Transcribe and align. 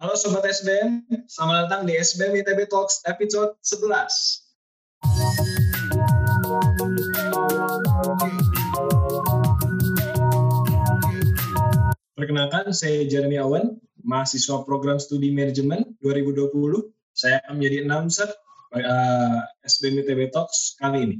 Halo 0.00 0.16
Sobat 0.16 0.48
SBM, 0.48 1.04
selamat 1.28 1.68
datang 1.68 1.82
di 1.84 1.92
SBM 1.92 2.40
ITB 2.40 2.72
Talks 2.72 3.04
episode 3.04 3.52
11. 3.60 4.48
Perkenalkan, 12.16 12.72
saya 12.72 13.04
Jeremy 13.12 13.44
Awan, 13.44 13.76
mahasiswa 14.00 14.64
program 14.64 14.96
studi 14.96 15.36
manajemen 15.36 15.84
2020. 16.00 16.48
Saya 17.12 17.44
akan 17.44 17.60
menjadi 17.60 17.84
announcer 17.84 18.32
uh, 18.72 19.44
SBM 19.68 20.00
ITB 20.00 20.32
Talks 20.32 20.80
kali 20.80 21.12
ini. 21.12 21.16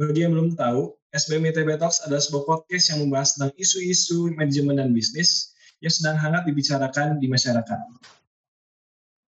Bagi 0.00 0.24
yang 0.24 0.32
belum 0.32 0.56
tahu, 0.56 0.96
SBM 1.12 1.52
ITB 1.52 1.76
Talks 1.76 2.00
adalah 2.08 2.24
sebuah 2.24 2.48
podcast 2.48 2.96
yang 2.96 3.04
membahas 3.04 3.36
tentang 3.36 3.52
isu-isu 3.60 4.32
manajemen 4.32 4.80
dan 4.80 4.96
bisnis 4.96 5.52
yang 5.84 5.92
sedang 5.92 6.16
hangat 6.16 6.48
dibicarakan 6.48 7.20
di 7.20 7.28
masyarakat. 7.28 7.80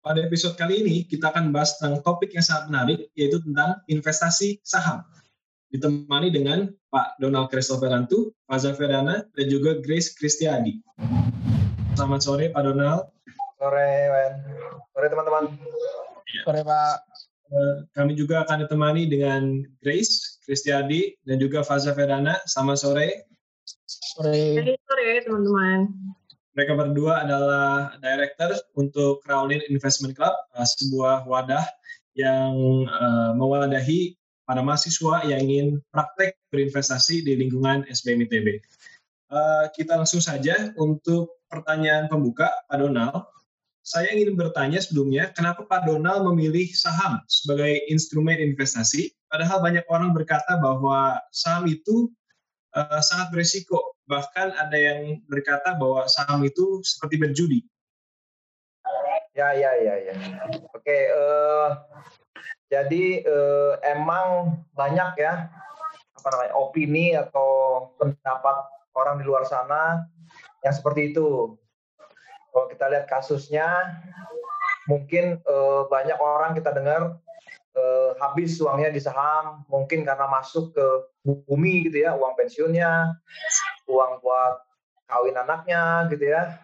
Pada 0.04 0.20
episode 0.20 0.60
kali 0.60 0.84
ini, 0.84 0.96
kita 1.08 1.32
akan 1.32 1.48
bahas 1.48 1.80
tentang 1.80 2.04
topik 2.04 2.36
yang 2.36 2.44
sangat 2.44 2.68
menarik, 2.68 2.98
yaitu 3.16 3.40
tentang 3.40 3.80
investasi 3.88 4.60
saham. 4.60 5.00
Ditemani 5.72 6.28
dengan 6.28 6.68
Pak 6.92 7.16
Donald 7.16 7.48
Christopherantu, 7.48 8.36
Faza 8.44 8.76
Ferana, 8.76 9.24
dan 9.32 9.46
juga 9.48 9.80
Grace 9.80 10.12
Kristiadi. 10.12 10.84
Selamat 11.96 12.20
sore, 12.20 12.52
Pak 12.52 12.62
Donald. 12.68 13.08
Sore, 13.56 13.90
Wen. 14.12 14.32
Sore, 14.92 15.06
teman-teman. 15.08 15.44
Ya. 16.36 16.42
Sore, 16.44 16.60
Pak. 16.60 16.96
Eh, 17.54 17.76
kami 17.96 18.12
juga 18.12 18.44
akan 18.44 18.68
ditemani 18.68 19.08
dengan 19.08 19.64
Grace 19.80 20.36
Kristiadi 20.44 21.16
dan 21.24 21.40
juga 21.40 21.64
Faza 21.64 21.96
Ferana. 21.96 22.36
Selamat 22.44 22.76
sore. 22.84 23.08
Sore. 23.88 24.60
Sore, 24.84 25.08
teman-teman. 25.24 25.88
Mereka 26.54 26.78
berdua 26.78 27.26
adalah 27.26 27.98
director 27.98 28.54
untuk 28.78 29.26
Crowlin 29.26 29.58
Investment 29.66 30.14
Club, 30.14 30.30
uh, 30.54 30.62
sebuah 30.62 31.26
wadah 31.26 31.66
yang 32.14 32.86
uh, 32.86 33.34
mewadahi 33.34 34.14
para 34.46 34.62
mahasiswa 34.62 35.26
yang 35.26 35.50
ingin 35.50 35.68
praktek 35.90 36.38
berinvestasi 36.54 37.26
di 37.26 37.34
lingkungan 37.34 37.82
SBM 37.90 38.30
ITB. 38.30 38.62
Uh, 39.34 39.66
kita 39.74 39.98
langsung 39.98 40.22
saja 40.22 40.70
untuk 40.78 41.42
pertanyaan 41.50 42.06
pembuka, 42.06 42.46
Pak 42.70 42.78
Donald. 42.78 43.26
Saya 43.82 44.14
ingin 44.14 44.38
bertanya 44.38 44.78
sebelumnya, 44.78 45.34
kenapa 45.34 45.66
Pak 45.66 45.90
Donald 45.90 46.24
memilih 46.30 46.70
saham 46.72 47.18
sebagai 47.26 47.82
instrumen 47.90 48.38
investasi, 48.38 49.12
padahal 49.26 49.58
banyak 49.58 49.84
orang 49.90 50.14
berkata 50.14 50.56
bahwa 50.62 51.18
saham 51.34 51.66
itu 51.66 52.08
uh, 52.78 53.02
sangat 53.02 53.34
beresiko 53.34 53.93
bahkan 54.04 54.52
ada 54.56 54.76
yang 54.76 55.20
berkata 55.28 55.76
bahwa 55.76 56.04
saham 56.08 56.44
itu 56.44 56.80
seperti 56.84 57.16
berjudi. 57.20 57.60
Ya, 59.34 59.50
ya, 59.50 59.74
ya, 59.82 59.94
ya. 59.98 60.14
Oke, 60.70 61.10
uh, 61.10 61.74
jadi 62.70 63.26
uh, 63.26 63.72
emang 63.82 64.62
banyak 64.78 65.18
ya 65.18 65.50
apa 66.14 66.28
namanya 66.30 66.54
opini 66.54 67.18
atau 67.18 67.50
pendapat 67.98 68.56
orang 68.94 69.18
di 69.18 69.24
luar 69.26 69.42
sana 69.44 70.06
yang 70.62 70.72
seperti 70.72 71.10
itu. 71.10 71.58
Kalau 72.54 72.66
kita 72.70 72.86
lihat 72.86 73.10
kasusnya, 73.10 73.98
mungkin 74.86 75.42
uh, 75.42 75.90
banyak 75.90 76.14
orang 76.22 76.54
kita 76.54 76.70
dengar 76.70 77.18
uh, 77.74 78.10
habis 78.22 78.54
uangnya 78.62 78.94
di 78.94 79.02
saham, 79.02 79.66
mungkin 79.66 80.06
karena 80.06 80.30
masuk 80.30 80.70
ke 80.70 80.86
bumi 81.26 81.90
gitu 81.90 82.06
ya, 82.06 82.14
uang 82.14 82.38
pensiunnya, 82.38 83.18
uang 83.94 84.18
buat 84.18 84.58
kawin 85.06 85.38
anaknya 85.38 86.10
gitu 86.10 86.34
ya. 86.34 86.58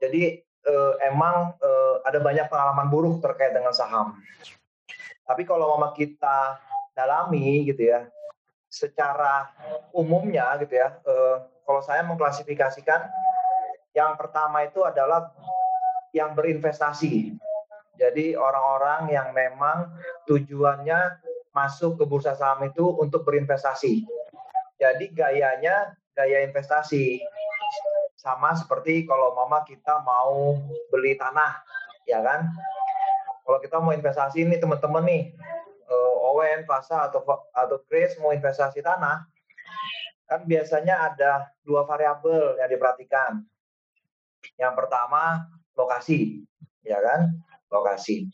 Jadi 0.00 0.40
uh, 0.64 0.94
emang 1.04 1.56
uh, 1.60 1.94
ada 2.04 2.18
banyak 2.20 2.48
pengalaman 2.48 2.88
buruk 2.88 3.20
terkait 3.20 3.52
dengan 3.52 3.72
saham. 3.76 4.16
Tapi 5.24 5.44
kalau 5.48 5.76
mama 5.76 5.92
kita 5.96 6.60
dalami 6.92 7.64
gitu 7.68 7.88
ya, 7.92 8.08
secara 8.68 9.48
umumnya 9.92 10.56
gitu 10.60 10.76
ya, 10.76 10.96
uh, 11.04 11.44
kalau 11.64 11.80
saya 11.80 12.04
mengklasifikasikan 12.04 13.08
yang 13.96 14.18
pertama 14.18 14.66
itu 14.66 14.82
adalah 14.84 15.32
yang 16.12 16.34
berinvestasi. 16.34 17.38
Jadi 17.94 18.34
orang-orang 18.34 19.06
yang 19.14 19.30
memang 19.30 19.94
tujuannya 20.26 21.22
masuk 21.54 22.02
ke 22.02 22.04
bursa 22.04 22.34
saham 22.34 22.66
itu 22.66 22.82
untuk 22.82 23.22
berinvestasi. 23.22 24.02
Jadi 24.78 25.14
gayanya 25.14 25.94
gaya 26.14 26.42
investasi. 26.46 27.22
Sama 28.18 28.56
seperti 28.56 29.04
kalau 29.04 29.36
mama 29.36 29.62
kita 29.68 30.00
mau 30.00 30.56
beli 30.88 31.14
tanah, 31.14 31.60
ya 32.08 32.24
kan? 32.24 32.48
Kalau 33.44 33.58
kita 33.60 33.76
mau 33.76 33.92
investasi 33.92 34.48
ini 34.48 34.56
teman-teman 34.56 35.04
nih, 35.04 35.22
uh, 35.92 36.32
Owen, 36.32 36.64
Fasa 36.64 37.12
atau 37.12 37.20
atau 37.52 37.76
Chris 37.84 38.16
mau 38.16 38.32
investasi 38.32 38.80
tanah, 38.80 39.28
kan 40.24 40.40
biasanya 40.48 41.12
ada 41.12 41.52
dua 41.60 41.84
variabel 41.84 42.56
yang 42.56 42.70
diperhatikan. 42.72 43.44
Yang 44.56 44.72
pertama 44.72 45.44
lokasi, 45.76 46.40
ya 46.80 46.96
kan? 47.04 47.36
Lokasi. 47.68 48.32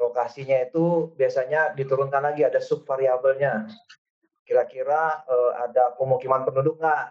Lokasinya 0.00 0.64
itu 0.64 1.12
biasanya 1.14 1.76
diturunkan 1.76 2.24
lagi 2.24 2.42
ada 2.42 2.58
subvariabelnya 2.58 3.68
kira-kira 4.44 5.24
uh, 5.24 5.52
ada 5.64 5.96
pemukiman 5.96 6.44
penduduk 6.44 6.76
nggak, 6.76 7.04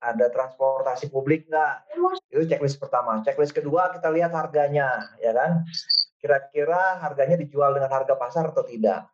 ada 0.00 0.26
transportasi 0.32 1.12
publik 1.12 1.48
nggak, 1.48 1.84
itu 2.32 2.44
checklist 2.48 2.80
pertama. 2.80 3.20
Checklist 3.20 3.52
kedua 3.52 3.92
kita 3.92 4.08
lihat 4.08 4.32
harganya, 4.32 5.12
ya 5.20 5.32
kan? 5.36 5.64
Kira-kira 6.18 7.04
harganya 7.04 7.36
dijual 7.36 7.76
dengan 7.76 7.92
harga 7.92 8.16
pasar 8.16 8.48
atau 8.48 8.64
tidak. 8.64 9.04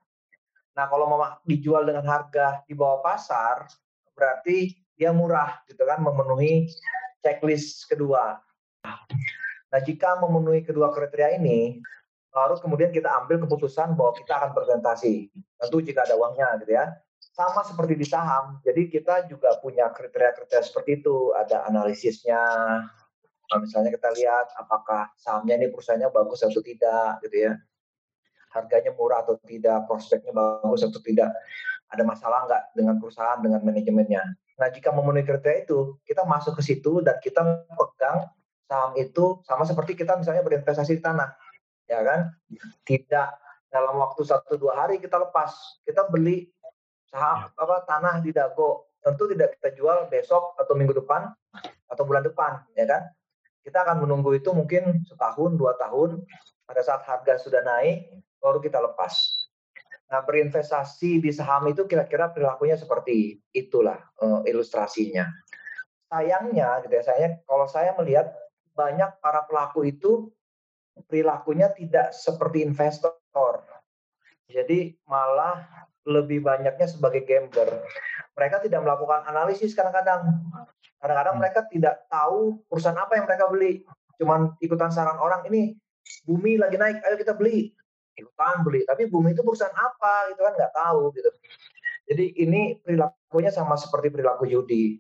Nah 0.79 0.87
kalau 0.87 1.11
mau 1.11 1.21
dijual 1.43 1.83
dengan 1.83 2.07
harga 2.07 2.63
di 2.71 2.75
bawah 2.79 3.03
pasar, 3.03 3.67
berarti 4.15 4.79
dia 4.95 5.11
murah, 5.11 5.59
gitu 5.67 5.83
kan, 5.83 5.99
memenuhi 5.99 6.71
checklist 7.19 7.91
kedua. 7.91 8.39
Nah 9.71 9.81
jika 9.83 10.19
memenuhi 10.23 10.63
kedua 10.63 10.95
kriteria 10.95 11.35
ini, 11.39 11.83
baru 12.31 12.63
kemudian 12.63 12.95
kita 12.95 13.11
ambil 13.27 13.43
keputusan 13.43 13.99
bahwa 13.99 14.15
kita 14.15 14.39
akan 14.39 14.51
presentasi. 14.55 15.35
Tentu 15.59 15.83
jika 15.83 16.07
ada 16.07 16.15
uangnya, 16.15 16.63
gitu 16.63 16.79
ya 16.79 16.95
sama 17.41 17.65
seperti 17.65 17.97
di 17.97 18.05
saham. 18.05 18.61
Jadi 18.61 18.93
kita 18.93 19.25
juga 19.25 19.57
punya 19.65 19.89
kriteria-kriteria 19.89 20.61
seperti 20.61 21.01
itu. 21.01 21.33
Ada 21.33 21.65
analisisnya. 21.65 22.43
Nah, 23.51 23.59
misalnya 23.59 23.91
kita 23.91 24.13
lihat 24.13 24.53
apakah 24.61 25.09
sahamnya 25.17 25.57
ini 25.57 25.73
perusahaannya 25.73 26.13
bagus 26.13 26.45
atau 26.45 26.61
tidak, 26.61 27.19
gitu 27.25 27.51
ya. 27.51 27.53
Harganya 28.53 28.93
murah 28.95 29.25
atau 29.25 29.41
tidak, 29.43 29.89
prospeknya 29.89 30.37
bagus 30.37 30.85
atau 30.85 31.01
tidak. 31.01 31.33
Ada 31.91 32.07
masalah 32.07 32.47
nggak 32.47 32.63
dengan 32.79 32.95
perusahaan, 33.03 33.41
dengan 33.43 33.65
manajemennya. 33.65 34.23
Nah, 34.61 34.69
jika 34.69 34.93
memenuhi 34.93 35.25
kriteria 35.25 35.65
itu, 35.65 35.97
kita 36.05 36.23
masuk 36.29 36.61
ke 36.61 36.63
situ 36.63 37.01
dan 37.01 37.17
kita 37.25 37.65
pegang 37.75 38.29
saham 38.71 38.93
itu 38.95 39.43
sama 39.49 39.67
seperti 39.67 39.99
kita 39.99 40.15
misalnya 40.15 40.47
berinvestasi 40.47 41.01
di 41.01 41.03
tanah, 41.03 41.35
ya 41.91 42.05
kan? 42.07 42.31
Tidak 42.87 43.29
dalam 43.71 43.99
waktu 43.99 44.23
satu 44.23 44.55
dua 44.59 44.79
hari 44.87 45.03
kita 45.03 45.19
lepas, 45.19 45.83
kita 45.83 46.07
beli 46.07 46.47
saham 47.11 47.51
ya. 47.51 47.51
apa 47.59 47.77
tanah 47.87 48.15
di 48.23 48.31
Dago 48.31 48.91
tentu 49.03 49.27
tidak 49.33 49.59
kita 49.59 49.75
jual 49.75 50.07
besok 50.07 50.55
atau 50.61 50.73
minggu 50.79 50.95
depan 50.95 51.31
atau 51.91 52.03
bulan 52.07 52.23
depan 52.23 52.63
ya 52.79 52.87
kan? 52.87 53.03
Kita 53.61 53.85
akan 53.85 54.07
menunggu 54.09 54.33
itu 54.33 54.51
mungkin 54.57 55.05
setahun 55.05 55.59
dua 55.59 55.77
tahun 55.77 56.25
pada 56.65 56.81
saat 56.81 57.05
harga 57.05 57.37
sudah 57.43 57.61
naik 57.61 58.09
baru 58.41 58.63
kita 58.63 58.81
lepas. 58.81 59.13
Nah 60.11 60.25
berinvestasi 60.25 61.23
di 61.23 61.31
saham 61.31 61.71
itu 61.71 61.85
kira-kira 61.87 62.33
perilakunya 62.33 62.75
seperti 62.75 63.39
itulah 63.53 64.01
uh, 64.23 64.43
ilustrasinya. 64.49 65.29
Sayangnya 66.11 66.83
gitu 66.87 66.95
ya 66.99 67.05
saya 67.05 67.27
kalau 67.47 67.67
saya 67.71 67.95
melihat 67.95 68.33
banyak 68.75 69.11
para 69.23 69.45
pelaku 69.47 69.87
itu 69.87 70.33
perilakunya 71.07 71.71
tidak 71.75 72.11
seperti 72.17 72.67
investor. 72.67 73.63
Jadi 74.51 74.99
malah 75.07 75.90
lebih 76.11 76.43
banyaknya 76.43 76.91
sebagai 76.91 77.23
gambler. 77.23 77.87
Mereka 78.35 78.67
tidak 78.67 78.83
melakukan 78.83 79.23
analisis 79.31 79.73
kadang-kadang. 79.73 80.27
Kadang-kadang 81.01 81.35
hmm. 81.39 81.43
mereka 81.43 81.61
tidak 81.71 82.05
tahu 82.11 82.61
perusahaan 82.67 82.99
apa 82.99 83.17
yang 83.17 83.25
mereka 83.31 83.47
beli. 83.49 83.87
Cuman 84.19 84.53
ikutan 84.61 84.93
saran 84.93 85.17
orang 85.17 85.47
ini 85.49 85.79
bumi 86.27 86.59
lagi 86.59 86.77
naik, 86.77 87.01
ayo 87.07 87.17
kita 87.17 87.39
beli. 87.39 87.73
Ikutan 88.19 88.67
beli. 88.67 88.83
Tapi 88.85 89.09
bumi 89.09 89.33
itu 89.33 89.41
perusahaan 89.41 89.73
apa 89.73 90.35
gitu 90.35 90.43
kan 90.45 90.53
nggak 90.59 90.75
tahu 90.75 91.15
gitu. 91.17 91.31
Jadi 92.11 92.25
ini 92.43 92.75
perilakunya 92.83 93.55
sama 93.55 93.79
seperti 93.79 94.11
perilaku 94.11 94.45
judi. 94.51 94.99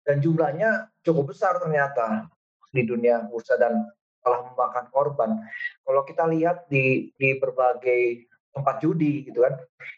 Dan 0.00 0.22
jumlahnya 0.22 0.88
cukup 1.04 1.34
besar 1.34 1.58
ternyata 1.60 2.30
di 2.70 2.86
dunia 2.86 3.26
bursa 3.26 3.58
dan 3.58 3.82
telah 4.22 4.40
memakan 4.52 4.86
korban. 4.94 5.30
Kalau 5.84 6.02
kita 6.06 6.24
lihat 6.30 6.70
di 6.70 7.10
di 7.18 7.36
berbagai 7.36 8.29
tempat 8.54 8.82
judi 8.82 9.26
gitu 9.26 9.42
kan. 9.46 9.54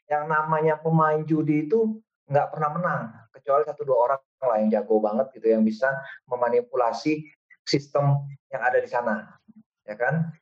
Yang 0.08 0.24
namanya 0.28 0.74
pemain 0.80 1.20
judi 1.24 1.66
itu 1.68 2.00
nggak 2.28 2.54
pernah 2.54 2.70
menang 2.72 3.02
kecuali 3.34 3.64
satu 3.66 3.82
dua 3.82 3.98
orang 4.08 4.20
lah 4.42 4.58
yang 4.58 4.70
jago 4.70 4.98
banget 4.98 5.26
gitu 5.38 5.46
yang 5.54 5.62
bisa 5.62 5.88
memanipulasi 6.26 7.26
sistem 7.62 8.26
yang 8.50 8.62
ada 8.62 8.78
di 8.82 8.90
sana, 8.90 9.38
ya 9.86 9.94
kan? 9.94 10.34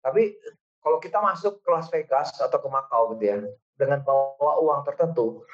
Tapi 0.00 0.36
kalau 0.80 1.02
kita 1.02 1.20
masuk 1.20 1.60
ke 1.60 1.68
Las 1.68 1.90
Vegas 1.92 2.32
atau 2.38 2.56
ke 2.56 2.68
Macau 2.70 3.12
gitu 3.16 3.24
ya, 3.26 3.36
dengan 3.76 4.00
bawa 4.00 4.56
uang 4.62 4.80
tertentu, 4.88 5.44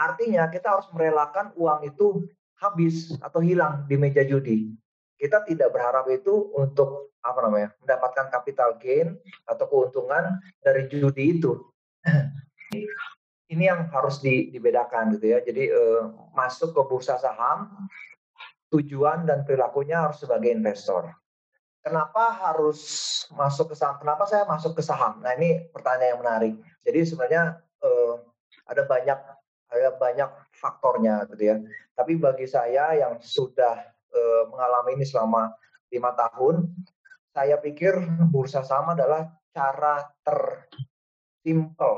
artinya 0.00 0.48
kita 0.48 0.78
harus 0.78 0.88
merelakan 0.96 1.52
uang 1.58 1.84
itu 1.84 2.24
habis 2.56 3.12
atau 3.20 3.44
hilang 3.44 3.84
di 3.84 4.00
meja 4.00 4.24
judi. 4.24 4.72
Kita 5.14 5.46
tidak 5.46 5.70
berharap 5.70 6.10
itu 6.10 6.50
untuk 6.58 7.14
apa 7.24 7.40
namanya 7.40 7.72
mendapatkan 7.80 8.28
capital 8.28 8.76
gain 8.76 9.16
atau 9.48 9.64
keuntungan 9.64 10.38
dari 10.60 10.84
judi 10.90 11.40
itu. 11.40 11.56
Ini 13.52 13.64
yang 13.70 13.86
harus 13.88 14.20
di, 14.20 14.50
dibedakan 14.50 15.16
gitu 15.16 15.32
ya. 15.32 15.38
Jadi 15.40 15.70
eh, 15.70 16.02
masuk 16.36 16.74
ke 16.76 16.80
bursa 16.84 17.16
saham 17.16 17.88
tujuan 18.74 19.24
dan 19.24 19.46
perilakunya 19.46 20.02
harus 20.04 20.18
sebagai 20.20 20.50
investor. 20.50 21.14
Kenapa 21.84 22.32
harus 22.32 22.80
masuk 23.36 23.72
ke 23.72 23.76
saham? 23.76 24.00
Kenapa 24.00 24.24
saya 24.24 24.48
masuk 24.48 24.74
ke 24.74 24.82
saham? 24.82 25.20
Nah 25.20 25.36
ini 25.36 25.68
pertanyaan 25.70 26.16
yang 26.16 26.20
menarik. 26.20 26.54
Jadi 26.82 27.00
sebenarnya 27.06 27.60
eh, 27.84 28.14
ada 28.66 28.82
banyak 28.88 29.18
ada 29.74 29.88
banyak 29.96 30.30
faktornya 30.56 31.28
gitu 31.32 31.44
ya. 31.44 31.56
Tapi 31.94 32.18
bagi 32.18 32.46
saya 32.48 32.96
yang 32.96 33.20
sudah 33.20 33.93
uh, 34.14 34.48
mengalami 34.48 35.02
ini 35.02 35.04
selama 35.04 35.50
lima 35.90 36.14
tahun, 36.14 36.70
saya 37.34 37.58
pikir 37.58 37.98
bursa 38.30 38.62
saham 38.62 38.94
adalah 38.94 39.26
cara 39.50 40.06
tersimpel 40.22 41.94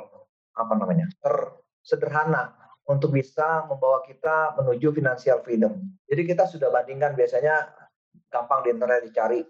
apa 0.57 0.73
namanya 0.77 1.09
tersederhana 1.21 2.57
untuk 2.89 3.13
bisa 3.13 3.69
membawa 3.69 4.01
kita 4.05 4.57
menuju 4.57 4.97
financial 4.97 5.45
freedom. 5.45 5.77
Jadi 6.09 6.23
kita 6.25 6.49
sudah 6.49 6.73
bandingkan 6.73 7.13
biasanya 7.13 7.69
gampang 8.33 8.65
di 8.65 8.69
internet 8.73 9.05
dicari 9.05 9.45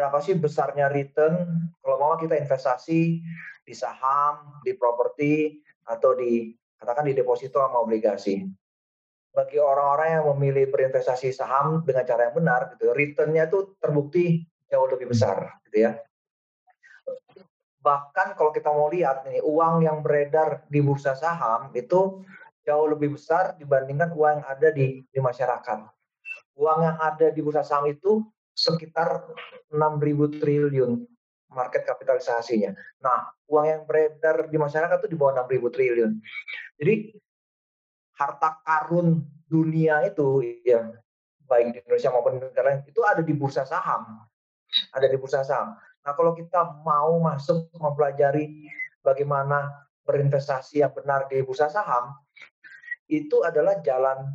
berapa 0.00 0.16
sih 0.24 0.32
besarnya 0.40 0.88
return 0.88 1.44
kalau 1.84 1.96
mau 2.00 2.16
kita 2.16 2.32
investasi 2.40 3.20
di 3.60 3.74
saham, 3.76 4.64
di 4.64 4.72
properti 4.72 5.60
atau 5.84 6.16
di 6.16 6.56
katakan 6.80 7.04
di 7.04 7.12
deposito 7.12 7.60
sama 7.60 7.84
obligasi. 7.84 8.48
Bagi 9.30 9.62
orang-orang 9.62 10.20
yang 10.20 10.24
memilih 10.34 10.74
berinvestasi 10.74 11.30
saham 11.30 11.86
dengan 11.86 12.02
cara 12.02 12.28
yang 12.28 12.34
benar, 12.34 12.74
gitu, 12.74 12.90
returnnya 12.90 13.46
itu 13.46 13.78
terbukti 13.78 14.42
jauh 14.66 14.90
lebih 14.90 15.10
besar, 15.10 15.62
gitu 15.70 15.86
ya. 15.86 15.92
Bahkan 17.80 18.36
kalau 18.36 18.50
kita 18.50 18.68
mau 18.74 18.90
lihat 18.90 19.24
nih, 19.24 19.40
uang 19.40 19.86
yang 19.86 20.02
beredar 20.02 20.66
di 20.66 20.82
bursa 20.82 21.14
saham 21.14 21.70
itu 21.72 22.20
jauh 22.66 22.86
lebih 22.90 23.16
besar 23.16 23.56
dibandingkan 23.56 24.12
uang 24.12 24.42
yang 24.42 24.46
ada 24.46 24.68
di, 24.74 25.00
di 25.08 25.20
masyarakat. 25.22 25.78
Uang 26.60 26.78
yang 26.84 26.98
ada 27.00 27.32
di 27.32 27.40
bursa 27.40 27.64
saham 27.64 27.88
itu 27.88 28.20
sekitar 28.52 29.24
6.000 29.72 30.42
triliun 30.42 31.00
market 31.50 31.82
kapitalisasinya. 31.82 32.76
Nah, 33.02 33.32
uang 33.50 33.66
yang 33.66 33.82
beredar 33.88 34.46
di 34.46 34.56
masyarakat 34.60 35.02
itu 35.02 35.08
di 35.10 35.18
bawah 35.18 35.46
6.000 35.48 35.74
triliun. 35.74 36.12
Jadi 36.78 36.94
harta 38.20 38.60
karun 38.60 39.24
dunia 39.48 40.04
itu 40.04 40.44
ya 40.60 40.92
baik 41.48 41.72
di 41.72 41.78
Indonesia 41.80 42.12
maupun 42.12 42.36
di 42.36 42.40
negara 42.44 42.76
lain 42.76 42.84
itu 42.84 43.00
ada 43.02 43.24
di 43.24 43.32
bursa 43.32 43.64
saham. 43.64 44.22
Ada 44.94 45.08
di 45.08 45.16
bursa 45.18 45.42
saham. 45.42 45.74
Nah, 46.04 46.12
kalau 46.14 46.36
kita 46.36 46.84
mau 46.84 47.18
masuk 47.18 47.72
mempelajari 47.74 48.70
bagaimana 49.02 49.88
berinvestasi 50.06 50.84
yang 50.84 50.92
benar 50.94 51.26
di 51.26 51.42
bursa 51.42 51.66
saham, 51.66 52.14
itu 53.10 53.42
adalah 53.42 53.82
jalan 53.82 54.30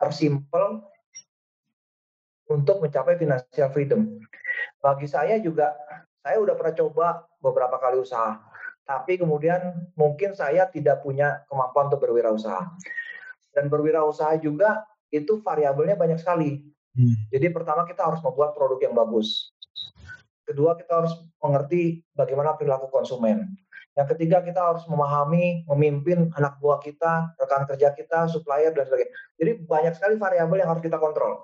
tersimpel 0.00 0.82
untuk 2.50 2.82
mencapai 2.82 3.14
financial 3.14 3.70
freedom. 3.70 4.18
Bagi 4.82 5.06
saya 5.06 5.38
juga 5.38 5.78
saya 6.26 6.42
udah 6.42 6.54
pernah 6.58 6.74
coba 6.74 7.06
beberapa 7.38 7.78
kali 7.78 8.02
usaha, 8.02 8.34
tapi 8.86 9.18
kemudian 9.18 9.90
mungkin 9.98 10.32
saya 10.38 10.70
tidak 10.70 11.02
punya 11.02 11.42
kemampuan 11.50 11.90
untuk 11.90 12.06
berwirausaha. 12.06 12.70
Dan 13.50 13.66
berwirausaha 13.66 14.38
juga 14.38 14.86
itu 15.10 15.42
variabelnya 15.42 15.98
banyak 15.98 16.22
sekali. 16.22 16.62
Hmm. 16.94 17.14
Jadi 17.34 17.50
pertama 17.50 17.82
kita 17.82 18.06
harus 18.06 18.22
membuat 18.22 18.54
produk 18.54 18.78
yang 18.78 18.94
bagus. 18.94 19.50
Kedua 20.46 20.78
kita 20.78 21.02
harus 21.02 21.12
mengerti 21.42 22.06
bagaimana 22.14 22.54
perilaku 22.54 22.86
konsumen. 22.86 23.50
Yang 23.98 24.14
ketiga 24.14 24.44
kita 24.44 24.60
harus 24.62 24.86
memahami, 24.86 25.66
memimpin 25.66 26.30
anak 26.38 26.60
buah 26.62 26.78
kita, 26.78 27.34
rekan 27.42 27.66
kerja 27.66 27.90
kita, 27.96 28.30
supplier 28.30 28.70
dan 28.70 28.86
sebagainya. 28.86 29.12
Jadi 29.40 29.50
banyak 29.66 29.92
sekali 29.98 30.14
variabel 30.14 30.62
yang 30.62 30.70
harus 30.70 30.84
kita 30.84 31.00
kontrol. 31.00 31.42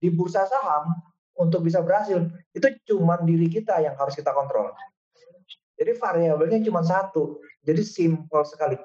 Di 0.00 0.08
bursa 0.08 0.48
saham 0.48 0.88
untuk 1.36 1.60
bisa 1.66 1.84
berhasil 1.84 2.32
itu 2.56 2.66
cuma 2.88 3.20
diri 3.20 3.50
kita 3.52 3.76
yang 3.84 3.92
harus 3.98 4.16
kita 4.16 4.32
kontrol. 4.32 4.72
Jadi 5.76 5.92
variabelnya 5.96 6.58
cuma 6.64 6.80
satu. 6.80 7.40
Jadi 7.60 7.84
simpel 7.84 8.42
sekali. 8.48 8.76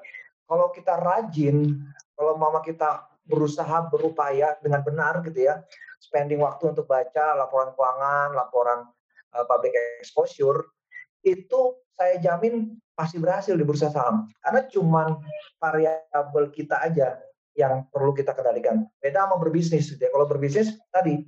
Kalau 0.44 0.68
kita 0.70 1.00
rajin, 1.00 1.80
kalau 2.12 2.36
mama 2.36 2.60
kita 2.60 3.08
berusaha 3.24 3.88
berupaya 3.88 4.58
dengan 4.60 4.84
benar 4.84 5.24
gitu 5.24 5.48
ya, 5.48 5.64
spending 6.02 6.44
waktu 6.44 6.76
untuk 6.76 6.84
baca 6.84 7.38
laporan 7.38 7.72
keuangan, 7.72 8.36
laporan 8.36 8.78
uh, 9.32 9.44
public 9.48 9.72
exposure, 10.02 10.68
itu 11.24 11.78
saya 11.96 12.18
jamin 12.20 12.76
pasti 12.92 13.16
berhasil 13.16 13.56
di 13.56 13.64
bursa 13.64 13.88
saham. 13.88 14.28
Karena 14.44 14.60
cuma 14.68 15.02
variabel 15.56 16.52
kita 16.52 16.82
aja 16.84 17.16
yang 17.56 17.88
perlu 17.88 18.12
kita 18.12 18.36
kendalikan. 18.36 18.84
Beda 19.00 19.24
sama 19.24 19.40
berbisnis. 19.40 19.92
Gitu 19.92 20.02
ya. 20.02 20.10
Kalau 20.12 20.28
berbisnis 20.28 20.76
tadi 20.92 21.20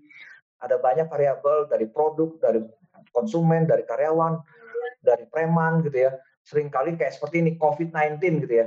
ada 0.61 0.81
banyak 0.81 1.09
variabel 1.09 1.69
dari 1.69 1.87
produk, 1.89 2.37
dari 2.41 2.61
konsumen, 3.11 3.67
dari 3.67 3.87
karyawan, 3.87 4.41
dari 5.05 5.25
preman 5.29 5.85
gitu 5.85 6.09
ya. 6.09 6.13
Seringkali 6.45 7.01
kayak 7.01 7.17
seperti 7.17 7.41
ini 7.41 7.51
COVID-19 7.57 8.21
gitu 8.45 8.55
ya. 8.55 8.67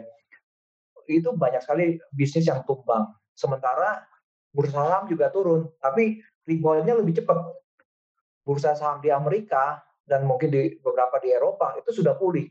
Itu 1.08 1.34
banyak 1.38 1.62
sekali 1.64 2.02
bisnis 2.12 2.50
yang 2.50 2.66
tumbang. 2.68 3.12
Sementara 3.38 4.04
bursa 4.52 4.82
saham 4.82 5.06
juga 5.06 5.30
turun, 5.30 5.70
tapi 5.78 6.20
reboundnya 6.50 6.98
lebih 6.98 7.22
cepat. 7.22 7.38
Bursa 8.42 8.74
saham 8.74 9.04
di 9.04 9.14
Amerika 9.14 9.84
dan 10.08 10.24
mungkin 10.24 10.50
di 10.50 10.80
beberapa 10.80 11.20
di 11.20 11.36
Eropa 11.36 11.76
itu 11.78 12.02
sudah 12.02 12.16
pulih. 12.16 12.48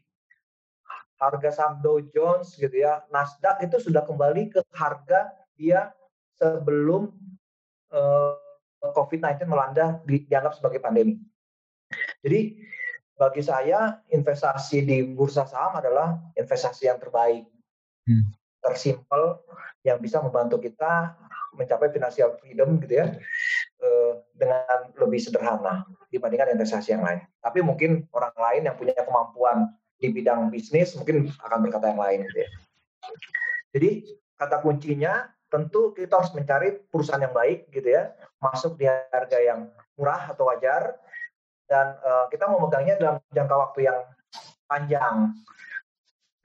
Harga 1.17 1.49
saham 1.49 1.81
Dow 1.81 1.99
Jones 2.13 2.53
gitu 2.61 2.77
ya, 2.77 3.01
Nasdaq 3.09 3.65
itu 3.65 3.81
sudah 3.81 4.05
kembali 4.05 4.53
ke 4.53 4.61
harga 4.77 5.33
dia 5.57 5.89
sebelum 6.37 7.09
uh, 7.89 8.37
COVID-19 8.85 9.49
melanda 9.49 9.99
di, 10.05 10.29
dianggap 10.29 10.53
sebagai 10.61 10.85
pandemi. 10.85 11.17
Jadi 12.27 12.59
bagi 13.15 13.43
saya 13.47 14.03
investasi 14.11 14.83
di 14.83 15.07
bursa 15.15 15.47
saham 15.47 15.79
adalah 15.79 16.19
investasi 16.35 16.91
yang 16.91 16.99
terbaik, 16.99 17.47
hmm. 18.11 18.35
tersimpel, 18.59 19.47
yang 19.87 20.03
bisa 20.03 20.19
membantu 20.19 20.59
kita 20.59 21.15
mencapai 21.55 21.89
financial 21.95 22.35
freedom 22.37 22.77
gitu 22.83 23.01
ya 23.01 23.07
eh, 23.81 24.13
dengan 24.35 24.93
lebih 24.99 25.23
sederhana 25.23 25.87
dibandingkan 26.11 26.59
investasi 26.59 26.99
yang 26.99 27.07
lain. 27.07 27.23
Tapi 27.39 27.63
mungkin 27.63 28.05
orang 28.11 28.35
lain 28.35 28.63
yang 28.69 28.77
punya 28.77 28.99
kemampuan 28.99 29.71
di 29.97 30.13
bidang 30.13 30.53
bisnis 30.53 30.93
mungkin 30.99 31.31
akan 31.41 31.63
berkata 31.63 31.95
yang 31.95 32.03
lain 32.03 32.27
gitu 32.29 32.45
ya. 32.45 32.51
Jadi 33.73 33.91
kata 34.37 34.61
kuncinya 34.61 35.31
tentu 35.47 35.95
kita 35.95 36.21
harus 36.21 36.35
mencari 36.35 36.75
perusahaan 36.91 37.23
yang 37.23 37.33
baik 37.33 37.71
gitu 37.73 37.89
ya, 37.89 38.13
masuk 38.43 38.77
di 38.77 38.85
harga 38.85 39.39
yang 39.41 39.71
murah 39.97 40.35
atau 40.35 40.51
wajar 40.53 40.99
dan 41.67 41.99
uh, 42.03 42.27
kita 42.31 42.47
memegangnya 42.47 42.95
dalam 42.99 43.17
jangka 43.31 43.55
waktu 43.55 43.81
yang 43.91 43.99
panjang. 44.67 45.35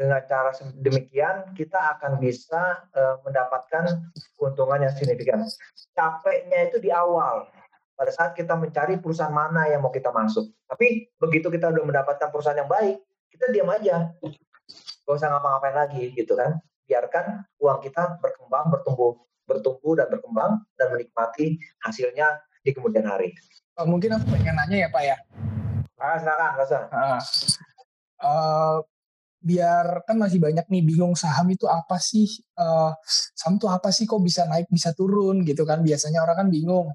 Dengan 0.01 0.18
cara 0.25 0.50
demikian 0.82 1.54
kita 1.54 1.78
akan 1.98 2.18
bisa 2.18 2.90
uh, 2.98 3.22
mendapatkan 3.22 4.01
keuntungan 4.34 4.82
yang 4.90 4.94
signifikan. 4.98 5.46
Capeknya 5.94 6.74
itu 6.74 6.82
di 6.82 6.90
awal 6.90 7.46
pada 7.94 8.10
saat 8.10 8.34
kita 8.34 8.58
mencari 8.58 8.98
perusahaan 8.98 9.30
mana 9.30 9.70
yang 9.70 9.86
mau 9.86 9.94
kita 9.94 10.10
masuk. 10.10 10.50
Tapi 10.66 11.06
begitu 11.22 11.54
kita 11.54 11.70
sudah 11.70 11.86
mendapatkan 11.86 12.34
perusahaan 12.34 12.58
yang 12.58 12.72
baik, 12.72 12.98
kita 13.30 13.54
diam 13.54 13.70
aja. 13.70 14.10
Gak 15.06 15.13
usah 15.22 15.30
ngapa-ngapain 15.38 15.78
lagi 15.78 16.10
gitu 16.18 16.34
kan 16.34 16.58
biarkan 16.92 17.48
uang 17.63 17.80
kita 17.80 18.20
berkembang, 18.20 18.68
bertumbuh, 18.68 19.16
bertumbuh 19.48 19.96
dan 19.96 20.12
berkembang 20.12 20.60
dan 20.75 20.92
menikmati 20.92 21.56
hasilnya 21.88 22.44
di 22.60 22.75
kemudian 22.75 23.08
hari. 23.08 23.32
Uh, 23.82 23.90
mungkin 23.90 24.14
aku 24.14 24.30
pengen 24.38 24.54
nanya 24.54 24.86
ya 24.86 24.90
Pak 24.94 25.02
ya. 25.02 25.18
Ah, 25.98 26.16
silakan. 26.22 26.52
Uh, 26.62 27.22
uh, 28.22 28.76
biar 29.42 30.06
kan 30.06 30.22
masih 30.22 30.38
banyak 30.38 30.70
nih 30.70 30.86
bingung 30.86 31.18
saham 31.18 31.50
itu 31.50 31.66
apa 31.66 31.98
sih? 31.98 32.30
Uh, 32.54 32.94
saham 33.34 33.58
itu 33.58 33.66
apa 33.66 33.90
sih 33.90 34.06
kok 34.06 34.22
bisa 34.22 34.46
naik 34.46 34.70
bisa 34.70 34.94
turun 34.94 35.42
gitu 35.42 35.66
kan? 35.66 35.82
Biasanya 35.82 36.22
orang 36.22 36.46
kan 36.46 36.48
bingung. 36.54 36.94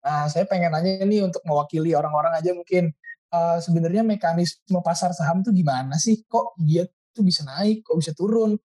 Nah 0.00 0.24
saya 0.32 0.48
pengen 0.48 0.72
nanya 0.72 1.04
nih 1.04 1.20
untuk 1.20 1.44
mewakili 1.44 1.92
orang-orang 1.92 2.32
aja 2.32 2.56
mungkin. 2.56 2.96
Uh, 3.32 3.60
sebenarnya 3.60 4.04
mekanisme 4.04 4.80
pasar 4.84 5.12
saham 5.12 5.44
tuh 5.44 5.52
gimana 5.52 6.00
sih? 6.00 6.24
Kok 6.24 6.56
dia 6.64 6.88
tuh 7.12 7.24
bisa 7.24 7.44
naik 7.44 7.84
kok 7.84 8.00
bisa 8.00 8.16
turun? 8.16 8.56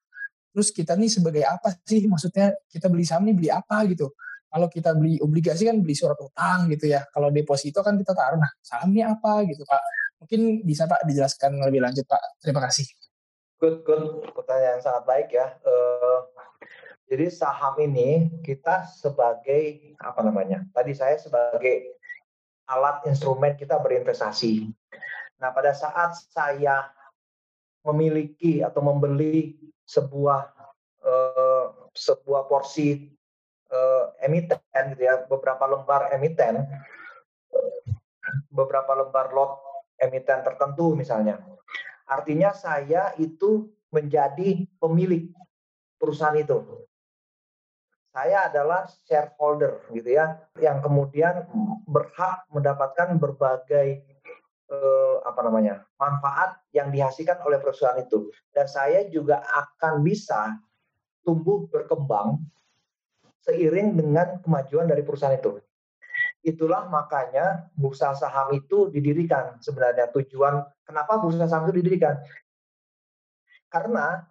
Terus 0.55 0.71
kita 0.71 0.95
nih 0.95 1.11
sebagai 1.11 1.43
apa 1.43 1.75
sih? 1.83 2.07
Maksudnya 2.07 2.55
kita 2.71 2.87
beli 2.87 3.03
saham 3.03 3.27
nih 3.27 3.35
beli 3.35 3.49
apa 3.51 3.83
gitu 3.91 4.07
kalau 4.47 4.67
kita 4.71 4.95
beli 4.95 5.19
obligasi 5.19 5.67
kan 5.67 5.83
beli 5.83 5.95
surat 5.95 6.17
utang 6.19 6.71
gitu 6.71 6.87
ya. 6.87 7.03
Kalau 7.11 7.27
deposito 7.29 7.83
kan 7.83 7.99
kita 7.99 8.15
taruh. 8.15 8.39
Nah, 8.39 8.51
sahamnya 8.63 9.11
apa 9.13 9.43
gitu 9.43 9.67
Pak? 9.67 9.81
Mungkin 10.23 10.63
bisa 10.63 10.87
Pak 10.87 11.03
dijelaskan 11.05 11.59
lebih 11.61 11.83
lanjut 11.83 12.07
Pak. 12.07 12.41
Terima 12.41 12.63
kasih. 12.63 12.87
Good, 13.57 13.83
good. 13.83 14.03
Pertanyaan 14.37 14.79
yang 14.79 14.83
sangat 14.85 15.03
baik 15.09 15.29
ya. 15.33 15.57
Uh, 15.65 16.19
jadi 17.07 17.31
saham 17.31 17.75
ini 17.81 18.29
kita 18.43 18.87
sebagai 18.87 19.95
apa 19.99 20.19
namanya? 20.21 20.63
Tadi 20.71 20.91
saya 20.95 21.17
sebagai 21.17 21.97
alat 22.67 23.03
instrumen 23.07 23.55
kita 23.55 23.79
berinvestasi. 23.79 24.67
Nah, 25.39 25.49
pada 25.55 25.71
saat 25.71 26.13
saya 26.29 26.91
memiliki 27.81 28.59
atau 28.59 28.83
membeli 28.83 29.55
sebuah 29.87 30.51
uh, 31.01 31.65
sebuah 31.95 32.45
porsi 32.51 33.16
uh, 33.71 34.13
emiten 34.23 34.83
gitu 34.95 35.03
ya, 35.03 35.23
beberapa 35.27 35.63
lembar 35.67 36.11
emiten, 36.13 36.67
beberapa 38.51 38.91
lembar 38.97 39.31
lot 39.31 39.59
emiten 39.97 40.43
tertentu 40.45 40.93
misalnya. 40.93 41.41
Artinya 42.07 42.55
saya 42.55 43.11
itu 43.19 43.67
menjadi 43.91 44.63
pemilik 44.79 45.31
perusahaan 45.99 46.37
itu. 46.37 46.87
Saya 48.13 48.49
adalah 48.49 48.89
shareholder 49.05 49.85
gitu 49.93 50.17
ya, 50.17 50.41
yang 50.57 50.81
kemudian 50.81 51.45
berhak 51.85 52.49
mendapatkan 52.49 53.13
berbagai 53.21 54.01
eh, 54.67 55.15
apa 55.21 55.39
namanya 55.45 55.85
manfaat 56.01 56.57
yang 56.73 56.89
dihasilkan 56.89 57.37
oleh 57.45 57.61
perusahaan 57.61 57.99
itu. 58.01 58.33
Dan 58.49 58.65
saya 58.65 59.05
juga 59.05 59.45
akan 59.45 60.01
bisa 60.01 60.57
tumbuh 61.21 61.69
berkembang 61.69 62.41
seiring 63.47 63.95
dengan 63.95 64.43
kemajuan 64.43 64.91
dari 64.91 65.01
perusahaan 65.07 65.33
itu. 65.33 65.55
Itulah 66.43 66.91
makanya 66.91 67.71
bursa 67.73 68.11
saham 68.13 68.51
itu 68.53 68.91
didirikan 68.91 69.57
sebenarnya 69.63 70.11
tujuan 70.11 70.67
kenapa 70.83 71.17
bursa 71.23 71.47
saham 71.47 71.71
itu 71.71 71.79
didirikan. 71.79 72.19
Karena 73.71 74.27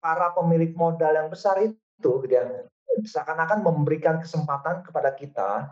para 0.00 0.32
pemilik 0.32 0.72
modal 0.72 1.12
yang 1.16 1.28
besar 1.28 1.60
itu 1.60 2.12
ya, 2.28 2.64
seakan-akan 3.04 3.60
memberikan 3.64 4.20
kesempatan 4.20 4.80
kepada 4.84 5.12
kita 5.12 5.68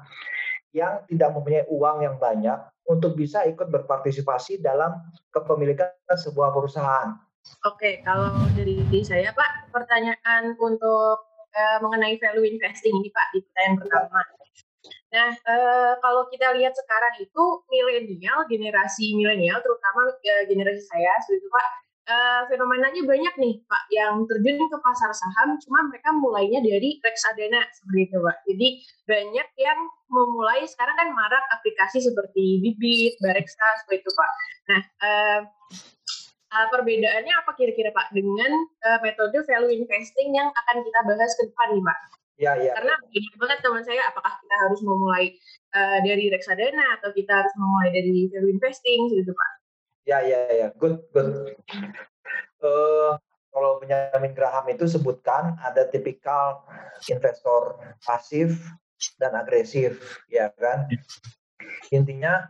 yang 0.77 1.01
tidak 1.09 1.33
mempunyai 1.33 1.65
uang 1.69 2.05
yang 2.05 2.17
banyak 2.21 2.61
untuk 2.89 3.17
bisa 3.17 3.45
ikut 3.45 3.69
berpartisipasi 3.69 4.61
dalam 4.61 5.01
kepemilikan 5.33 5.89
sebuah 6.13 6.53
perusahaan. 6.53 7.17
Oke, 7.65 8.05
kalau 8.05 8.33
dari 8.53 8.85
saya 9.05 9.33
Pak, 9.33 9.73
pertanyaan 9.73 10.57
untuk 10.61 11.28
uh, 11.55 11.79
mengenai 11.85 12.17
value 12.21 12.47
investing 12.49 12.95
ini 12.97 13.09
Pak 13.13 13.27
di 13.37 13.41
pertanyaan 13.45 13.77
pertama. 13.81 14.21
Nah, 15.09 15.33
uh, 15.33 15.93
kalau 16.05 16.29
kita 16.29 16.53
lihat 16.53 16.77
sekarang 16.77 17.15
itu 17.25 17.45
milenial, 17.73 18.45
generasi 18.45 19.17
milenial, 19.17 19.61
terutama 19.65 20.13
uh, 20.13 20.45
generasi 20.45 20.85
saya, 20.85 21.13
seperti 21.25 21.41
itu 21.41 21.49
Pak, 21.49 21.69
uh, 22.13 22.43
fenomenanya 22.53 23.03
banyak 23.09 23.35
nih 23.41 23.55
Pak 23.65 23.83
yang 23.89 24.29
terjun 24.29 24.61
ke 24.61 24.79
pasar 24.85 25.13
saham, 25.17 25.57
cuma 25.65 25.89
mereka 25.89 26.13
mulainya 26.13 26.61
dari 26.61 27.01
reksadana 27.01 27.65
seperti 27.73 28.01
itu 28.05 28.19
Pak. 28.21 28.37
Jadi 28.49 28.69
banyak 29.09 29.49
yang 29.57 29.79
memulai 30.13 30.65
sekarang 30.69 30.97
kan 30.97 31.09
marak 31.13 31.45
aplikasi 31.57 32.05
seperti 32.05 32.61
Bibit, 32.61 33.17
Bareksa 33.25 33.67
seperti 33.85 34.05
itu 34.05 34.11
Pak. 34.13 34.31
Nah, 34.69 34.81
uh, 35.01 35.41
uh, 36.53 36.67
perbedaannya 36.73 37.35
apa 37.45 37.53
kira-kira 37.57 37.93
Pak 37.93 38.13
dengan 38.13 38.53
uh, 38.89 38.99
metode 39.05 39.45
value 39.45 39.75
investing 39.75 40.33
yang 40.33 40.49
akan 40.53 40.77
kita 40.85 41.01
bahas 41.05 41.33
ke 41.37 41.43
depan 41.49 41.69
nih 41.77 41.85
Pak? 41.85 41.99
Ya, 42.39 42.53
ya. 42.55 42.73
Karena 42.79 42.95
banyak 43.03 43.35
banget 43.35 43.59
teman 43.67 43.83
saya, 43.83 44.03
apakah 44.15 44.33
kita 44.39 44.57
harus 44.63 44.81
memulai 44.87 45.35
uh, 45.75 45.99
dari 46.07 46.31
reksadana 46.31 47.03
atau 47.03 47.11
kita 47.11 47.33
harus 47.35 47.55
memulai 47.59 47.91
dari 47.91 48.31
value 48.31 48.55
investing 48.55 49.11
gitu 49.11 49.33
Pak? 49.35 49.51
Ya, 50.07 50.19
ya, 50.23 50.41
ya. 50.55 50.69
Good, 50.79 51.03
good. 51.11 51.59
Uh, 52.63 53.19
kalau 53.51 53.83
Benjamin 53.83 54.33
Graham 54.39 54.71
itu 54.71 54.87
sebutkan 54.87 55.59
ada 55.59 55.83
tipikal 55.91 56.63
investor 57.11 57.83
pasif 58.07 58.55
dan 59.19 59.35
agresif, 59.35 59.99
ya 60.31 60.51
kan? 60.55 60.87
Intinya 61.91 62.47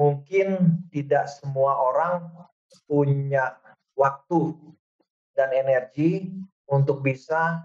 mungkin 0.00 0.80
tidak 0.88 1.28
semua 1.28 1.76
orang 1.76 2.32
punya 2.86 3.56
waktu 3.96 4.56
dan 5.36 5.52
energi 5.52 6.28
untuk 6.68 7.00
bisa 7.04 7.60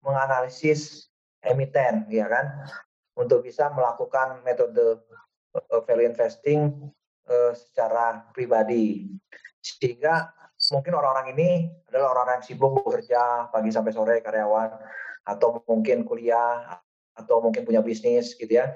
menganalisis 0.00 1.08
emiten, 1.44 2.08
ya 2.08 2.28
kan, 2.28 2.68
untuk 3.16 3.44
bisa 3.44 3.68
melakukan 3.72 4.40
metode 4.44 5.00
uh, 5.56 5.80
value 5.84 6.08
investing 6.08 6.72
uh, 7.28 7.52
secara 7.52 8.24
pribadi, 8.32 9.08
sehingga 9.60 10.32
mungkin 10.72 10.92
orang-orang 10.96 11.32
ini 11.36 11.48
adalah 11.88 12.16
orang-orang 12.16 12.40
yang 12.40 12.46
sibuk 12.48 12.80
bekerja 12.84 13.48
pagi 13.48 13.72
sampai 13.72 13.92
sore 13.92 14.16
karyawan, 14.20 14.76
atau 15.28 15.60
mungkin 15.68 16.04
kuliah, 16.04 16.80
atau 17.16 17.44
mungkin 17.44 17.64
punya 17.64 17.84
bisnis, 17.84 18.36
gitu 18.36 18.60
ya, 18.60 18.72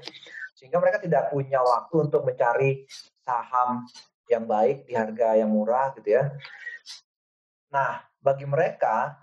sehingga 0.57 0.81
mereka 0.81 1.01
tidak 1.01 1.33
punya 1.33 1.61
waktu 1.61 2.09
untuk 2.09 2.25
mencari 2.25 2.85
saham 3.25 3.85
yang 4.31 4.49
baik 4.49 4.89
di 4.89 4.97
harga 4.97 5.37
yang 5.37 5.53
murah 5.53 5.93
gitu 5.97 6.17
ya. 6.17 6.33
Nah, 7.75 8.01
bagi 8.23 8.47
mereka 8.49 9.19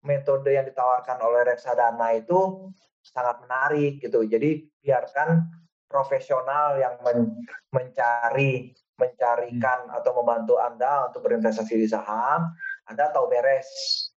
metode 0.00 0.56
yang 0.56 0.64
ditawarkan 0.64 1.20
oleh 1.20 1.44
reksadana 1.44 2.16
itu 2.16 2.70
sangat 3.04 3.40
menarik 3.44 4.00
gitu. 4.00 4.24
Jadi 4.24 4.64
biarkan 4.80 5.44
profesional 5.90 6.78
yang 6.78 6.96
men 7.02 7.44
mencari 7.74 8.72
mencarikan 9.00 9.88
hmm. 9.88 9.96
atau 9.96 10.12
membantu 10.20 10.60
Anda 10.60 11.08
untuk 11.08 11.24
berinvestasi 11.24 11.74
di 11.74 11.88
saham, 11.88 12.52
Anda 12.86 13.08
tahu 13.10 13.32
beres 13.32 13.68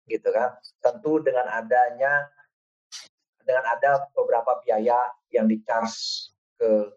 gitu 0.07 0.29
kan. 0.29 0.55
Tentu 0.83 1.23
dengan 1.23 1.47
adanya 1.49 2.27
dengan 3.43 3.63
ada 3.67 4.07
beberapa 4.15 4.59
biaya 4.63 5.11
yang 5.31 5.47
di 5.47 5.59
charge 5.63 6.31
ke 6.55 6.91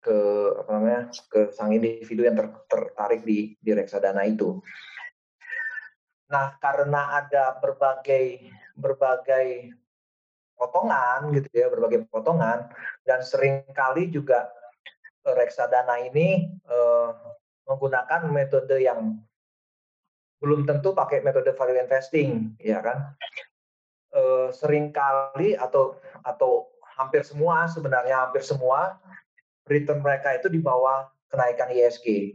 ke 0.00 0.18
apa 0.56 0.70
namanya 0.72 1.00
ke 1.28 1.52
sang 1.52 1.76
individu 1.76 2.24
yang 2.24 2.36
ter, 2.36 2.48
tertarik 2.66 3.20
di 3.22 3.54
di 3.60 3.70
reksadana 3.76 4.24
itu. 4.24 4.58
Nah, 6.32 6.56
karena 6.62 7.20
ada 7.20 7.58
berbagai 7.60 8.48
berbagai 8.74 9.76
potongan 10.56 11.32
gitu 11.36 11.48
ya, 11.52 11.68
berbagai 11.68 12.08
potongan 12.08 12.68
dan 13.04 13.20
sering 13.20 13.64
kali 13.76 14.08
juga 14.08 14.48
eh, 15.28 15.34
reksadana 15.36 16.00
ini 16.00 16.48
eh, 16.48 17.10
menggunakan 17.68 18.28
metode 18.32 18.76
yang 18.80 19.20
belum 20.40 20.64
tentu 20.64 20.96
pakai 20.96 21.20
metode 21.20 21.52
value 21.52 21.76
investing, 21.76 22.56
ya 22.56 22.80
kan? 22.80 23.12
Eh, 24.10 24.48
sering 24.56 24.90
kali 24.90 25.54
atau 25.54 25.94
atau 26.24 26.72
hampir 26.98 27.22
semua 27.22 27.70
sebenarnya 27.70 28.26
hampir 28.26 28.42
semua 28.42 28.98
return 29.70 30.02
mereka 30.02 30.34
itu 30.34 30.50
di 30.50 30.58
bawah 30.58 31.06
kenaikan 31.30 31.70
ISG. 31.70 32.34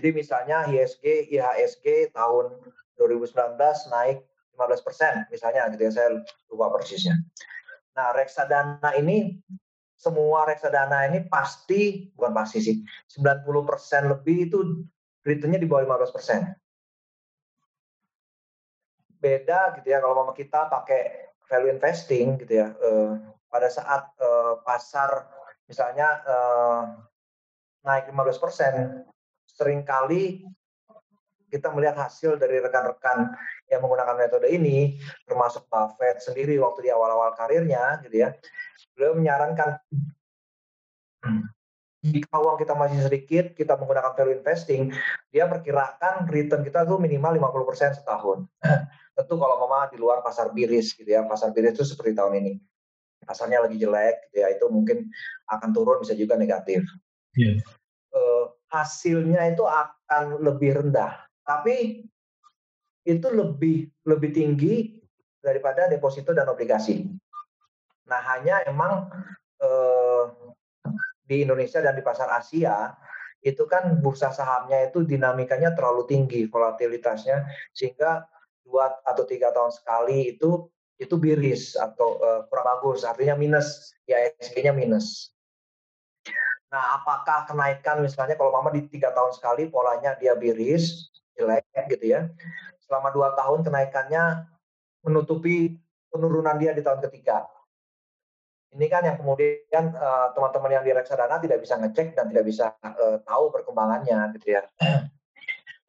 Jadi 0.00 0.08
misalnya 0.16 0.64
ISG, 0.72 1.28
IHSG 1.28 2.16
tahun 2.16 2.56
2019 2.96 3.60
naik 3.92 4.24
15 4.56 4.86
persen, 4.86 5.12
misalnya 5.28 5.68
gitu 5.70 5.86
ya, 5.86 5.92
saya 5.92 6.08
lupa 6.50 6.72
persisnya. 6.74 7.14
Nah, 7.94 8.10
reksadana 8.16 8.90
ini, 8.98 9.38
semua 9.94 10.46
reksadana 10.48 11.06
ini 11.10 11.26
pasti, 11.30 12.10
bukan 12.14 12.32
pasti 12.34 12.58
sih, 12.62 12.76
90 13.10 13.62
persen 13.62 14.10
lebih 14.10 14.50
itu 14.50 14.58
returnnya 15.22 15.62
di 15.62 15.68
bawah 15.68 15.86
15 15.86 16.14
persen. 16.14 16.40
Beda 19.18 19.74
gitu 19.78 19.86
ya, 19.90 19.98
kalau 19.98 20.26
mau 20.26 20.34
kita 20.34 20.70
pakai 20.70 21.34
value 21.50 21.74
investing 21.74 22.38
gitu 22.38 22.54
ya, 22.54 22.70
eh, 22.70 23.12
pada 23.50 23.66
saat 23.66 24.14
eh, 24.18 24.54
pasar 24.62 25.37
misalnya 25.68 26.08
eh, 26.24 26.82
naik 27.84 28.10
15 28.10 28.42
persen, 28.42 29.04
sering 29.44 29.84
kali 29.84 30.42
kita 31.48 31.72
melihat 31.72 31.96
hasil 31.96 32.36
dari 32.36 32.60
rekan-rekan 32.60 33.32
yang 33.72 33.80
menggunakan 33.80 34.16
metode 34.20 34.48
ini, 34.52 35.00
termasuk 35.24 35.64
Buffett 35.68 36.20
sendiri 36.20 36.60
waktu 36.60 36.88
di 36.88 36.90
awal-awal 36.92 37.32
karirnya, 37.32 38.04
gitu 38.04 38.20
ya, 38.20 38.36
beliau 38.92 39.16
menyarankan 39.16 39.80
jika 42.04 42.36
uang 42.36 42.60
kita 42.60 42.76
masih 42.76 43.00
sedikit, 43.00 43.44
kita 43.56 43.74
menggunakan 43.74 44.12
value 44.14 44.38
investing, 44.38 44.92
dia 45.32 45.48
perkirakan 45.50 46.30
return 46.30 46.62
kita 46.62 46.86
tuh 46.86 47.00
minimal 47.00 47.34
50% 47.34 47.98
setahun. 47.98 48.46
Tentu 49.18 49.34
kalau 49.34 49.56
mama 49.66 49.90
di 49.90 49.98
luar 49.98 50.22
pasar 50.22 50.54
biris 50.54 50.94
gitu 50.94 51.10
ya, 51.10 51.26
pasar 51.26 51.50
biris 51.50 51.74
itu 51.74 51.84
seperti 51.84 52.14
tahun 52.14 52.38
ini 52.44 52.52
pasarnya 53.28 53.60
lagi 53.60 53.76
jelek 53.76 54.32
gitu 54.32 54.36
ya 54.40 54.48
itu 54.56 54.64
mungkin 54.72 55.12
akan 55.52 55.70
turun 55.76 56.00
bisa 56.00 56.16
juga 56.16 56.40
negatif 56.40 56.80
yeah. 57.36 57.60
Iya. 57.60 57.62
uh, 58.16 58.44
hasilnya 58.72 59.52
itu 59.52 59.68
akan 59.68 60.40
lebih 60.40 60.80
rendah 60.80 61.28
tapi 61.44 62.08
itu 63.08 63.28
lebih 63.32 63.88
lebih 64.04 64.30
tinggi 64.36 65.00
daripada 65.40 65.88
deposito 65.88 66.36
dan 66.36 66.44
obligasi. 66.52 67.08
Nah, 68.04 68.20
hanya 68.36 68.60
emang 68.68 69.08
eh, 69.64 70.24
di 71.24 71.44
Indonesia 71.44 71.80
dan 71.80 71.96
di 71.96 72.04
pasar 72.04 72.28
Asia 72.36 72.92
itu 73.40 73.64
kan 73.64 74.02
bursa 74.02 74.34
sahamnya 74.34 74.90
itu 74.90 75.06
dinamikanya 75.06 75.72
terlalu 75.72 76.04
tinggi 76.10 76.50
volatilitasnya 76.50 77.46
sehingga 77.70 78.26
dua 78.66 78.98
atau 79.06 79.24
tiga 79.24 79.54
tahun 79.54 79.70
sekali 79.70 80.36
itu 80.36 80.66
itu 80.98 81.14
biris 81.14 81.78
atau 81.78 82.18
uh, 82.18 82.40
kurang 82.50 82.66
bagus 82.76 83.06
artinya 83.06 83.38
minus 83.38 83.94
ya 84.04 84.18
ISG-nya 84.18 84.74
minus. 84.74 85.30
Nah 86.68 87.00
apakah 87.00 87.48
kenaikan 87.48 88.02
misalnya 88.04 88.36
kalau 88.36 88.52
mama 88.52 88.74
di 88.74 88.84
tiga 88.90 89.14
tahun 89.14 89.32
sekali 89.32 89.70
polanya 89.70 90.18
dia 90.18 90.34
biris 90.34 91.08
jelek 91.38 91.64
gitu 91.88 92.18
ya 92.18 92.28
selama 92.84 93.14
dua 93.14 93.32
tahun 93.38 93.62
kenaikannya 93.62 94.50
menutupi 95.06 95.78
penurunan 96.10 96.58
dia 96.58 96.74
di 96.74 96.82
tahun 96.82 96.98
ketiga 97.06 97.46
ini 98.76 98.86
kan 98.92 99.00
yang 99.00 99.16
kemudian 99.16 99.96
uh, 99.96 100.28
teman-teman 100.36 100.76
yang 100.76 100.84
di 100.84 100.92
reksadana 100.92 101.40
tidak 101.40 101.64
bisa 101.64 101.80
ngecek 101.80 102.12
dan 102.12 102.28
tidak 102.28 102.44
bisa 102.44 102.76
uh, 102.84 103.16
tahu 103.24 103.48
perkembangannya 103.48 104.36
gitu 104.36 104.60
ya. 104.60 104.62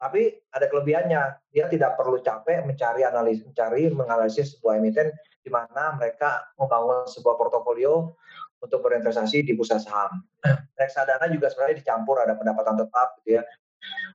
Tapi 0.00 0.32
ada 0.56 0.64
kelebihannya, 0.64 1.52
dia 1.52 1.68
tidak 1.68 2.00
perlu 2.00 2.24
capek 2.24 2.64
mencari 2.64 3.04
analis, 3.04 3.44
mencari 3.44 3.92
menganalisis 3.92 4.56
sebuah 4.56 4.80
emiten 4.80 5.12
di 5.44 5.52
mana 5.52 5.92
mereka 6.00 6.40
membangun 6.56 7.04
sebuah 7.04 7.36
portofolio 7.36 8.16
untuk 8.64 8.80
berinvestasi 8.80 9.44
di 9.44 9.52
bursa 9.52 9.76
saham. 9.76 10.24
Reksadana 10.80 11.28
juga 11.28 11.52
sebenarnya 11.52 11.84
dicampur 11.84 12.16
ada 12.16 12.32
pendapatan 12.32 12.80
tetap 12.80 13.20
gitu 13.20 13.40
ya. 13.40 13.44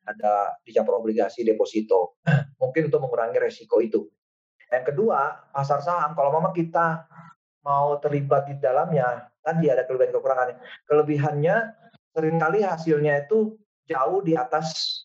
Ada 0.10 0.58
dicampur 0.66 0.98
obligasi 0.98 1.46
deposito. 1.46 2.18
Mungkin 2.62 2.90
untuk 2.90 3.06
mengurangi 3.06 3.38
resiko 3.38 3.78
itu. 3.78 4.10
Yang 4.74 4.90
kedua, 4.90 5.54
pasar 5.54 5.86
saham 5.86 6.18
kalau 6.18 6.34
memang 6.34 6.54
kita 6.58 7.06
mau 7.62 8.02
terlibat 8.02 8.50
di 8.50 8.58
dalamnya, 8.58 9.30
tadi 9.46 9.70
ada 9.70 9.86
kelebihan 9.86 10.18
kekurangannya. 10.18 10.58
Kelebihannya 10.90 11.56
sering 12.10 12.38
kali 12.42 12.66
hasilnya 12.66 13.30
itu 13.30 13.54
jauh 13.86 14.26
di 14.26 14.34
atas 14.34 15.05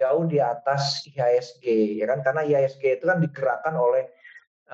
jauh 0.00 0.24
di 0.26 0.42
atas 0.42 1.06
IHSG 1.06 1.98
ya 2.02 2.06
kan 2.10 2.20
karena 2.26 2.42
IHSG 2.42 3.00
itu 3.00 3.04
kan 3.06 3.22
digerakkan 3.22 3.74
oleh 3.78 4.10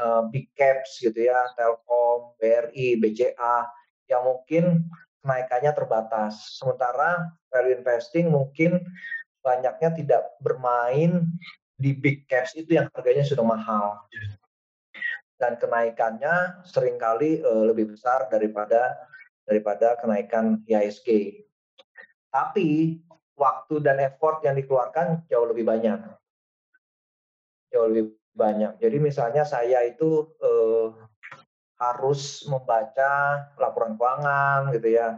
uh, 0.00 0.24
big 0.32 0.48
caps 0.56 1.00
gitu 1.00 1.28
ya 1.28 1.50
Telkom, 1.54 2.36
BRI, 2.40 2.96
BCA 2.96 3.68
yang 4.08 4.22
mungkin 4.26 4.88
kenaikannya 5.20 5.72
terbatas. 5.76 6.56
Sementara 6.56 7.30
value 7.52 7.76
investing 7.76 8.32
mungkin 8.32 8.80
banyaknya 9.44 9.92
tidak 9.92 10.22
bermain 10.40 11.28
di 11.76 11.92
big 11.92 12.24
caps 12.28 12.56
itu 12.56 12.80
yang 12.80 12.88
harganya 12.92 13.24
sudah 13.24 13.44
mahal. 13.44 14.00
Iya 14.12 14.40
dan 15.40 15.56
kenaikannya 15.56 16.62
sering 16.68 17.00
kali 17.00 17.40
uh, 17.40 17.72
lebih 17.72 17.96
besar 17.96 18.28
daripada 18.28 18.92
daripada 19.48 19.96
kenaikan 19.96 20.60
IHSG. 20.68 21.40
Tapi 22.28 23.00
waktu 23.40 23.80
dan 23.80 23.96
effort 24.04 24.44
yang 24.44 24.52
dikeluarkan 24.52 25.24
jauh 25.32 25.48
lebih 25.48 25.64
banyak. 25.64 25.96
Jauh 27.72 27.88
lebih 27.88 28.12
banyak. 28.36 28.76
Jadi 28.76 28.96
misalnya 29.00 29.48
saya 29.48 29.80
itu 29.88 30.28
uh, 30.44 30.92
harus 31.80 32.44
membaca 32.44 33.40
laporan 33.56 33.96
keuangan 33.96 34.68
gitu 34.76 35.00
ya, 35.00 35.16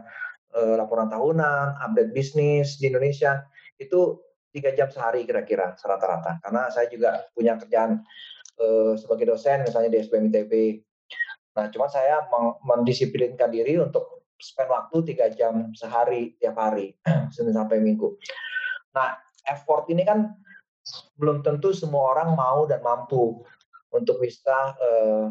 uh, 0.55 0.75
laporan 0.79 1.11
tahunan, 1.11 1.83
update 1.83 2.15
bisnis 2.15 2.79
di 2.79 2.87
Indonesia 2.87 3.43
itu 3.75 4.23
tiga 4.55 4.71
jam 4.71 4.87
sehari 4.87 5.27
kira-kira 5.27 5.75
rata-rata. 5.75 6.39
Karena 6.39 6.71
saya 6.71 6.87
juga 6.87 7.27
punya 7.35 7.59
kerjaan 7.59 7.99
uh, 8.63 8.95
sebagai 8.95 9.35
dosen 9.35 9.67
misalnya 9.67 9.91
di 9.91 9.99
ITB. 9.99 10.53
Nah, 11.53 11.69
cuma 11.69 11.85
saya 11.85 12.25
mendisiplinkan 12.65 13.53
diri 13.53 13.77
untuk 13.77 14.12
spend 14.39 14.69
waktu 14.69 14.97
tiga 15.13 15.31
jam 15.33 15.71
sehari 15.73 16.35
tiap 16.37 16.57
hari, 16.57 16.93
Senin 17.33 17.55
sampai 17.55 17.79
Minggu. 17.79 18.17
Nah, 18.93 19.17
effort 19.49 19.89
ini 19.89 20.03
kan 20.03 20.33
belum 21.15 21.41
tentu 21.41 21.71
semua 21.71 22.13
orang 22.17 22.35
mau 22.35 22.67
dan 22.67 22.83
mampu 22.83 23.41
untuk 23.93 24.19
bisa 24.19 24.75
uh, 24.77 25.27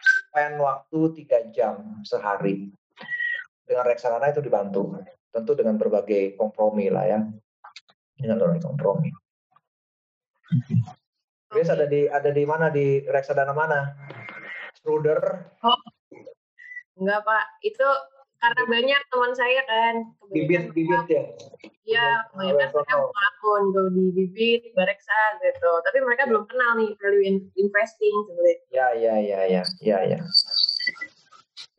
spend 0.00 0.62
waktu 0.62 1.00
tiga 1.22 1.38
jam 1.50 2.00
sehari. 2.06 2.70
Dengan 3.66 3.86
reksadana 3.86 4.34
itu 4.34 4.42
dibantu, 4.42 4.98
tentu 5.30 5.54
dengan 5.54 5.78
berbagai 5.78 6.34
kompromi 6.34 6.90
lah 6.90 7.06
ya, 7.06 7.22
dengan 8.18 8.36
berbagai 8.42 8.66
kompromi. 8.66 9.14
Grace 11.50 11.70
ada 11.70 11.86
di 11.86 12.10
ada 12.10 12.30
di 12.34 12.42
mana 12.42 12.66
di 12.70 13.02
reksadana 13.06 13.54
mana? 13.54 13.94
Struder? 14.74 15.50
Oh, 15.62 15.78
enggak 17.00 17.24
pak, 17.24 17.44
itu 17.64 17.88
karena 18.40 18.62
banyak 18.64 19.00
teman 19.12 19.32
saya 19.36 19.60
kan. 19.68 19.94
Bibit 20.32 20.72
bibit 20.72 21.04
ya? 21.08 21.24
Iya, 21.84 22.08
kebanyakan 22.30 22.68
saya 22.70 22.96
buka 23.02 23.22
akun 23.34 23.62
tuh 23.74 23.86
di 23.92 24.04
bibit, 24.14 24.62
bareksa 24.78 25.18
gitu. 25.42 25.70
Tapi 25.84 25.98
mereka 26.04 26.28
belum 26.30 26.44
kenal 26.46 26.78
nih 26.78 26.94
value 26.96 27.24
investing 27.58 28.14
sebenarnya. 28.30 28.56
Ya 28.70 28.86
ya 28.94 29.14
ya 29.18 29.40
ya 29.48 29.62
ya 29.82 29.98
ya. 30.16 30.18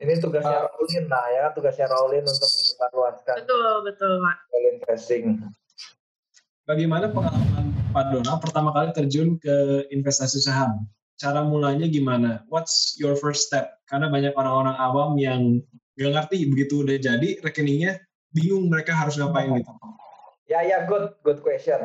Ini 0.01 0.17
tugasnya 0.17 0.65
uh, 0.65 0.69
Raulin 0.73 1.05
lah 1.05 1.25
ya, 1.29 1.45
tugasnya 1.53 1.86
Raulin 1.86 2.25
untuk 2.25 2.49
menyebarluaskan. 2.49 3.36
Betul 3.45 3.71
betul 3.86 4.12
pak. 4.17 4.38
Value 4.49 4.71
investing. 4.81 5.23
Bagaimana 6.65 7.10
pengalaman 7.10 7.73
Pak 7.91 8.05
Donald 8.13 8.39
pertama 8.39 8.69
kali 8.71 8.89
terjun 8.93 9.36
ke 9.41 9.86
investasi 9.91 10.39
saham? 10.45 10.86
Cara 11.21 11.45
mulainya 11.45 11.86
gimana? 11.86 12.41
What's 12.49 12.97
your 12.97 13.13
first 13.13 13.45
step? 13.45 13.77
Karena 13.86 14.10
banyak 14.10 14.34
orang-orang 14.34 14.73
awam 14.73 15.21
yang 15.21 15.62
gak 15.93 16.17
ngerti 16.17 16.49
begitu 16.49 16.81
udah 16.81 16.97
jadi 16.97 17.38
rekeningnya 17.45 18.01
bingung 18.34 18.73
mereka 18.73 18.97
harus 18.97 19.21
ngapain 19.21 19.53
gitu. 19.62 19.69
Ya 20.49 20.65
ya 20.65 20.89
good 20.89 21.13
good 21.21 21.45
question. 21.45 21.77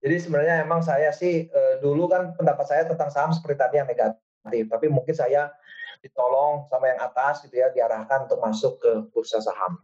Jadi 0.00 0.16
sebenarnya 0.16 0.64
emang 0.64 0.80
saya 0.80 1.12
sih 1.12 1.52
uh, 1.52 1.76
dulu 1.84 2.08
kan 2.08 2.32
pendapat 2.40 2.64
saya 2.64 2.82
tentang 2.88 3.12
saham 3.12 3.36
seperti 3.36 3.60
tadi 3.60 3.84
yang 3.84 3.88
negatif, 3.92 4.64
tapi 4.72 4.88
mungkin 4.88 5.12
saya 5.12 5.52
ditolong 6.00 6.64
sama 6.72 6.88
yang 6.88 7.04
atas 7.04 7.44
gitu 7.44 7.60
ya 7.60 7.68
diarahkan 7.76 8.32
untuk 8.32 8.40
masuk 8.40 8.80
ke 8.80 9.04
bursa 9.12 9.44
saham. 9.44 9.76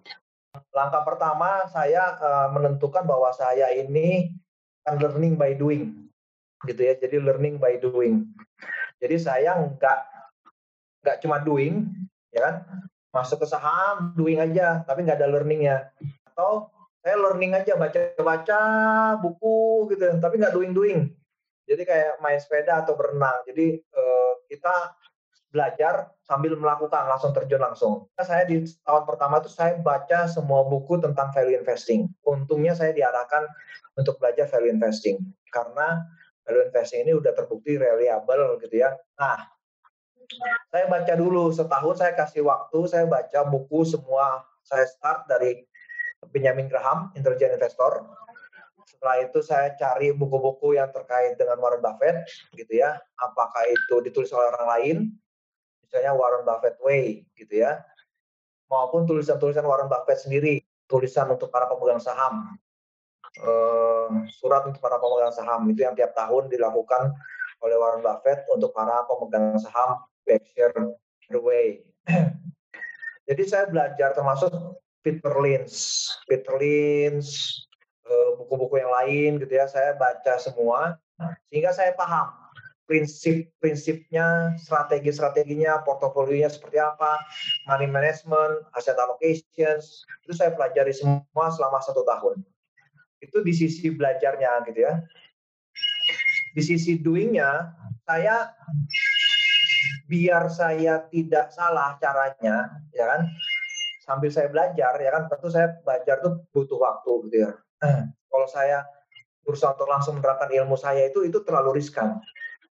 Langkah 0.73 1.05
pertama 1.05 1.69
saya 1.69 2.17
uh, 2.17 2.49
menentukan 2.49 3.05
bahwa 3.05 3.29
saya 3.37 3.77
ini 3.77 4.33
learning 4.89 5.37
by 5.37 5.53
doing 5.53 6.09
gitu 6.65 6.81
ya 6.81 6.97
jadi 6.97 7.21
learning 7.21 7.61
by 7.61 7.77
doing 7.77 8.25
jadi 9.03 9.17
saya 9.21 9.51
nggak 9.61 9.99
nggak 11.05 11.17
cuma 11.23 11.43
doing 11.43 11.89
ya 12.33 12.41
kan? 12.47 12.55
Masuk 13.15 13.41
ke 13.43 13.47
saham 13.49 14.13
doing 14.17 14.43
aja 14.43 14.85
tapi 14.85 15.05
nggak 15.05 15.21
ada 15.21 15.29
learningnya. 15.31 15.93
Atau 16.33 16.69
saya 17.01 17.17
learning 17.17 17.55
aja 17.55 17.79
baca-baca 17.79 18.61
buku 19.23 19.95
gitu 19.95 20.19
tapi 20.19 20.43
nggak 20.43 20.55
doing 20.55 20.75
doing 20.75 21.15
jadi 21.67 21.83
kayak 21.83 22.13
main 22.23 22.39
sepeda 22.39 22.87
atau 22.87 22.95
berenang. 22.95 23.43
Jadi 23.45 23.83
uh, 23.83 24.33
kita 24.47 24.95
belajar 25.51 26.15
sambil 26.23 26.55
melakukan 26.55 27.11
langsung 27.11 27.35
terjun 27.35 27.59
langsung. 27.59 28.07
Saya 28.19 28.47
di 28.47 28.63
tahun 28.87 29.05
pertama 29.07 29.43
itu 29.43 29.51
saya 29.51 29.75
baca 29.79 30.31
semua 30.31 30.63
buku 30.67 31.03
tentang 31.03 31.35
value 31.35 31.59
investing. 31.59 32.07
Untungnya 32.23 32.79
saya 32.79 32.95
diarahkan 32.95 33.47
untuk 33.99 34.23
belajar 34.23 34.47
value 34.47 34.71
investing. 34.71 35.19
Karena 35.51 36.07
value 36.47 36.65
investing 36.71 37.03
ini 37.03 37.13
udah 37.19 37.35
terbukti 37.35 37.75
reliable 37.75 38.57
gitu 38.63 38.87
ya. 38.87 38.95
Nah, 39.19 39.51
saya 40.71 40.87
baca 40.87 41.13
dulu. 41.19 41.51
Setahun 41.51 41.99
saya 41.99 42.15
kasih 42.15 42.47
waktu 42.47 42.79
saya 42.87 43.05
baca 43.11 43.43
buku 43.51 43.83
semua. 43.83 44.47
Saya 44.63 44.87
start 44.87 45.27
dari 45.27 45.67
Benjamin 46.31 46.71
Graham 46.71 47.11
Intelligent 47.19 47.59
Investor. 47.59 48.07
Setelah 48.87 49.27
itu 49.27 49.43
saya 49.43 49.75
cari 49.75 50.15
buku-buku 50.15 50.79
yang 50.79 50.91
terkait 50.95 51.35
dengan 51.35 51.59
Warren 51.59 51.83
Buffett 51.83 52.23
gitu 52.55 52.79
ya. 52.79 52.95
Apakah 53.19 53.67
itu 53.67 53.99
ditulis 54.07 54.31
oleh 54.31 54.55
orang 54.55 54.67
lain? 54.79 54.97
Misalnya 55.83 56.15
Warren 56.15 56.47
Buffett 56.47 56.79
Way 56.83 57.27
gitu 57.39 57.63
ya, 57.63 57.79
maupun 58.67 59.07
tulisan-tulisan 59.07 59.63
Warren 59.63 59.87
Buffett 59.87 60.19
sendiri, 60.19 60.59
tulisan 60.91 61.31
untuk 61.31 61.51
para 61.51 61.71
pemegang 61.71 62.03
saham, 62.03 62.59
uh, 63.43 64.09
surat 64.31 64.65
untuk 64.67 64.81
para 64.81 64.97
pemegang 65.01 65.35
saham 65.35 65.67
itu 65.71 65.83
yang 65.83 65.95
tiap 65.99 66.13
tahun 66.15 66.49
dilakukan 66.53 67.15
oleh 67.65 67.77
Warren 67.77 68.05
Buffett 68.05 68.45
untuk 68.53 68.71
para 68.77 69.05
pemegang 69.09 69.57
saham 69.59 70.03
Berkshire 70.27 70.75
Hathaway. 71.27 71.83
Jadi 73.29 73.43
saya 73.47 73.67
belajar 73.67 74.15
termasuk 74.15 74.51
Peter 75.03 75.35
Lynch, 75.39 76.07
Peter 76.31 76.55
Lynch, 76.55 77.63
eh, 78.07 78.29
buku-buku 78.39 78.79
yang 78.79 78.91
lain 78.91 79.43
gitu 79.43 79.55
ya, 79.55 79.67
saya 79.67 79.99
baca 79.99 80.39
semua 80.39 80.99
sehingga 81.49 81.73
saya 81.73 81.97
paham 81.97 82.29
prinsip-prinsipnya, 82.87 84.55
strategi-strateginya, 84.63 85.83
portofolionya 85.83 86.47
seperti 86.47 86.79
apa, 86.79 87.19
money 87.67 87.91
management, 87.91 88.63
asset 88.79 88.95
allocations, 88.95 90.07
itu 90.23 90.33
saya 90.33 90.55
pelajari 90.55 90.95
semua 90.95 91.47
selama 91.51 91.83
satu 91.83 92.07
tahun. 92.07 92.47
Itu 93.21 93.41
di 93.41 93.53
sisi 93.53 93.89
belajarnya 93.93 94.65
gitu 94.69 94.81
ya. 94.85 94.95
Di 96.57 96.63
sisi 96.65 96.97
doingnya, 97.01 97.75
saya 98.09 98.49
biar 100.09 100.49
saya 100.49 101.05
tidak 101.11 101.53
salah 101.53 102.01
caranya, 102.01 102.81
ya 102.95 103.05
kan? 103.05 103.23
Sambil 104.07 104.31
saya 104.31 104.49
belajar, 104.49 104.95
ya 104.97 105.11
kan? 105.13 105.29
Tentu 105.29 105.49
saya 105.53 105.77
belajar 105.83 106.23
tuh 106.23 106.47
butuh 106.55 106.79
waktu, 106.81 107.13
gitu 107.29 107.37
ya. 107.45 107.53
Kalau 108.31 108.49
saya 108.49 108.87
berusaha 109.45 109.75
untuk 109.75 109.91
langsung 109.91 110.19
menerapkan 110.19 110.49
ilmu 110.49 110.79
saya 110.79 111.11
itu, 111.11 111.27
itu 111.27 111.43
terlalu 111.45 111.83
riskan. 111.83 112.19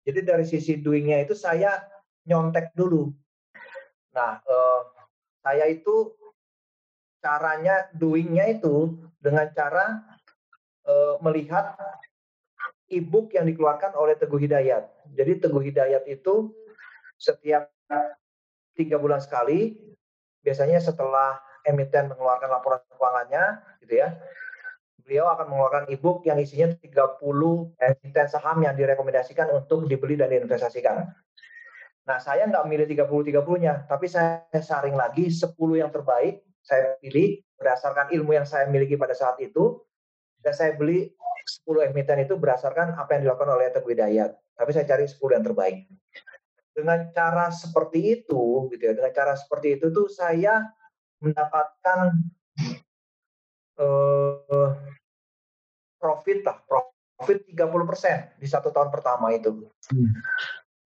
Jadi 0.04 0.20
dari 0.24 0.44
sisi 0.44 0.80
doingnya 0.80 1.22
itu 1.22 1.36
saya 1.36 1.80
nyontek 2.26 2.72
dulu. 2.72 3.12
Nah, 4.16 4.42
eh, 4.42 4.80
saya 5.40 5.64
itu 5.70 6.14
caranya 7.20 7.88
doingnya 7.94 8.48
itu 8.60 8.96
dengan 9.20 9.48
cara 9.52 10.00
eh, 10.90 11.14
melihat 11.22 11.78
e-book 12.90 13.30
yang 13.30 13.46
dikeluarkan 13.46 13.94
oleh 13.94 14.18
Teguh 14.18 14.42
Hidayat. 14.42 15.14
Jadi 15.14 15.38
Teguh 15.38 15.62
Hidayat 15.62 16.10
itu 16.10 16.50
setiap 17.14 17.70
tiga 18.74 18.96
bulan 18.98 19.22
sekali, 19.22 19.78
biasanya 20.42 20.82
setelah 20.82 21.38
emiten 21.62 22.10
mengeluarkan 22.10 22.48
laporan 22.50 22.80
keuangannya, 22.90 23.60
gitu 23.84 24.00
ya, 24.00 24.16
beliau 25.04 25.28
akan 25.30 25.46
mengeluarkan 25.50 25.84
e-book 25.92 26.24
yang 26.24 26.38
isinya 26.40 26.72
30 26.78 27.20
emiten 27.76 28.26
saham 28.30 28.58
yang 28.64 28.74
direkomendasikan 28.78 29.50
untuk 29.52 29.84
dibeli 29.84 30.16
dan 30.16 30.32
diinvestasikan. 30.32 31.12
Nah, 32.08 32.18
saya 32.18 32.48
nggak 32.48 32.64
milih 32.66 32.86
30-30-nya, 32.88 33.86
tapi 33.86 34.08
saya 34.08 34.46
saring 34.50 34.96
lagi 34.96 35.28
10 35.28 35.54
yang 35.76 35.92
terbaik, 35.92 36.40
saya 36.64 36.96
pilih 36.98 37.38
berdasarkan 37.60 38.10
ilmu 38.16 38.32
yang 38.34 38.48
saya 38.48 38.66
miliki 38.66 38.96
pada 38.96 39.12
saat 39.12 39.36
itu, 39.38 39.84
dan 40.40 40.52
saya 40.56 40.72
beli 40.76 41.12
10 41.64 41.90
emiten 41.90 42.18
itu 42.22 42.36
berdasarkan 42.36 42.96
apa 42.96 43.16
yang 43.16 43.28
dilakukan 43.28 43.50
oleh 43.50 43.72
Teguh 43.72 43.92
Hidayat. 43.96 44.30
Tapi 44.54 44.70
saya 44.76 44.86
cari 44.86 45.08
10 45.08 45.36
yang 45.36 45.44
terbaik. 45.44 45.76
Dengan 46.70 47.10
cara 47.10 47.50
seperti 47.50 48.20
itu, 48.20 48.70
gitu 48.70 48.82
ya, 48.82 48.92
dengan 48.94 49.12
cara 49.12 49.34
seperti 49.34 49.80
itu 49.80 49.90
tuh 49.90 50.06
saya 50.06 50.64
mendapatkan 51.20 52.14
uh, 53.80 54.70
profit 56.00 56.38
lah, 56.46 56.56
profit 56.64 57.44
30% 57.52 58.40
di 58.40 58.46
satu 58.48 58.72
tahun 58.72 58.88
pertama 58.88 59.34
itu. 59.34 59.68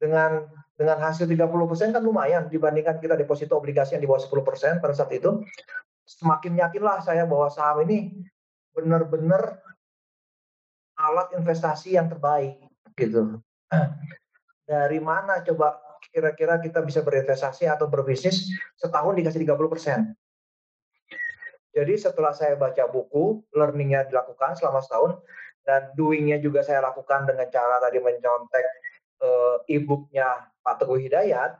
Dengan 0.00 0.48
dengan 0.74 0.98
hasil 0.98 1.30
30% 1.30 1.94
kan 1.94 2.02
lumayan 2.02 2.50
dibandingkan 2.50 2.98
kita 2.98 3.14
deposito 3.14 3.54
obligasi 3.54 3.94
yang 3.94 4.02
di 4.02 4.10
bawah 4.10 4.18
10% 4.18 4.82
pada 4.82 4.94
saat 4.94 5.14
itu. 5.14 5.46
Semakin 6.04 6.58
yakinlah 6.58 7.00
saya 7.00 7.24
bahwa 7.24 7.48
saham 7.48 7.86
ini 7.86 8.12
benar-benar 8.74 9.62
alat 10.98 11.34
investasi 11.38 11.94
yang 11.94 12.10
terbaik 12.10 12.58
gitu. 12.98 13.38
Dari 14.68 14.98
mana 14.98 15.42
coba 15.46 15.78
kira-kira 16.10 16.60
kita 16.60 16.84
bisa 16.84 17.00
berinvestasi 17.00 17.66
atau 17.66 17.88
berbisnis 17.88 18.52
setahun 18.78 19.14
dikasih 19.16 19.42
30 19.46 19.72
persen? 19.72 20.00
Jadi 21.74 21.98
setelah 21.98 22.30
saya 22.30 22.54
baca 22.54 22.86
buku, 22.86 23.42
learningnya 23.50 24.06
dilakukan 24.06 24.54
selama 24.54 24.78
setahun, 24.78 25.18
dan 25.66 25.90
doingnya 25.98 26.38
juga 26.38 26.62
saya 26.62 26.78
lakukan 26.86 27.26
dengan 27.26 27.50
cara 27.50 27.82
tadi 27.82 27.98
mencontek 27.98 28.66
uh, 29.18 29.58
e-booknya 29.66 30.54
Pak 30.62 30.74
Teguh 30.78 31.02
Hidayat, 31.02 31.58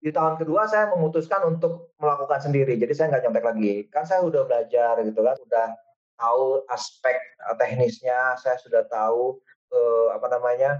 di 0.00 0.14
tahun 0.14 0.38
kedua 0.38 0.64
saya 0.70 0.94
memutuskan 0.94 1.42
untuk 1.44 1.92
melakukan 1.98 2.38
sendiri. 2.38 2.78
Jadi 2.78 2.92
saya 2.94 3.12
nggak 3.12 3.22
nyontek 3.28 3.44
lagi. 3.44 3.74
Kan 3.90 4.06
saya 4.06 4.22
udah 4.22 4.46
belajar 4.46 4.94
gitu 5.02 5.20
kan, 5.20 5.36
udah 5.42 5.66
tahu 6.20 6.60
aspek 6.68 7.16
uh, 7.48 7.56
teknisnya, 7.56 8.36
saya 8.36 8.60
sudah 8.60 8.84
tahu 8.86 9.40
uh, 9.72 10.12
apa 10.12 10.26
namanya 10.28 10.76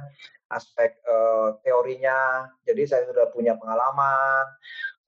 aspek 0.52 1.00
uh, 1.08 1.56
teorinya. 1.64 2.50
Jadi 2.68 2.82
saya 2.84 3.08
sudah 3.08 3.32
punya 3.32 3.56
pengalaman. 3.56 4.44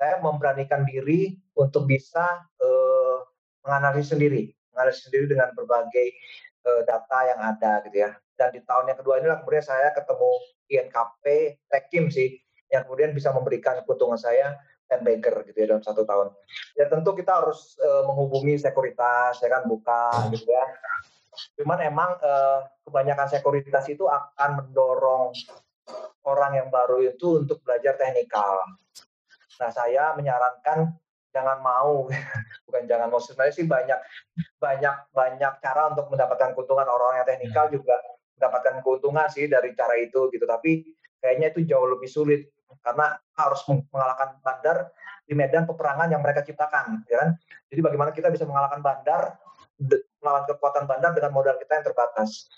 Saya 0.00 0.18
memberanikan 0.18 0.82
diri 0.88 1.36
untuk 1.54 1.86
bisa 1.86 2.42
uh, 2.58 3.16
menganalisis 3.62 4.16
sendiri, 4.16 4.50
menganalisis 4.72 5.06
sendiri 5.06 5.30
dengan 5.30 5.52
berbagai 5.54 6.08
uh, 6.66 6.82
data 6.88 7.18
yang 7.28 7.40
ada 7.44 7.72
gitu 7.86 8.08
ya. 8.08 8.10
Dan 8.34 8.48
di 8.56 8.60
tahun 8.64 8.90
yang 8.90 8.98
kedua 8.98 9.20
inilah 9.20 9.38
kemudian 9.44 9.62
saya 9.62 9.92
ketemu 9.94 10.32
INKP 10.72 11.24
Tekim 11.70 12.08
sih, 12.10 12.40
yang 12.72 12.88
kemudian 12.88 13.12
bisa 13.12 13.30
memberikan 13.30 13.84
keuntungan 13.84 14.18
saya 14.18 14.56
banker 15.00 15.48
gitu 15.48 15.56
ya 15.64 15.66
dalam 15.72 15.80
satu 15.80 16.04
tahun. 16.04 16.28
Ya 16.76 16.92
tentu 16.92 17.16
kita 17.16 17.40
harus 17.40 17.80
uh, 17.80 18.04
menghubungi 18.04 18.60
sekuritas, 18.60 19.40
ya 19.40 19.48
kan 19.48 19.64
buka 19.64 20.28
gitu 20.36 20.52
ya. 20.52 20.64
Cuman 21.56 21.80
emang 21.80 22.20
uh, 22.20 22.68
kebanyakan 22.84 23.32
sekuritas 23.32 23.88
itu 23.88 24.04
akan 24.04 24.60
mendorong 24.60 25.32
orang 26.28 26.60
yang 26.60 26.68
baru 26.68 27.00
itu 27.00 27.40
untuk 27.40 27.64
belajar 27.64 27.96
teknikal. 27.96 28.60
Nah 29.56 29.70
saya 29.72 30.12
menyarankan 30.12 30.92
jangan 31.32 31.58
mau 31.64 32.06
bukan 32.68 32.82
jangan 32.84 33.08
mau 33.08 33.18
sebenarnya 33.18 33.54
sih 33.56 33.66
banyak 33.66 33.98
banyak 34.60 34.94
banyak 35.16 35.52
cara 35.64 35.88
untuk 35.90 36.12
mendapatkan 36.12 36.52
keuntungan 36.52 36.84
orang 36.84 37.24
yang 37.24 37.26
teknikal 37.26 37.66
juga 37.72 37.96
mendapatkan 38.36 38.84
keuntungan 38.84 39.26
sih 39.32 39.48
dari 39.48 39.72
cara 39.72 39.96
itu 39.96 40.28
gitu 40.28 40.44
tapi 40.44 40.84
kayaknya 41.24 41.56
itu 41.56 41.64
jauh 41.64 41.88
lebih 41.88 42.10
sulit 42.10 42.52
karena 42.80 43.18
harus 43.36 43.60
mengalahkan 43.68 44.40
bandar 44.40 44.88
di 45.28 45.36
medan 45.36 45.68
peperangan 45.68 46.08
yang 46.08 46.24
mereka 46.24 46.40
ciptakan 46.40 47.04
ya 47.06 47.20
kan? 47.20 47.30
Jadi 47.68 47.80
bagaimana 47.84 48.10
kita 48.16 48.32
bisa 48.32 48.48
mengalahkan 48.48 48.80
bandar 48.80 49.36
melawan 50.22 50.44
kekuatan 50.46 50.86
bandar 50.86 51.12
dengan 51.12 51.32
modal 51.34 51.56
kita 51.60 51.82
yang 51.82 51.86
terbatas? 51.86 52.48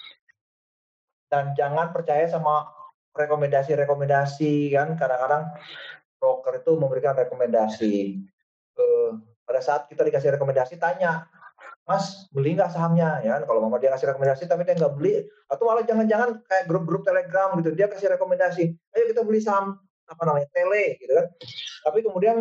Dan 1.26 1.56
jangan 1.58 1.90
percaya 1.90 2.28
sama 2.30 2.70
rekomendasi-rekomendasi 3.16 4.70
kan? 4.70 4.94
Kadang-kadang 4.94 5.54
broker 6.20 6.62
itu 6.62 6.72
memberikan 6.78 7.14
rekomendasi. 7.18 8.22
Uh, 8.74 9.18
pada 9.44 9.60
saat 9.60 9.86
kita 9.86 10.02
dikasih 10.02 10.34
rekomendasi 10.34 10.80
tanya 10.80 11.28
Mas 11.84 12.32
beli 12.32 12.56
nggak 12.56 12.72
sahamnya? 12.72 13.20
Ya 13.20 13.36
kan? 13.36 13.42
kalau 13.44 13.60
mama 13.68 13.76
dia 13.76 13.92
kasih 13.92 14.08
rekomendasi 14.12 14.48
tapi 14.48 14.64
dia 14.64 14.72
nggak 14.72 14.94
beli 14.96 15.20
atau 15.52 15.62
malah 15.68 15.84
jangan-jangan 15.84 16.40
kayak 16.48 16.64
grup-grup 16.64 17.04
telegram 17.04 17.52
gitu 17.60 17.76
dia 17.76 17.86
kasih 17.92 18.08
rekomendasi 18.16 18.72
ayo 18.72 19.04
kita 19.12 19.20
beli 19.20 19.44
saham 19.44 19.76
apa 20.08 20.22
namanya 20.24 20.48
tele 20.52 21.00
gitu 21.00 21.12
kan. 21.12 21.26
Tapi 21.84 21.98
kemudian 22.04 22.36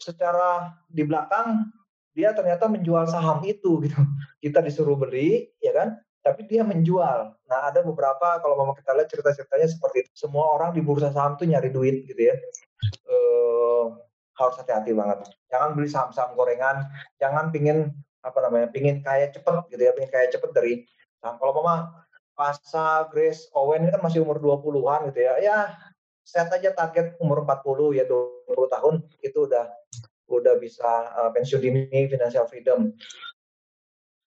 secara 0.00 0.74
di 0.90 1.02
belakang 1.06 1.68
dia 2.14 2.30
ternyata 2.30 2.70
menjual 2.70 3.06
saham 3.10 3.42
itu 3.44 3.82
gitu. 3.84 4.00
Kita 4.40 4.62
disuruh 4.62 4.94
beli 4.98 5.50
ya 5.58 5.74
kan 5.74 5.98
tapi 6.24 6.48
dia 6.48 6.64
menjual. 6.64 7.36
Nah 7.36 7.58
ada 7.68 7.84
beberapa 7.84 8.40
kalau 8.40 8.56
mama 8.56 8.72
kita 8.72 8.96
lihat 8.96 9.12
cerita-ceritanya 9.12 9.68
seperti 9.68 10.08
itu. 10.08 10.10
Semua 10.24 10.56
orang 10.56 10.72
di 10.72 10.80
bursa 10.80 11.12
saham 11.12 11.36
tuh 11.36 11.44
nyari 11.44 11.68
duit 11.68 12.08
gitu 12.08 12.32
ya. 12.32 12.34
Uh, 13.04 13.92
harus 14.40 14.56
hati-hati 14.56 14.96
banget. 14.96 15.28
Jangan 15.52 15.76
beli 15.76 15.88
saham-saham 15.92 16.32
gorengan, 16.34 16.88
jangan 17.20 17.52
pingin 17.52 17.92
apa 18.24 18.40
namanya, 18.40 18.72
pingin 18.72 19.04
kaya 19.04 19.28
cepet 19.30 19.68
gitu 19.68 19.82
ya, 19.84 19.92
pingin 19.92 20.10
kaya 20.10 20.26
cepet 20.32 20.50
dari 20.56 20.72
saham. 21.20 21.36
Kalau 21.36 21.60
mama 21.60 22.02
Pasa, 22.34 23.06
Grace, 23.14 23.46
Owen 23.54 23.86
ini 23.86 23.94
kan 23.94 24.02
masih 24.02 24.26
umur 24.26 24.42
20-an 24.42 25.06
gitu 25.14 25.22
ya, 25.22 25.38
ya 25.38 25.58
set 26.24 26.48
aja 26.50 26.72
target 26.72 27.20
umur 27.20 27.44
40 27.44 28.00
ya 28.00 28.04
20 28.08 28.74
tahun 28.74 28.94
itu 29.20 29.38
udah 29.44 29.68
udah 30.32 30.54
bisa 30.56 30.88
uh, 31.20 31.30
pensiun 31.30 31.60
dini 31.60 32.08
financial 32.08 32.48
freedom. 32.48 32.90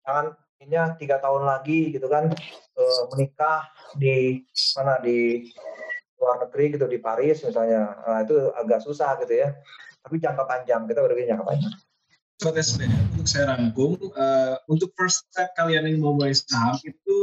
Jangan 0.02 0.34
ini 0.66 0.76
tiga 0.98 1.22
tahun 1.22 1.46
lagi 1.46 1.94
gitu 1.94 2.10
kan 2.10 2.34
uh, 2.76 3.02
menikah 3.14 3.70
di 3.94 4.42
mana 4.76 4.98
di 5.00 5.46
luar 6.18 6.48
negeri 6.48 6.74
gitu 6.74 6.90
di 6.90 6.98
Paris 6.98 7.44
misalnya 7.44 7.92
nah, 8.02 8.24
itu 8.24 8.50
agak 8.56 8.82
susah 8.82 9.20
gitu 9.22 9.36
ya 9.36 9.52
tapi 10.06 10.22
jangka 10.22 10.44
panjang 10.48 10.86
kita 10.86 11.00
berpikir 11.02 11.34
jangka 11.34 11.46
panjang. 11.46 11.74
Sobat 12.36 12.60
SBM, 12.60 12.92
untuk 13.16 13.28
saya 13.32 13.46
rangkum, 13.56 13.96
uh, 14.12 14.60
untuk 14.68 14.92
first 15.00 15.24
step 15.32 15.56
kalian 15.56 15.88
yang 15.88 16.04
mau 16.04 16.20
mulai 16.20 16.36
saham 16.36 16.76
itu 16.84 17.20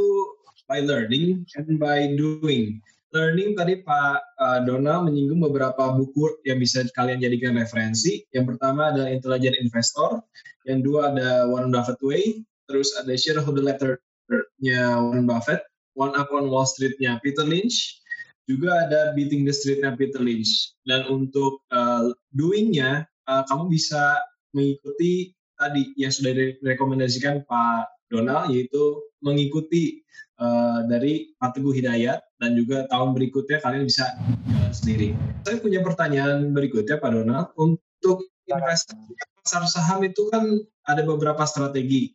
by 0.65 0.81
learning 0.81 1.45
and 1.53 1.77
by 1.77 2.09
doing. 2.17 2.81
Learning 3.13 3.53
tadi 3.53 3.85
Pak 3.85 4.17
uh, 4.41 4.59
Donald 4.65 5.05
menyinggung 5.05 5.45
beberapa 5.45 5.93
buku 5.93 6.41
yang 6.49 6.57
bisa 6.57 6.81
kalian 6.97 7.21
jadikan 7.21 7.53
referensi. 7.53 8.25
Yang 8.33 8.57
pertama 8.57 8.89
ada 8.89 9.05
Intelligent 9.05 9.53
Investor, 9.61 10.25
yang 10.65 10.81
dua 10.81 11.13
ada 11.13 11.45
Warren 11.45 11.69
Buffett 11.69 12.01
Way, 12.01 12.41
terus 12.65 12.89
ada 12.97 13.13
Shareholder 13.13 13.61
Letter-nya 13.61 14.97
Warren 14.97 15.29
Buffett, 15.29 15.61
One 15.93 16.17
Up 16.17 16.33
on 16.33 16.49
Wall 16.49 16.65
Street-nya 16.65 17.21
Peter 17.21 17.45
Lynch, 17.45 18.01
juga 18.49 18.89
ada 18.89 19.13
Beating 19.13 19.45
the 19.45 19.53
Street-nya 19.53 19.93
Peter 19.93 20.17
Lynch. 20.17 20.73
Dan 20.89 21.05
untuk 21.05 21.61
uh, 21.69 22.09
doing-nya, 22.33 23.05
uh, 23.29 23.45
kamu 23.45 23.69
bisa 23.69 24.17
mengikuti 24.57 25.37
tadi 25.53 25.93
yang 26.01 26.09
sudah 26.09 26.33
direkomendasikan 26.65 27.45
Pak 27.45 28.02
Donald, 28.13 28.53
yaitu 28.53 29.01
mengikuti 29.25 30.05
uh, 30.37 30.85
dari 30.85 31.33
Pak 31.41 31.57
Teguh 31.57 31.73
Hidayat 31.73 32.21
dan 32.37 32.53
juga 32.53 32.85
tahun 32.93 33.17
berikutnya 33.17 33.57
kalian 33.65 33.89
bisa 33.89 34.13
jalan 34.45 34.73
sendiri. 34.73 35.09
Saya 35.43 35.57
punya 35.57 35.81
pertanyaan 35.81 36.53
berikutnya 36.53 37.01
Pak 37.01 37.11
Donald. 37.11 37.47
Untuk 37.57 38.29
investasi 38.45 39.17
pasar 39.41 39.65
saham 39.65 40.05
itu 40.05 40.29
kan 40.29 40.45
ada 40.85 41.01
beberapa 41.01 41.41
strategi. 41.49 42.13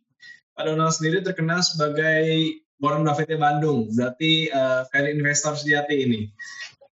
Pak 0.55 0.63
Donald 0.63 0.95
sendiri 0.95 1.19
terkenal 1.19 1.59
sebagai 1.59 2.59
Warren 2.79 3.03
Buffett 3.03 3.35
Bandung, 3.35 3.91
berarti 3.91 4.47
uh, 4.55 4.87
kayak 4.91 5.19
investor 5.19 5.55
sejati 5.59 6.07
ini. 6.07 6.31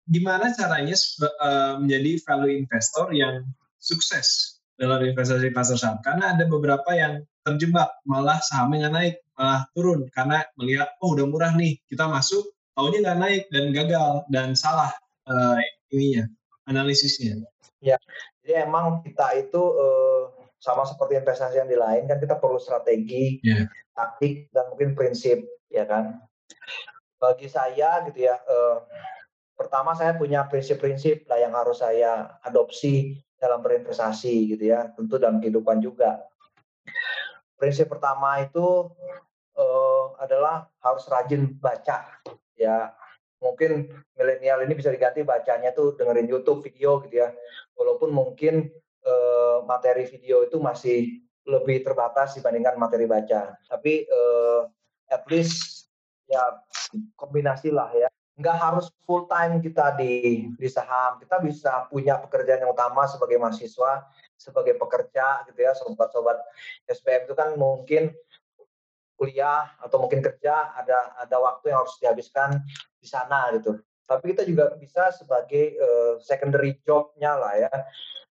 gimana 0.07 0.55
caranya 0.55 0.95
uh, 1.43 1.83
menjadi 1.83 2.15
value 2.23 2.63
investor 2.63 3.11
yang 3.11 3.43
sukses 3.75 4.59
dalam 4.79 5.03
investasi 5.03 5.51
pasar 5.51 5.75
saham? 5.75 5.99
Karena 5.99 6.31
ada 6.31 6.47
beberapa 6.47 6.87
yang 6.95 7.27
terjebak, 7.47 7.87
malah 8.03 8.43
sahamnya 8.43 8.87
nggak 8.87 8.95
naik, 8.99 9.15
malah 9.39 9.63
turun 9.71 10.11
karena 10.11 10.43
melihat 10.59 10.91
oh 10.99 11.15
udah 11.15 11.25
murah 11.31 11.55
nih, 11.55 11.79
kita 11.87 12.03
masuk, 12.11 12.43
tahunya 12.75 12.99
nggak 13.07 13.19
naik 13.23 13.43
dan 13.55 13.65
gagal 13.71 14.11
dan 14.27 14.51
salah 14.51 14.91
uh, 15.31 15.55
ininya 15.95 16.27
analisisnya. 16.67 17.39
Ya, 17.79 17.95
jadi 18.43 18.67
emang 18.67 18.99
kita 19.07 19.39
itu 19.39 19.61
uh, 19.61 20.35
sama 20.57 20.83
seperti 20.83 21.21
investasi 21.21 21.61
yang 21.61 21.69
di 21.69 21.77
lain 21.77 22.09
kan 22.09 22.19
kita 22.19 22.35
perlu 22.41 22.59
strategi, 22.59 23.39
yeah. 23.45 23.69
taktik 23.95 24.51
dan 24.51 24.67
mungkin 24.73 24.97
prinsip, 24.97 25.45
ya 25.71 25.87
kan. 25.87 26.19
Bagi 27.17 27.49
saya 27.49 28.05
gitu 28.09 28.27
ya, 28.27 28.35
uh, 28.35 28.83
pertama 29.57 29.97
saya 29.97 30.13
punya 30.17 30.45
prinsip-prinsip 30.45 31.25
lah 31.29 31.41
yang 31.41 31.53
harus 31.53 31.81
saya 31.81 32.37
adopsi 32.45 33.17
dalam 33.37 33.61
berinvestasi 33.61 34.57
gitu 34.57 34.73
ya, 34.73 34.89
tentu 34.97 35.21
dalam 35.21 35.37
kehidupan 35.37 35.81
juga. 35.81 36.25
Prinsip 37.57 37.89
pertama 37.89 38.37
itu 38.45 38.93
uh, 39.57 40.05
adalah 40.21 40.69
harus 40.77 41.09
rajin 41.09 41.57
baca, 41.57 42.05
ya 42.53 42.93
mungkin 43.41 43.89
milenial 44.17 44.65
ini 44.65 44.73
bisa 44.77 44.93
diganti 44.93 45.21
bacanya 45.21 45.73
tuh 45.73 45.97
dengerin 45.97 46.29
YouTube 46.29 46.61
video 46.61 47.01
gitu 47.05 47.25
ya. 47.25 47.33
Walaupun 47.73 48.13
mungkin 48.13 48.69
uh, 49.05 49.65
materi 49.65 50.05
video 50.05 50.45
itu 50.45 50.61
masih 50.61 51.21
lebih 51.49 51.81
terbatas 51.81 52.37
dibandingkan 52.37 52.77
materi 52.77 53.09
baca. 53.09 53.57
Tapi 53.65 54.05
uh, 54.05 54.69
at 55.09 55.25
least 55.33 55.89
ya 56.29 56.61
kombinasi 57.17 57.73
lah 57.73 57.89
ya. 57.93 58.09
Nggak 58.37 58.57
harus 58.57 58.93
full 59.01 59.25
time 59.25 59.65
kita 59.65 59.97
di 59.97 60.45
di 60.53 60.69
saham. 60.69 61.17
Kita 61.17 61.41
bisa 61.41 61.89
punya 61.89 62.21
pekerjaan 62.21 62.61
yang 62.61 62.73
utama 62.73 63.09
sebagai 63.09 63.41
mahasiswa, 63.41 64.05
sebagai 64.37 64.77
pekerja 64.77 65.43
gitu 65.49 65.59
ya, 65.59 65.73
sobat-sobat 65.73 66.37
SPM 66.87 67.25
itu 67.25 67.35
kan 67.35 67.57
mungkin 67.57 68.13
kuliah 69.17 69.73
atau 69.81 69.97
mungkin 69.97 70.21
kerja 70.21 70.77
ada 70.77 71.17
ada 71.17 71.37
waktu 71.41 71.73
yang 71.73 71.81
harus 71.81 71.97
dihabiskan 71.97 72.61
di 73.01 73.09
sana 73.09 73.49
gitu. 73.57 73.81
Tapi 74.07 74.31
kita 74.31 74.47
juga 74.47 74.71
bisa 74.77 75.11
sebagai 75.11 75.75
uh, 75.81 76.15
secondary 76.23 76.79
jobnya 76.85 77.35
lah 77.35 77.53
ya. 77.57 77.73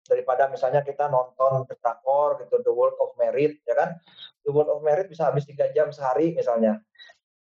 Daripada 0.03 0.51
misalnya 0.51 0.83
kita 0.83 1.07
nonton 1.07 1.63
drakor 1.79 2.37
gitu 2.43 2.59
The 2.59 2.69
World 2.75 2.99
of 2.99 3.15
Merit 3.15 3.63
ya 3.63 3.73
kan? 3.73 3.95
The 4.43 4.51
World 4.51 4.69
of 4.69 4.83
Merit 4.83 5.07
bisa 5.07 5.31
habis 5.31 5.47
tiga 5.47 5.71
jam 5.71 5.89
sehari 5.89 6.35
misalnya. 6.35 6.83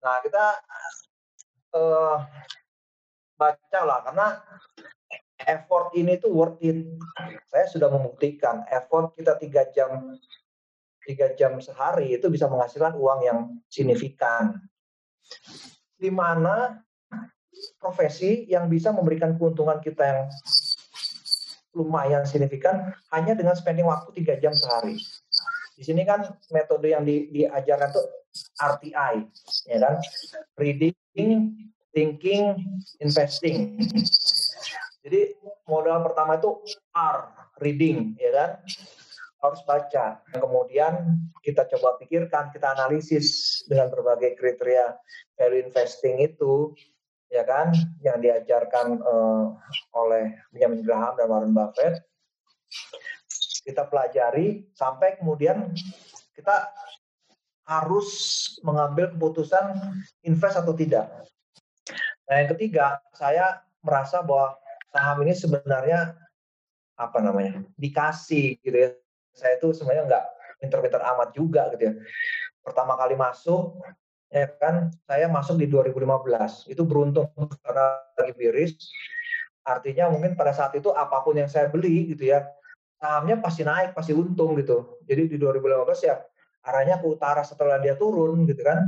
Nah 0.04 0.20
kita 0.20 0.44
uh, 1.74 2.16
baca 3.40 3.80
lah 3.82 3.98
karena 4.04 4.28
effort 5.46 5.94
ini 5.96 6.20
tuh 6.20 6.32
worth 6.32 6.60
it 6.60 6.84
saya 7.48 7.66
sudah 7.70 7.88
membuktikan 7.88 8.64
effort 8.68 9.16
kita 9.16 9.36
tiga 9.40 9.68
jam 9.72 10.16
tiga 11.04 11.32
jam 11.36 11.56
sehari 11.58 12.12
itu 12.12 12.28
bisa 12.28 12.46
menghasilkan 12.46 12.96
uang 12.96 13.20
yang 13.24 13.38
signifikan 13.72 14.60
di 16.00 16.08
mana 16.08 16.80
profesi 17.76 18.48
yang 18.48 18.68
bisa 18.68 18.92
memberikan 18.92 19.36
keuntungan 19.36 19.80
kita 19.80 20.04
yang 20.04 20.20
lumayan 21.76 22.26
signifikan 22.26 22.90
hanya 23.14 23.36
dengan 23.36 23.54
spending 23.54 23.86
waktu 23.86 24.10
tiga 24.16 24.34
jam 24.40 24.50
sehari. 24.56 24.98
Di 25.76 25.82
sini 25.86 26.02
kan 26.04 26.26
metode 26.52 26.92
yang 26.92 27.06
di, 27.06 27.30
diajarkan 27.30 27.88
tuh 27.94 28.06
RTI, 28.58 29.14
ya 29.70 29.78
kan? 29.80 29.94
Reading, 30.58 30.92
thinking, 31.94 32.44
investing. 33.00 33.80
Jadi 35.00 35.32
modal 35.64 36.04
pertama 36.04 36.36
itu 36.36 36.60
R, 36.92 37.18
reading, 37.60 38.16
ya 38.20 38.30
kan? 38.32 38.50
Harus 39.40 39.60
baca. 39.64 40.20
Kemudian 40.28 41.16
kita 41.40 41.64
coba 41.76 41.96
pikirkan, 41.96 42.52
kita 42.52 42.76
analisis 42.76 43.60
dengan 43.64 43.88
berbagai 43.88 44.36
kriteria 44.36 44.92
value 45.40 45.64
investing 45.64 46.20
itu 46.20 46.76
ya 47.30 47.46
kan 47.46 47.70
yang 48.02 48.18
diajarkan 48.18 48.98
uh, 49.06 49.54
oleh 49.94 50.34
Benjamin 50.50 50.82
Graham 50.82 51.14
dan 51.14 51.30
Warren 51.30 51.54
Buffett 51.54 52.02
kita 53.62 53.86
pelajari 53.86 54.66
sampai 54.74 55.20
kemudian 55.22 55.70
kita 56.34 56.74
harus 57.70 58.08
mengambil 58.66 59.14
keputusan 59.14 59.78
invest 60.26 60.58
atau 60.58 60.74
tidak. 60.74 61.06
Nah 62.26 62.34
yang 62.42 62.50
ketiga 62.56 62.98
saya 63.14 63.62
merasa 63.84 64.26
bahwa 64.26 64.58
saham 64.90 65.22
ini 65.24 65.32
sebenarnya 65.34 66.14
apa 66.98 67.18
namanya 67.22 67.64
dikasih 67.78 68.60
gitu 68.60 68.76
ya. 68.76 68.90
Saya 69.30 69.56
itu 69.56 69.72
sebenarnya 69.72 70.04
nggak 70.10 70.24
pinter-pinter 70.60 71.00
amat 71.00 71.32
juga 71.32 71.70
gitu 71.74 71.82
ya. 71.90 71.94
Pertama 72.60 72.98
kali 72.98 73.16
masuk 73.16 73.80
ya 74.30 74.46
kan 74.62 74.94
saya 75.10 75.26
masuk 75.26 75.58
di 75.58 75.66
2015 75.66 76.70
itu 76.70 76.82
beruntung 76.86 77.26
karena 77.66 77.98
lagi 78.14 78.32
biris 78.38 78.78
artinya 79.66 80.06
mungkin 80.06 80.38
pada 80.38 80.54
saat 80.54 80.70
itu 80.78 80.94
apa 80.94 81.18
pun 81.26 81.34
yang 81.34 81.50
saya 81.50 81.66
beli 81.66 82.14
gitu 82.14 82.30
ya 82.30 82.46
sahamnya 83.02 83.42
pasti 83.42 83.66
naik 83.66 83.90
pasti 83.90 84.14
untung 84.14 84.54
gitu 84.54 85.02
jadi 85.02 85.26
di 85.26 85.34
2015 85.34 86.06
ya 86.06 86.22
arahnya 86.62 87.02
ke 87.02 87.06
utara 87.10 87.42
setelah 87.42 87.82
dia 87.82 87.98
turun 87.98 88.46
gitu 88.46 88.62
kan 88.62 88.86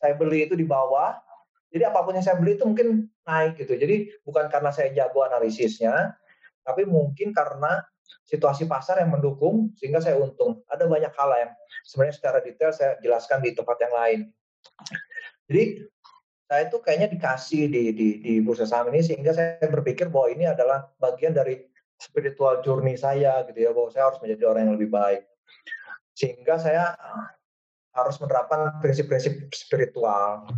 saya 0.00 0.16
beli 0.16 0.48
itu 0.48 0.56
di 0.56 0.64
bawah 0.64 1.20
jadi 1.68 1.92
apa 1.92 2.00
pun 2.00 2.16
yang 2.16 2.24
saya 2.24 2.40
beli 2.40 2.56
itu 2.56 2.64
mungkin 2.64 3.12
naik 3.28 3.60
gitu. 3.60 3.76
Jadi 3.76 4.08
bukan 4.24 4.48
karena 4.48 4.72
saya 4.72 4.88
jago 4.96 5.20
analisisnya 5.24 6.16
tapi 6.64 6.84
mungkin 6.84 7.32
karena 7.32 7.80
situasi 8.28 8.68
pasar 8.68 9.00
yang 9.00 9.12
mendukung 9.12 9.72
sehingga 9.76 10.00
saya 10.00 10.20
untung. 10.20 10.64
Ada 10.68 10.88
banyak 10.88 11.12
hal 11.12 11.30
yang 11.36 11.52
sebenarnya 11.84 12.14
secara 12.16 12.38
detail 12.44 12.72
saya 12.72 12.96
jelaskan 13.00 13.44
di 13.44 13.52
tempat 13.52 13.76
yang 13.84 13.92
lain. 13.92 14.20
Jadi 15.48 15.64
saya 16.48 16.62
itu 16.68 16.76
kayaknya 16.80 17.08
dikasih 17.12 17.68
di, 17.68 17.82
di, 17.92 18.08
di 18.24 18.32
bursa 18.40 18.64
saham 18.64 18.88
ini 18.92 19.04
sehingga 19.04 19.36
saya 19.36 19.60
berpikir 19.68 20.08
bahwa 20.08 20.32
ini 20.32 20.48
adalah 20.48 20.88
bagian 20.96 21.36
dari 21.36 21.60
spiritual 22.00 22.64
journey 22.64 22.96
saya 22.96 23.44
gitu 23.48 23.68
ya 23.68 23.70
bahwa 23.76 23.92
saya 23.92 24.08
harus 24.08 24.20
menjadi 24.24 24.44
orang 24.48 24.68
yang 24.68 24.74
lebih 24.80 24.88
baik. 24.92 25.28
Sehingga 26.16 26.56
saya 26.56 26.96
harus 27.92 28.16
menerapkan 28.20 28.80
prinsip-prinsip 28.80 29.52
spiritual 29.52 30.48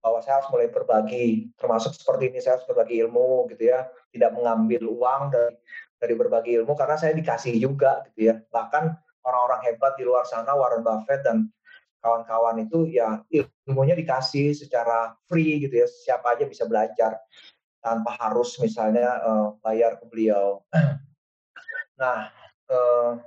bahwa 0.00 0.24
saya 0.24 0.40
harus 0.40 0.48
mulai 0.48 0.68
berbagi 0.72 1.52
termasuk 1.60 1.92
seperti 1.92 2.32
ini 2.32 2.40
saya 2.40 2.56
harus 2.56 2.66
berbagi 2.66 3.04
ilmu 3.04 3.48
gitu 3.52 3.70
ya. 3.72 3.88
Tidak 4.10 4.30
mengambil 4.32 4.82
uang 4.88 5.22
dari 5.32 5.56
dari 6.00 6.14
berbagi 6.16 6.56
ilmu 6.60 6.72
karena 6.72 6.96
saya 6.96 7.12
dikasih 7.12 7.60
juga 7.60 8.04
gitu 8.10 8.32
ya. 8.32 8.34
Bahkan 8.48 8.84
orang-orang 9.24 9.60
hebat 9.68 9.92
di 10.00 10.04
luar 10.08 10.24
sana 10.24 10.56
Warren 10.56 10.80
Buffett 10.80 11.20
dan 11.20 11.52
kawan-kawan 12.00 12.64
itu 12.64 12.88
ya 12.88 13.20
ilmunya 13.68 13.92
dikasih 13.92 14.56
secara 14.56 15.12
free 15.28 15.60
gitu 15.60 15.84
ya. 15.84 15.86
Siapa 15.86 16.34
aja 16.34 16.48
bisa 16.48 16.64
belajar 16.64 17.20
tanpa 17.84 18.16
harus 18.16 18.56
misalnya 18.60 19.20
uh, 19.20 19.46
bayar 19.60 20.00
ke 20.00 20.04
beliau. 20.08 20.64
Nah 22.00 22.32
uh, 22.72 23.20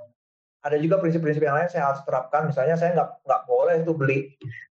ada 0.64 0.80
juga 0.80 0.96
prinsip-prinsip 1.04 1.44
yang 1.44 1.60
lain 1.60 1.68
saya 1.68 1.92
harus 1.92 2.02
terapkan. 2.08 2.48
Misalnya 2.48 2.80
saya 2.80 2.96
nggak 2.96 3.10
nggak 3.28 3.42
boleh 3.46 3.76
itu 3.84 3.92
beli 3.92 4.20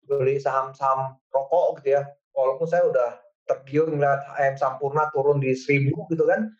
beli 0.06 0.38
saham-saham 0.38 1.18
rokok 1.34 1.82
gitu 1.82 1.98
ya. 1.98 2.02
Walaupun 2.34 2.66
saya 2.70 2.86
udah 2.86 3.18
tergiur 3.50 3.90
ngeliat 3.90 4.22
ayam 4.38 4.54
sampurna 4.54 5.10
turun 5.10 5.42
di 5.42 5.52
seribu 5.54 6.06
gitu 6.08 6.24
kan. 6.26 6.54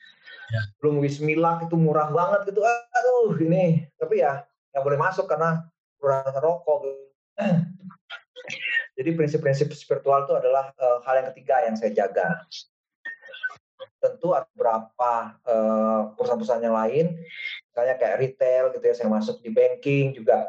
Ya. 0.51 0.63
belum 0.83 0.99
Wismilak 0.99 1.71
itu 1.71 1.79
murah 1.79 2.11
banget 2.11 2.51
gitu. 2.51 2.61
Aduh 2.67 3.39
ini. 3.39 3.87
Tapi 4.03 4.19
ya 4.19 4.43
nggak 4.75 4.83
boleh 4.83 4.99
masuk 4.99 5.31
karena 5.31 5.63
kurang 6.03 6.27
rokok 6.35 6.91
gitu. 6.91 6.99
Jadi 8.99 9.11
prinsip-prinsip 9.17 9.71
spiritual 9.73 10.27
itu 10.27 10.35
adalah 10.35 10.75
uh, 10.77 10.99
hal 11.07 11.23
yang 11.23 11.29
ketiga 11.33 11.57
yang 11.65 11.79
saya 11.79 11.95
jaga. 11.95 12.45
Tentu 14.01 14.33
ada 14.33 14.49
beberapa 14.57 15.13
uh, 15.45 16.13
perusahaan-perusahaan 16.17 16.65
yang 16.65 16.77
lain, 16.77 17.07
misalnya 17.69 17.95
kayak 18.01 18.17
retail 18.21 18.65
gitu 18.73 18.85
ya, 18.85 18.95
saya 18.97 19.09
masuk 19.13 19.41
di 19.45 19.51
banking 19.53 20.17
juga. 20.17 20.49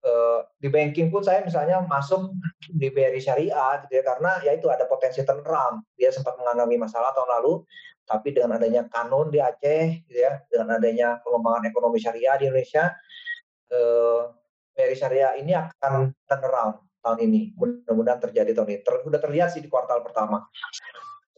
Uh, 0.00 0.46
di 0.56 0.72
banking 0.72 1.12
pun 1.12 1.20
saya 1.20 1.44
misalnya 1.44 1.84
masuk 1.84 2.32
di 2.72 2.88
BRI 2.88 3.20
Syariah 3.20 3.84
gitu 3.84 4.00
ya, 4.00 4.02
karena 4.06 4.38
ya 4.46 4.54
itu 4.54 4.70
ada 4.70 4.86
potensi 4.86 5.20
turnaround. 5.26 5.82
Dia 5.98 6.14
sempat 6.14 6.38
mengalami 6.38 6.78
masalah 6.80 7.12
tahun 7.12 7.30
lalu, 7.42 7.66
tapi 8.06 8.32
dengan 8.32 8.56
adanya 8.56 8.86
kanun 8.88 9.28
di 9.28 9.42
Aceh 9.42 10.06
gitu 10.08 10.18
ya, 10.18 10.40
dengan 10.48 10.78
adanya 10.78 11.18
pengembangan 11.20 11.68
ekonomi 11.68 11.98
syariah 11.98 12.38
di 12.38 12.44
Indonesia, 12.48 12.94
uh, 13.74 14.30
BRI 14.72 14.96
Syariah 14.96 15.36
ini 15.42 15.52
akan 15.52 16.14
around 16.30 16.74
tahun 17.04 17.18
ini. 17.26 17.52
Mudah-mudahan 17.58 18.20
terjadi 18.30 18.56
tahun 18.56 18.68
ini. 18.72 18.80
Ter, 18.80 18.94
terlihat 19.04 19.48
sih 19.52 19.60
di 19.60 19.68
kuartal 19.68 20.00
pertama. 20.00 20.46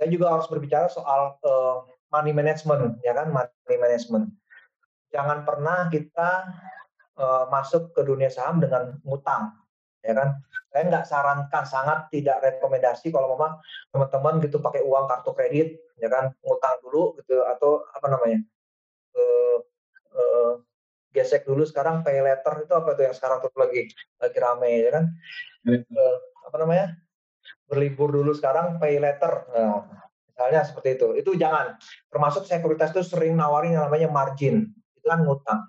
Saya 0.03 0.19
juga 0.19 0.35
harus 0.35 0.51
berbicara 0.51 0.91
soal 0.91 1.39
uh, 1.47 1.87
money 2.11 2.35
management, 2.35 2.99
ya 3.07 3.15
kan, 3.15 3.31
money 3.31 3.79
management. 3.79 4.35
Jangan 5.15 5.47
pernah 5.47 5.87
kita 5.95 6.51
uh, 7.23 7.47
masuk 7.47 7.95
ke 7.95 8.03
dunia 8.03 8.27
saham 8.27 8.59
dengan 8.59 8.99
ngutang. 9.07 9.55
ya 10.03 10.19
kan? 10.19 10.43
Saya 10.75 10.83
nggak 10.91 11.07
sarankan 11.07 11.63
sangat 11.71 12.11
tidak 12.11 12.43
rekomendasi 12.43 13.15
kalau 13.15 13.39
memang 13.39 13.63
teman-teman 13.95 14.43
gitu 14.43 14.59
pakai 14.59 14.83
uang 14.83 15.07
kartu 15.07 15.31
kredit 15.39 15.79
ya 16.03 16.11
kan? 16.11 16.35
Ngutang 16.43 16.83
dulu 16.83 17.15
gitu 17.23 17.39
atau 17.47 17.87
apa 17.95 18.07
namanya? 18.11 18.43
Uh, 19.15 19.57
uh, 20.19 20.53
gesek 21.15 21.47
dulu 21.47 21.63
sekarang 21.63 22.03
pay 22.03 22.19
letter 22.19 22.67
itu 22.67 22.75
apa 22.75 22.99
tuh 22.99 23.07
yang 23.07 23.15
sekarang 23.15 23.39
tuh 23.39 23.55
lagi 23.55 23.87
lagi 24.19 24.39
rame 24.43 24.83
ya 24.83 24.91
kan? 24.99 25.05
Uh, 25.71 26.17
apa 26.51 26.57
namanya 26.59 26.99
berlibur 27.67 28.13
dulu 28.13 28.33
sekarang 28.37 28.77
pay 28.77 29.01
letter 29.01 29.49
nah, 29.53 29.85
misalnya 30.29 30.61
seperti 30.65 31.01
itu 31.01 31.09
itu 31.19 31.31
jangan 31.41 31.77
termasuk 32.13 32.45
sekuritas 32.45 32.93
itu 32.93 33.03
sering 33.05 33.37
nawarin 33.37 33.77
yang 33.77 33.89
namanya 33.89 34.09
margin 34.13 34.71
itu 34.97 35.07
kan 35.07 35.25
ngutang 35.25 35.67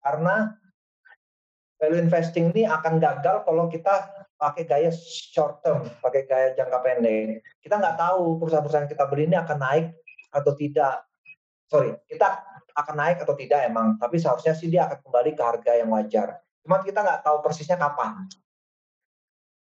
karena 0.00 0.54
value 1.76 2.00
investing 2.00 2.52
ini 2.56 2.64
akan 2.64 2.96
gagal 2.96 3.44
kalau 3.44 3.68
kita 3.68 4.08
pakai 4.36 4.68
gaya 4.68 4.90
short 4.92 5.64
term, 5.64 5.88
pakai 6.04 6.28
gaya 6.28 6.52
jangka 6.56 6.78
pendek. 6.84 7.40
Kita 7.60 7.80
nggak 7.80 7.96
tahu 7.96 8.36
perusahaan-perusahaan 8.40 8.88
kita 8.88 9.04
beli 9.08 9.28
ini 9.28 9.36
akan 9.36 9.58
naik 9.60 9.86
atau 10.32 10.52
tidak. 10.56 11.04
Sorry, 11.66 11.96
kita 12.06 12.44
akan 12.76 12.94
naik 12.94 13.18
atau 13.24 13.34
tidak 13.34 13.66
emang, 13.66 13.96
tapi 13.96 14.20
seharusnya 14.20 14.52
sih 14.52 14.68
dia 14.68 14.86
akan 14.86 15.00
kembali 15.02 15.30
ke 15.34 15.42
harga 15.42 15.72
yang 15.80 15.90
wajar. 15.90 16.38
Cuma 16.62 16.84
kita 16.84 17.00
nggak 17.00 17.24
tahu 17.24 17.40
persisnya 17.40 17.80
kapan. 17.80 18.28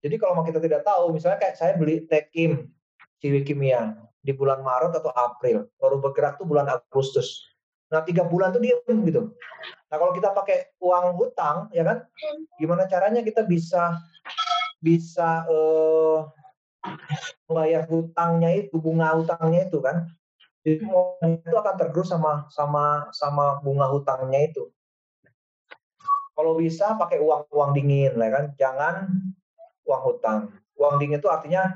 Jadi 0.07 0.23
kalau 0.23 0.47
kita 0.47 0.63
tidak 0.63 0.87
tahu, 0.87 1.11
misalnya 1.11 1.43
kayak 1.43 1.59
saya 1.59 1.75
beli 1.75 2.07
Tekim, 2.07 2.71
Ciwi 3.19 3.43
Kimia, 3.43 3.99
di 4.23 4.31
bulan 4.31 4.63
Maret 4.63 4.95
atau 5.03 5.11
April, 5.11 5.67
baru 5.83 5.99
bergerak 5.99 6.39
tuh 6.39 6.47
bulan 6.47 6.71
Agustus. 6.71 7.43
Nah 7.91 8.07
tiga 8.07 8.23
bulan 8.23 8.55
tuh 8.55 8.63
diem 8.63 8.99
gitu. 9.03 9.35
Nah 9.91 9.97
kalau 9.99 10.15
kita 10.15 10.31
pakai 10.31 10.79
uang 10.79 11.19
hutang, 11.19 11.67
ya 11.75 11.83
kan, 11.83 12.07
gimana 12.55 12.87
caranya 12.87 13.27
kita 13.27 13.43
bisa 13.43 13.99
bisa 14.79 15.43
uh, 15.51 16.31
membayar 17.47 17.83
hutangnya 17.87 18.51
itu 18.55 18.77
bunga 18.79 19.15
hutangnya 19.17 19.67
itu 19.67 19.79
kan 19.83 20.07
jadi 20.63 20.83
itu 21.43 21.57
akan 21.57 21.75
tergerus 21.79 22.11
sama 22.11 22.47
sama 22.51 23.11
sama 23.15 23.59
bunga 23.63 23.87
hutangnya 23.91 24.51
itu 24.51 24.71
kalau 26.37 26.59
bisa 26.59 26.95
pakai 26.99 27.23
uang 27.23 27.49
uang 27.51 27.71
dingin 27.75 28.15
lah 28.19 28.31
kan 28.31 28.45
jangan 28.59 28.95
uang 29.87 30.03
hutang 30.03 30.53
uang 30.77 31.01
dingin 31.01 31.23
itu 31.23 31.31
artinya 31.31 31.73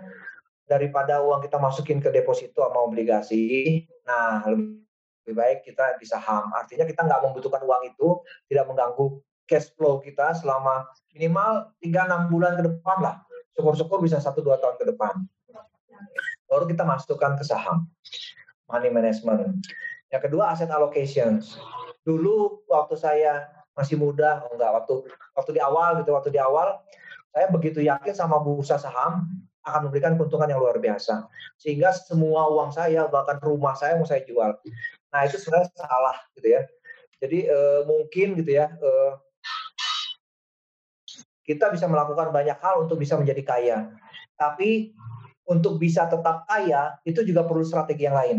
daripada 0.67 1.23
uang 1.23 1.41
kita 1.43 1.57
masukin 1.57 2.03
ke 2.03 2.13
deposito 2.13 2.67
sama 2.67 2.83
obligasi 2.85 3.83
nah 4.05 4.45
lebih 4.45 5.33
baik 5.33 5.65
kita 5.65 5.97
di 5.97 6.05
saham 6.05 6.51
artinya 6.53 6.85
kita 6.85 7.07
nggak 7.07 7.21
membutuhkan 7.25 7.63
uang 7.63 7.83
itu 7.89 8.21
tidak 8.51 8.67
mengganggu 8.69 9.23
cash 9.51 9.75
flow 9.75 9.99
kita 9.99 10.31
selama 10.39 10.87
minimal 11.11 11.75
3-6 11.83 12.31
bulan 12.31 12.53
ke 12.55 12.63
depan 12.71 12.99
lah. 13.03 13.17
Syukur-syukur 13.59 13.99
bisa 13.99 14.23
1-2 14.23 14.47
tahun 14.63 14.79
ke 14.79 14.95
depan. 14.95 15.27
Baru 16.47 16.71
kita 16.71 16.87
masukkan 16.87 17.35
ke 17.35 17.43
saham. 17.43 17.91
Money 18.71 18.95
management. 18.95 19.67
Yang 20.15 20.31
kedua 20.31 20.55
aset 20.55 20.71
allocation. 20.71 21.43
Dulu 22.07 22.63
waktu 22.71 22.95
saya 22.95 23.51
masih 23.75 23.99
muda, 23.99 24.47
oh 24.47 24.55
enggak, 24.55 24.71
waktu 24.71 24.95
waktu 25.35 25.51
di 25.59 25.61
awal 25.63 25.99
gitu, 26.03 26.15
waktu 26.15 26.31
di 26.31 26.39
awal 26.39 26.79
saya 27.31 27.47
begitu 27.51 27.79
yakin 27.83 28.15
sama 28.15 28.43
bursa 28.43 28.77
saham 28.77 29.27
akan 29.63 29.89
memberikan 29.89 30.17
keuntungan 30.17 30.51
yang 30.51 30.61
luar 30.61 30.81
biasa. 30.81 31.29
Sehingga 31.61 31.93
semua 31.95 32.49
uang 32.51 32.73
saya, 32.75 33.07
bahkan 33.07 33.39
rumah 33.45 33.77
saya 33.77 33.95
mau 34.01 34.09
saya 34.09 34.25
jual. 34.25 34.57
Nah 35.13 35.21
itu 35.27 35.37
sebenarnya 35.37 35.69
salah 35.77 36.17
gitu 36.35 36.49
ya. 36.59 36.63
Jadi 37.21 37.39
uh, 37.47 37.81
mungkin 37.85 38.41
gitu 38.41 38.51
ya, 38.57 38.73
uh, 38.81 39.21
kita 41.45 41.69
bisa 41.71 41.85
melakukan 41.91 42.33
banyak 42.33 42.57
hal 42.59 42.89
untuk 42.89 42.97
bisa 42.97 43.21
menjadi 43.21 43.43
kaya. 43.45 43.79
Tapi 44.41 44.97
untuk 45.45 45.77
bisa 45.77 46.07
tetap 46.07 46.47
kaya 46.47 46.97
itu 47.05 47.21
juga 47.27 47.45
perlu 47.45 47.67
strategi 47.67 48.07
yang 48.09 48.17
lain. 48.17 48.39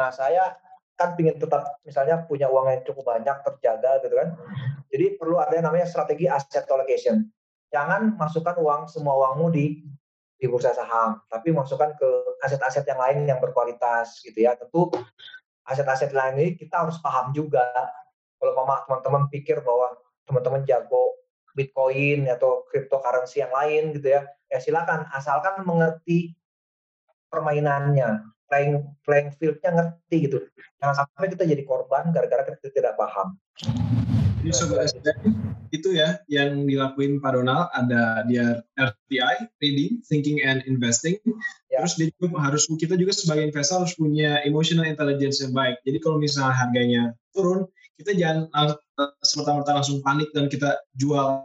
Nah 0.00 0.10
saya 0.10 0.56
kan 0.94 1.14
ingin 1.18 1.38
tetap 1.38 1.82
misalnya 1.82 2.22
punya 2.26 2.46
uang 2.50 2.70
yang 2.70 2.82
cukup 2.86 3.14
banyak 3.14 3.36
terjaga 3.44 4.02
gitu 4.02 4.14
kan. 4.18 4.28
Jadi 4.90 5.06
perlu 5.18 5.38
ada 5.38 5.54
yang 5.54 5.66
namanya 5.66 5.86
strategi 5.86 6.26
asset 6.26 6.66
allocation. 6.70 7.28
Jangan 7.74 8.14
masukkan 8.14 8.54
uang 8.62 8.86
semua 8.86 9.18
uangmu 9.18 9.50
di 9.50 9.82
di 10.38 10.46
bursa 10.46 10.70
saham, 10.70 11.18
tapi 11.26 11.50
masukkan 11.50 11.90
ke 11.98 12.08
aset-aset 12.46 12.86
yang 12.86 13.00
lain 13.02 13.18
yang 13.26 13.42
berkualitas 13.42 14.22
gitu 14.22 14.46
ya. 14.46 14.54
Tentu 14.54 14.94
aset-aset 15.66 16.14
lain 16.14 16.38
ini 16.38 16.48
kita 16.54 16.86
harus 16.86 17.02
paham 17.02 17.34
juga. 17.34 17.66
Kalau 18.38 18.52
mama 18.54 18.86
teman-teman 18.86 19.26
pikir 19.26 19.58
bahwa 19.66 19.90
teman-teman 20.22 20.62
jago 20.68 21.18
Bitcoin 21.54 22.30
atau 22.30 22.66
cryptocurrency 22.70 23.42
yang 23.42 23.50
lain 23.50 23.94
gitu 23.94 24.10
ya, 24.10 24.26
ya 24.50 24.58
silakan 24.62 25.06
asalkan 25.10 25.62
mengerti 25.66 26.34
permainannya, 27.30 28.22
playing 28.46 28.86
playing 29.02 29.30
fieldnya 29.34 29.70
ngerti 29.70 30.30
gitu. 30.30 30.38
Jangan 30.78 31.06
sampai 31.06 31.30
kita 31.32 31.42
jadi 31.46 31.62
korban 31.66 32.10
gara-gara 32.14 32.42
kita 32.54 32.70
tidak 32.70 32.94
paham. 32.98 33.38
Jadi 34.44 34.60
sobat 34.60 34.92
SDM 34.92 35.32
itu 35.72 35.96
ya 35.96 36.20
yang 36.28 36.68
dilakuin 36.68 37.16
Pak 37.16 37.32
Donald 37.32 37.72
ada 37.72 38.28
dia 38.28 38.60
RTI, 38.76 39.48
reading, 39.64 40.04
thinking 40.04 40.44
and 40.44 40.60
investing. 40.68 41.16
Ya. 41.72 41.80
Terus 41.80 41.96
dia 41.96 42.08
juga 42.20 42.44
harus 42.44 42.68
kita 42.68 43.00
juga 43.00 43.16
sebagai 43.16 43.48
investor 43.48 43.80
harus 43.80 43.96
punya 43.96 44.44
emotional 44.44 44.84
intelligence 44.84 45.40
yang 45.40 45.56
baik. 45.56 45.80
Jadi 45.88 45.96
kalau 46.04 46.20
misalnya 46.20 46.52
harganya 46.52 47.02
turun, 47.32 47.64
kita 47.96 48.12
jangan 48.12 48.52
uh, 48.52 48.76
serta-merta 49.24 49.80
langsung 49.80 50.04
panik 50.04 50.28
dan 50.36 50.52
kita 50.52 50.76
jual 51.00 51.40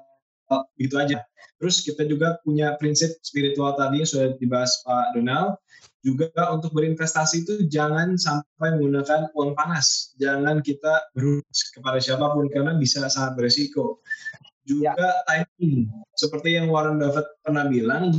begitu 0.76 0.96
aja. 0.98 1.18
Terus 1.60 1.84
kita 1.84 2.08
juga 2.08 2.40
punya 2.42 2.80
prinsip 2.80 3.20
spiritual 3.22 3.76
tadi 3.76 4.02
yang 4.02 4.10
sudah 4.10 4.28
dibahas 4.40 4.80
Pak 4.88 5.16
Donald. 5.16 5.60
Juga 6.00 6.32
untuk 6.56 6.72
berinvestasi 6.72 7.44
itu 7.44 7.54
jangan 7.68 8.16
sampai 8.16 8.80
menggunakan 8.80 9.36
uang 9.36 9.52
panas. 9.52 10.16
Jangan 10.16 10.64
kita 10.64 11.12
berhutang 11.12 11.70
kepada 11.76 12.00
siapa 12.00 12.32
pun 12.32 12.48
karena 12.48 12.80
bisa 12.80 13.04
sangat 13.12 13.36
beresiko. 13.36 14.00
Juga 14.64 14.96
ya. 14.96 15.12
timing. 15.28 15.92
Seperti 16.16 16.56
yang 16.56 16.72
Warren 16.72 17.04
Buffett 17.04 17.28
pernah 17.44 17.68
bilang, 17.68 18.16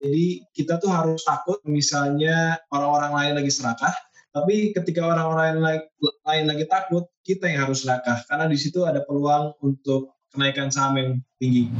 jadi 0.00 0.26
kita 0.56 0.80
tuh 0.80 0.88
harus 0.88 1.20
takut 1.28 1.60
misalnya 1.68 2.56
orang-orang 2.72 3.12
lain 3.12 3.32
lagi 3.44 3.52
serakah, 3.52 3.92
tapi 4.32 4.72
ketika 4.72 5.04
orang-orang 5.04 5.60
lain, 5.60 5.82
lain 6.24 6.44
lagi 6.48 6.64
takut, 6.70 7.04
kita 7.20 7.52
yang 7.52 7.68
harus 7.68 7.84
serakah 7.84 8.24
karena 8.32 8.48
di 8.48 8.56
situ 8.56 8.88
ada 8.88 9.04
peluang 9.04 9.60
untuk 9.60 10.16
kenaikan 10.34 10.70
saham 10.70 10.94
yang 10.96 11.10
tinggi. 11.42 11.70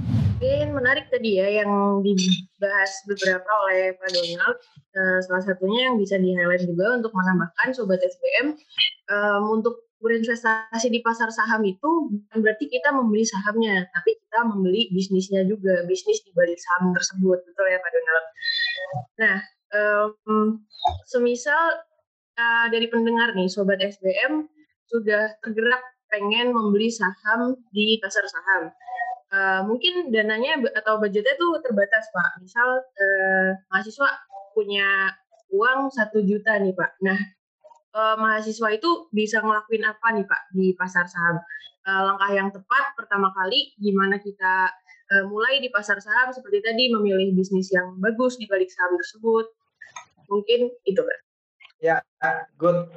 Mungkin 0.41 0.73
menarik 0.73 1.13
tadi 1.13 1.39
ya 1.39 1.63
yang 1.63 2.01
dibahas 2.01 2.93
beberapa 3.07 3.51
oleh 3.69 3.95
Pak 4.01 4.11
Donald. 4.11 4.59
Uh, 4.91 5.19
salah 5.23 5.45
satunya 5.45 5.93
yang 5.93 5.97
bisa 6.01 6.19
di-highlight 6.19 6.67
juga 6.67 6.99
untuk 6.99 7.13
menambahkan 7.15 7.71
Sobat 7.77 8.03
SBM 8.03 8.59
um, 9.13 9.43
untuk 9.61 9.87
berinvestasi 10.01 10.89
di 10.89 11.05
pasar 11.05 11.29
saham 11.29 11.61
itu 11.63 12.09
bukan 12.09 12.39
berarti 12.41 12.73
kita 12.73 12.89
membeli 12.89 13.23
sahamnya, 13.29 13.85
tapi 13.93 14.17
kita 14.17 14.49
membeli 14.49 14.89
bisnisnya 14.97 15.45
juga, 15.45 15.85
bisnis 15.85 16.25
di 16.25 16.33
balik 16.33 16.57
saham 16.57 16.97
tersebut, 16.97 17.39
betul 17.45 17.67
ya 17.69 17.79
Pak 17.79 17.91
Donald? 17.93 18.27
Nah, 19.21 19.37
um, 19.77 20.47
semisal 21.05 21.85
uh, 22.41 22.67
dari 22.73 22.89
pendengar 22.89 23.37
nih, 23.37 23.53
sobat 23.53 23.85
SBM 23.85 24.49
sudah 24.89 25.37
tergerak 25.45 25.85
pengen 26.11 26.53
membeli 26.53 26.91
saham 26.91 27.57
di 27.71 27.97
pasar 28.03 28.27
saham. 28.27 28.75
Uh, 29.31 29.63
mungkin 29.63 30.11
dananya 30.11 30.59
atau 30.75 30.99
budgetnya 30.99 31.39
tuh 31.39 31.63
terbatas 31.63 32.11
pak. 32.11 32.43
Misal 32.43 32.83
uh, 32.83 33.49
mahasiswa 33.71 34.11
punya 34.53 35.15
uang 35.55 35.95
satu 35.95 36.19
juta 36.27 36.59
nih 36.59 36.75
pak. 36.75 36.99
Nah 37.07 37.19
uh, 37.95 38.17
mahasiswa 38.19 38.69
itu 38.75 39.07
bisa 39.15 39.39
ngelakuin 39.39 39.87
apa 39.87 40.07
nih 40.19 40.27
pak 40.27 40.43
di 40.51 40.75
pasar 40.75 41.07
saham? 41.07 41.39
Uh, 41.87 42.03
langkah 42.11 42.31
yang 42.35 42.51
tepat 42.51 42.93
pertama 42.99 43.31
kali 43.33 43.73
gimana 43.79 44.19
kita 44.19 44.69
uh, 45.15 45.25
mulai 45.31 45.63
di 45.63 45.71
pasar 45.71 46.03
saham 46.03 46.35
seperti 46.35 46.61
tadi 46.67 46.91
memilih 46.91 47.31
bisnis 47.33 47.71
yang 47.71 47.95
bagus 48.03 48.35
di 48.35 48.51
balik 48.51 48.69
saham 48.69 48.99
tersebut. 48.99 49.47
Mungkin 50.27 50.75
itu 50.87 51.01
pak. 51.03 51.19
Ya, 51.81 52.05
good. 52.59 52.91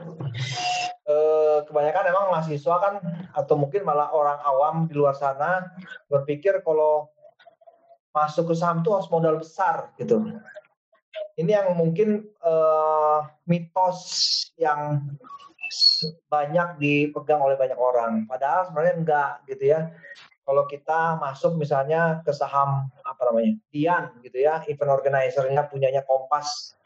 Uh, 1.04 1.68
kebanyakan 1.68 2.16
emang 2.16 2.32
mahasiswa 2.32 2.76
kan 2.80 2.96
atau 3.36 3.60
mungkin 3.60 3.84
malah 3.84 4.08
orang 4.16 4.40
awam 4.40 4.76
di 4.88 4.96
luar 4.96 5.12
sana 5.12 5.68
berpikir 6.08 6.64
kalau 6.64 7.12
masuk 8.16 8.48
ke 8.48 8.56
saham 8.56 8.80
itu 8.80 8.88
harus 8.96 9.12
modal 9.12 9.36
besar 9.36 9.92
gitu. 10.00 10.24
Ini 11.36 11.60
yang 11.60 11.76
mungkin 11.76 12.24
uh, 12.40 13.28
mitos 13.44 14.00
yang 14.56 15.12
banyak 16.32 16.80
dipegang 16.80 17.44
oleh 17.44 17.60
banyak 17.60 17.76
orang. 17.76 18.24
Padahal 18.24 18.72
sebenarnya 18.72 18.96
enggak 18.96 19.32
gitu 19.52 19.64
ya. 19.76 19.92
Kalau 20.48 20.64
kita 20.72 21.20
masuk 21.20 21.60
misalnya 21.60 22.24
ke 22.24 22.32
saham 22.32 22.88
apa 23.04 23.22
namanya, 23.28 23.60
Dian 23.76 24.12
gitu 24.24 24.40
ya, 24.40 24.64
event 24.72 24.92
organizer-nya 24.92 25.68
punyanya 25.68 26.04
Kompas 26.08 26.80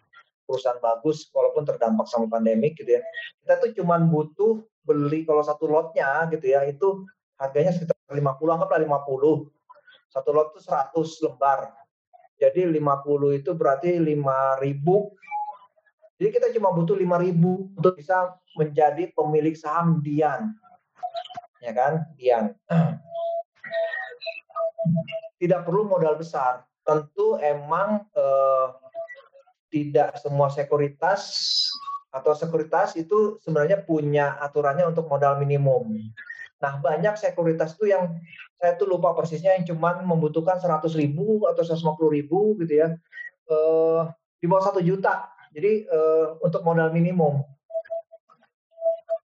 perusahaan 0.48 0.80
bagus 0.80 1.28
walaupun 1.36 1.68
terdampak 1.68 2.08
sama 2.08 2.32
pandemik 2.32 2.80
gitu 2.80 2.98
ya. 2.98 3.02
Kita 3.44 3.60
tuh 3.60 3.72
cuman 3.76 4.08
butuh 4.08 4.64
beli 4.88 5.28
kalau 5.28 5.44
satu 5.44 5.68
lotnya 5.68 6.26
gitu 6.32 6.48
ya 6.48 6.64
itu 6.64 7.04
harganya 7.36 7.76
sekitar 7.76 8.00
50 8.08 8.24
anggaplah 8.56 8.80
50. 8.80 9.52
Satu 10.08 10.30
lot 10.32 10.56
itu 10.56 10.64
100 10.64 10.96
lembar. 11.28 11.76
Jadi 12.40 12.64
50 12.64 13.40
itu 13.44 13.52
berarti 13.52 14.00
5000 14.00 15.18
jadi 16.18 16.30
kita 16.34 16.48
cuma 16.58 16.74
butuh 16.74 16.98
5000 16.98 17.78
untuk 17.78 17.94
bisa 17.94 18.34
menjadi 18.58 19.14
pemilik 19.14 19.54
saham 19.54 20.02
Dian. 20.02 20.58
Ya 21.62 21.72
kan? 21.78 22.10
Dian. 22.18 22.58
Tidak 25.38 25.62
perlu 25.62 25.86
modal 25.86 26.18
besar. 26.18 26.66
Tentu 26.82 27.38
emang 27.38 28.02
eh, 28.18 28.68
tidak 29.68 30.16
semua 30.20 30.48
sekuritas 30.52 31.22
atau 32.12 32.34
sekuritas 32.34 32.96
itu 32.96 33.38
sebenarnya 33.44 33.84
punya 33.84 34.40
aturannya 34.40 34.88
untuk 34.88 35.12
modal 35.12 35.38
minimum. 35.38 35.92
Nah, 36.58 36.82
banyak 36.82 37.20
sekuritas 37.20 37.78
itu 37.78 37.94
yang 37.94 38.18
saya 38.58 38.74
tuh 38.80 38.90
lupa 38.90 39.14
persisnya 39.14 39.54
yang 39.54 39.66
cuma 39.70 40.02
membutuhkan 40.02 40.58
100 40.58 40.90
ribu 40.98 41.46
atau 41.46 41.62
150 41.62 42.10
ribu 42.10 42.58
gitu 42.66 42.74
ya, 42.74 42.98
eh, 43.52 44.02
di 44.42 44.46
bawah 44.50 44.74
satu 44.74 44.82
juta 44.82 45.38
jadi 45.58 45.90
uh, 45.90 46.38
untuk 46.46 46.62
modal 46.62 46.94
minimum. 46.94 47.42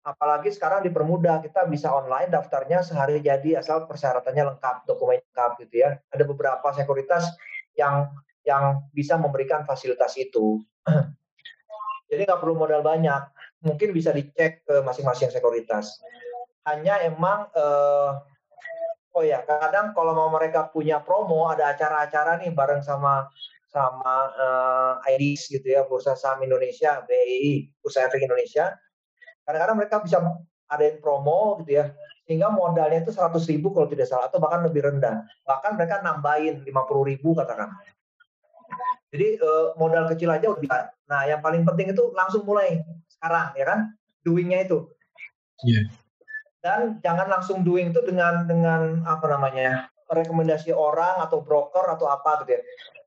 Apalagi 0.02 0.50
sekarang 0.50 0.82
dipermudah, 0.82 1.38
kita 1.42 1.66
bisa 1.70 1.90
online 1.90 2.30
daftarnya 2.30 2.82
sehari 2.82 3.22
jadi 3.22 3.62
asal 3.62 3.86
persyaratannya 3.86 4.54
lengkap, 4.54 4.86
dokumen 4.86 5.22
lengkap 5.22 5.50
gitu 5.66 5.82
ya. 5.86 5.98
Ada 6.10 6.26
beberapa 6.26 6.74
sekuritas 6.74 7.26
yang 7.78 8.10
yang 8.42 8.86
bisa 8.90 9.18
memberikan 9.18 9.62
fasilitas 9.66 10.14
itu. 10.18 10.62
jadi 12.10 12.28
nggak 12.28 12.40
perlu 12.42 12.58
modal 12.58 12.82
banyak, 12.84 13.22
mungkin 13.64 13.94
bisa 13.94 14.10
dicek 14.12 14.66
ke 14.66 14.82
masing-masing 14.82 15.30
sekuritas. 15.30 16.02
Hanya 16.66 17.00
emang 17.02 17.50
uh, 17.54 18.22
oh 19.12 19.24
ya 19.24 19.44
kadang 19.44 19.92
kalau 19.92 20.16
mau 20.16 20.28
mereka 20.32 20.68
punya 20.72 21.00
promo 21.00 21.48
ada 21.48 21.72
acara-acara 21.72 22.40
nih 22.40 22.52
bareng 22.52 22.80
sama 22.80 23.28
sama 23.72 24.28
eh, 24.36 25.16
IDIS 25.16 25.48
gitu 25.48 25.64
ya, 25.72 25.88
Bursa 25.88 26.12
Saham 26.12 26.44
Indonesia, 26.44 27.00
BI, 27.08 27.72
Bursa 27.80 28.04
Efek 28.04 28.20
Indonesia. 28.20 28.76
Kadang-kadang 29.48 29.76
mereka 29.80 29.96
bisa 30.04 30.20
adain 30.68 31.00
promo 31.00 31.56
gitu 31.64 31.80
ya, 31.80 31.96
sehingga 32.28 32.52
modalnya 32.52 33.00
itu 33.00 33.16
100 33.16 33.32
ribu 33.48 33.72
kalau 33.72 33.88
tidak 33.88 34.12
salah, 34.12 34.28
atau 34.28 34.44
bahkan 34.44 34.60
lebih 34.68 34.84
rendah. 34.84 35.24
Bahkan 35.48 35.80
mereka 35.80 36.04
nambahin 36.04 36.60
50 36.68 37.10
ribu 37.16 37.32
katakan. 37.32 37.72
Jadi 39.12 39.36
uh, 39.44 39.76
modal 39.76 40.08
kecil 40.08 40.32
aja 40.32 40.48
udah 40.48 40.60
bisa. 40.60 40.78
Nah 41.06 41.28
yang 41.28 41.44
paling 41.44 41.68
penting 41.68 41.92
itu 41.92 42.10
langsung 42.16 42.48
mulai 42.48 42.80
sekarang 43.12 43.52
ya 43.54 43.64
kan, 43.68 43.80
doingnya 44.24 44.64
itu. 44.64 44.88
Yeah. 45.62 45.86
Dan 46.64 46.98
jangan 47.04 47.28
langsung 47.28 47.60
doing 47.62 47.92
itu 47.92 48.00
dengan 48.02 48.48
dengan 48.48 49.04
apa 49.04 49.28
namanya 49.28 49.92
rekomendasi 50.08 50.72
orang 50.72 51.20
atau 51.20 51.44
broker 51.44 51.84
atau 51.92 52.08
apa 52.08 52.44
gitu 52.44 52.56
ya 52.56 52.60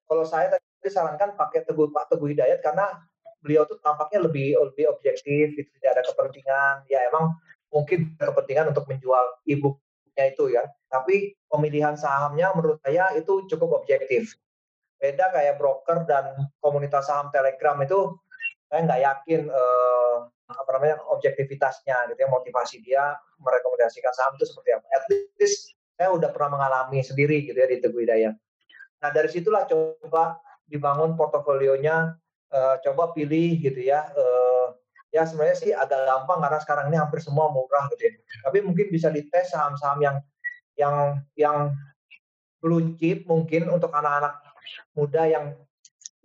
kalau 0.06 0.24
saya 0.26 0.54
tadi 0.54 0.90
sarankan 0.90 1.34
pakai 1.34 1.66
Teguh 1.66 1.90
Pak 1.90 2.14
Teguh 2.14 2.30
Hidayat 2.34 2.62
karena 2.62 3.02
beliau 3.42 3.66
tuh 3.66 3.78
tampaknya 3.82 4.26
lebih 4.26 4.58
lebih 4.58 4.90
objektif, 4.90 5.54
gitu, 5.58 5.70
tidak 5.82 5.98
ada 5.98 6.04
kepentingan. 6.06 6.76
Ya 6.90 7.02
emang 7.10 7.38
mungkin 7.74 8.14
kepentingan 8.18 8.74
untuk 8.74 8.86
menjual 8.86 9.42
e-booknya 9.50 10.26
itu 10.30 10.54
ya. 10.54 10.64
Tapi 10.90 11.34
pemilihan 11.50 11.98
sahamnya 11.98 12.54
menurut 12.54 12.78
saya 12.86 13.14
itu 13.18 13.50
cukup 13.50 13.82
objektif. 13.82 14.38
Beda 14.96 15.32
kayak 15.32 15.60
broker 15.60 16.08
dan 16.08 16.34
komunitas 16.64 17.12
saham 17.12 17.30
Telegram 17.30 17.76
itu 17.84 18.16
saya 18.72 18.82
nggak 18.88 19.02
yakin 19.02 19.42
eh, 19.48 20.18
apa 20.46 20.70
namanya 20.78 21.02
objektivitasnya 21.10 22.14
gitu 22.14 22.20
ya 22.22 22.30
motivasi 22.30 22.78
dia 22.86 23.18
merekomendasikan 23.42 24.14
saham 24.14 24.34
itu 24.38 24.46
seperti 24.46 24.78
apa. 24.78 24.86
At 24.94 25.04
least 25.10 25.74
saya 25.96 26.12
udah 26.12 26.30
pernah 26.30 26.60
mengalami 26.60 27.02
sendiri 27.02 27.48
gitu 27.48 27.56
ya 27.56 27.68
di 27.72 27.80
Teguh 27.82 28.04
Hidayat. 28.04 28.36
Nah 29.02 29.10
dari 29.10 29.30
situlah 29.32 29.66
coba 29.66 30.38
dibangun 30.68 31.14
portofolionya, 31.16 32.14
uh, 32.52 32.76
coba 32.84 33.16
pilih 33.16 33.58
gitu 33.62 33.80
ya. 33.80 34.12
Uh, 34.14 34.76
ya 35.14 35.24
sebenarnya 35.24 35.58
sih 35.58 35.72
agak 35.72 36.04
gampang 36.04 36.44
karena 36.44 36.60
sekarang 36.60 36.86
ini 36.92 36.98
hampir 37.00 37.24
semua 37.24 37.48
murah 37.48 37.88
gitu 37.96 38.12
ya. 38.12 38.14
Tapi 38.44 38.60
mungkin 38.62 38.92
bisa 38.92 39.08
dites 39.10 39.56
saham-saham 39.56 40.04
yang 40.04 40.18
yang 40.76 40.96
yang 41.40 41.58
blue 42.60 42.98
chip 43.00 43.24
mungkin 43.30 43.72
untuk 43.72 43.94
anak-anak 43.96 44.45
muda 44.98 45.28
yang 45.28 45.58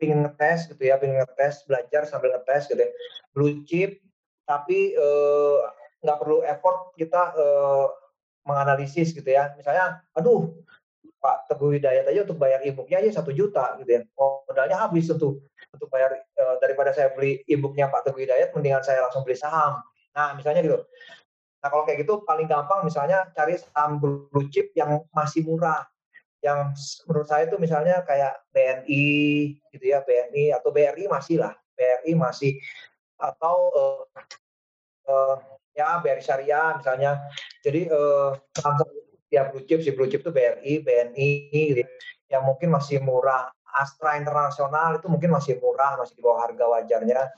ingin 0.01 0.24
ngetes 0.24 0.68
gitu 0.72 0.82
ya, 0.88 0.97
ingin 1.01 1.20
ngetes 1.20 1.64
belajar 1.68 2.09
sambil 2.09 2.36
ngetes 2.36 2.68
gitu 2.68 2.80
ya. 2.80 2.91
Blue 3.36 3.62
chip 3.68 4.01
tapi 4.49 4.99
nggak 6.03 6.16
uh, 6.16 6.20
perlu 6.20 6.43
effort 6.43 6.97
kita 6.99 7.36
uh, 7.38 7.86
menganalisis 8.49 9.12
gitu 9.12 9.30
ya. 9.30 9.53
Misalnya, 9.55 10.03
aduh 10.16 10.51
Pak 11.20 11.53
Teguh 11.53 11.76
Hidayat 11.76 12.09
aja 12.09 12.24
untuk 12.24 12.41
bayar 12.41 12.64
e-booknya 12.64 13.05
aja 13.05 13.20
satu 13.20 13.30
juta 13.30 13.76
gitu 13.84 13.91
ya. 13.93 14.01
Modalnya 14.16 14.80
habis 14.80 15.05
untuk 15.12 15.45
untuk 15.70 15.93
bayar 15.93 16.16
e, 16.16 16.45
daripada 16.64 16.97
saya 16.97 17.12
beli 17.12 17.45
e-booknya 17.45 17.93
Pak 17.93 18.09
Teguh 18.09 18.24
Hidayat, 18.24 18.57
mendingan 18.57 18.80
saya 18.80 19.05
langsung 19.05 19.22
beli 19.22 19.36
saham. 19.36 19.84
Nah 20.16 20.32
misalnya 20.32 20.64
gitu. 20.64 20.80
Nah 21.61 21.68
kalau 21.68 21.84
kayak 21.84 22.09
gitu 22.09 22.24
paling 22.24 22.49
gampang 22.49 22.88
misalnya 22.88 23.28
cari 23.36 23.61
saham 23.61 24.01
blue 24.01 24.49
chip 24.49 24.72
yang 24.72 25.05
masih 25.12 25.45
murah. 25.45 25.84
Yang 26.41 26.61
menurut 27.05 27.28
saya 27.28 27.45
itu 27.49 27.57
misalnya 27.61 28.01
kayak 28.05 28.41
BNI 28.53 29.09
gitu 29.76 29.84
ya, 29.84 30.01
BNI 30.01 30.57
atau 30.57 30.72
BRI 30.72 31.05
masih 31.07 31.41
lah. 31.41 31.53
BRI 31.76 32.12
masih 32.16 32.57
atau 33.20 33.57
uh, 33.76 34.03
uh, 35.09 35.36
ya 35.76 36.01
BRI 36.01 36.24
Syariah 36.24 36.80
misalnya. 36.80 37.20
Jadi 37.61 37.93
uh, 37.93 38.32
ya 39.30 39.47
blue 39.49 39.62
chip 39.64 39.80
si 39.84 39.95
blue 39.95 40.11
chip 40.11 40.26
itu 40.26 40.32
BRI, 40.34 40.82
BNI 40.82 41.30
gitu, 41.53 41.82
yang 42.28 42.45
mungkin 42.45 42.74
masih 42.74 42.99
murah. 43.01 43.49
Astra 43.70 44.18
Internasional 44.18 44.99
itu 44.99 45.07
mungkin 45.07 45.30
masih 45.30 45.62
murah, 45.62 45.95
masih 45.95 46.18
di 46.18 46.22
bawah 46.26 46.43
harga 46.43 46.66
wajarnya. 46.66 47.30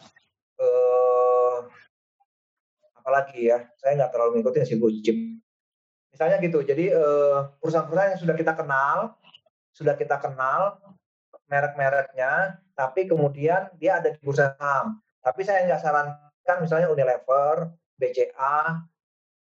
Eh, 0.56 1.58
apalagi 2.96 3.52
ya, 3.52 3.68
saya 3.76 4.00
nggak 4.00 4.10
terlalu 4.16 4.40
mengikuti 4.40 4.64
si 4.64 4.80
blue 4.80 4.96
chip. 5.04 5.16
Misalnya 6.12 6.36
gitu, 6.44 6.60
jadi 6.60 6.92
eh, 6.92 7.38
perusahaan-perusahaan 7.58 8.12
yang 8.14 8.22
sudah 8.22 8.36
kita 8.36 8.52
kenal, 8.52 9.16
sudah 9.72 9.94
kita 9.96 10.20
kenal 10.20 10.76
merek-mereknya, 11.48 12.60
tapi 12.76 13.08
kemudian 13.08 13.72
dia 13.80 14.00
ada 14.00 14.12
di 14.12 14.20
bursa 14.20 14.52
saham. 14.56 15.00
Tapi 15.24 15.40
saya 15.44 15.64
nggak 15.68 15.80
sarankan 15.80 16.56
misalnya 16.60 16.88
Unilever, 16.92 17.72
BCA, 18.00 18.82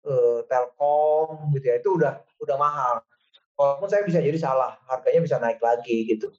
uh, 0.08 0.40
Telkom 0.48 1.52
gitu 1.54 1.64
ya 1.68 1.76
itu 1.78 1.90
udah 1.94 2.18
udah 2.42 2.56
mahal. 2.58 2.94
Walaupun 3.58 3.88
saya 3.90 4.02
bisa 4.06 4.22
jadi 4.22 4.38
salah, 4.38 4.78
harganya 4.86 5.20
bisa 5.22 5.36
naik 5.42 5.58
lagi 5.58 6.06
gitu. 6.06 6.30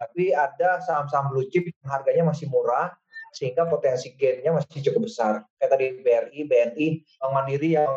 Tapi 0.00 0.32
ada 0.34 0.80
saham-saham 0.82 1.30
blue 1.30 1.46
chip 1.52 1.68
yang 1.68 1.90
harganya 1.92 2.24
masih 2.26 2.48
murah 2.50 2.90
sehingga 3.30 3.68
potensi 3.70 4.10
gainnya 4.18 4.50
masih 4.50 4.82
cukup 4.90 5.06
besar. 5.06 5.46
Kayak 5.60 5.70
tadi 5.76 5.86
BRI, 6.02 6.40
BNI, 6.50 6.86
Bank 7.20 7.30
Mandiri 7.30 7.78
yang 7.78 7.92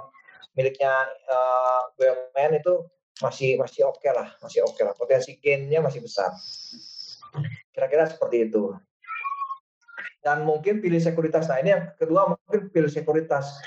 miliknya 0.53 0.93
uh, 1.29 1.89
eh, 1.97 2.13
BUMN 2.13 2.61
itu 2.61 2.73
masih 3.21 3.61
masih 3.61 3.85
oke 3.85 4.01
okay 4.01 4.11
lah, 4.13 4.33
masih 4.41 4.65
oke 4.65 4.77
okay 4.77 4.83
lah. 4.85 4.93
Potensi 4.97 5.37
gainnya 5.37 5.81
masih 5.81 6.01
besar. 6.01 6.33
Kira-kira 7.73 8.09
seperti 8.09 8.49
itu. 8.49 8.73
Dan 10.23 10.47
mungkin 10.47 10.79
pilih 10.79 11.01
sekuritas. 11.03 11.51
Nah 11.51 11.59
ini 11.59 11.75
yang 11.75 11.83
kedua 11.99 12.31
mungkin 12.31 12.71
pilih 12.71 12.89
sekuritas 12.89 13.59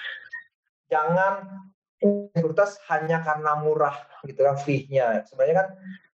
jangan 0.86 1.42
sekuritas 2.00 2.78
hanya 2.90 3.20
karena 3.22 3.58
murah 3.60 3.96
gitu 4.24 4.40
kan 4.42 4.56
fee-nya. 4.56 5.26
Sebenarnya 5.26 5.56
kan 5.66 5.68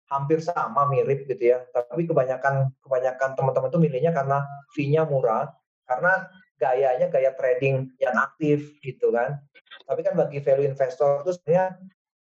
hampir 0.09 0.41
sama 0.41 0.89
mirip 0.89 1.29
gitu 1.29 1.57
ya. 1.57 1.65
Tapi 1.73 2.09
kebanyakan 2.09 2.73
kebanyakan 2.81 3.31
teman-teman 3.37 3.69
tuh 3.69 3.81
milihnya 3.83 4.13
karena 4.15 4.45
fee-nya 4.73 5.05
murah 5.05 5.53
karena 5.89 6.29
gayanya 6.59 7.07
gaya 7.09 7.33
trading 7.39 7.95
yang 8.03 8.15
aktif 8.19 8.77
gitu 8.83 9.15
kan. 9.15 9.39
Tapi 9.89 10.01
kan 10.05 10.19
bagi 10.19 10.43
value 10.43 10.69
investor 10.69 11.25
itu 11.25 11.39
sebenarnya 11.39 11.79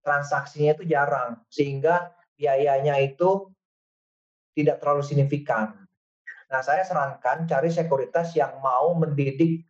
transaksinya 0.02 0.72
itu 0.76 0.84
jarang 0.90 1.40
sehingga 1.48 2.12
biayanya 2.36 3.00
itu 3.00 3.50
tidak 4.58 4.84
terlalu 4.84 5.06
signifikan. 5.06 5.88
Nah, 6.52 6.62
saya 6.62 6.86
sarankan 6.86 7.48
cari 7.50 7.72
sekuritas 7.72 8.36
yang 8.38 8.60
mau 8.62 8.94
mendidik 8.94 9.66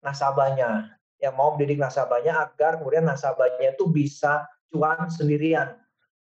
nasabahnya 0.00 0.98
yang 1.18 1.34
mau 1.34 1.54
mendidik 1.54 1.82
nasabahnya 1.82 2.46
agar 2.46 2.78
kemudian 2.78 3.02
nasabahnya 3.02 3.74
itu 3.74 3.90
bisa 3.90 4.46
cuan 4.70 5.10
sendirian 5.10 5.74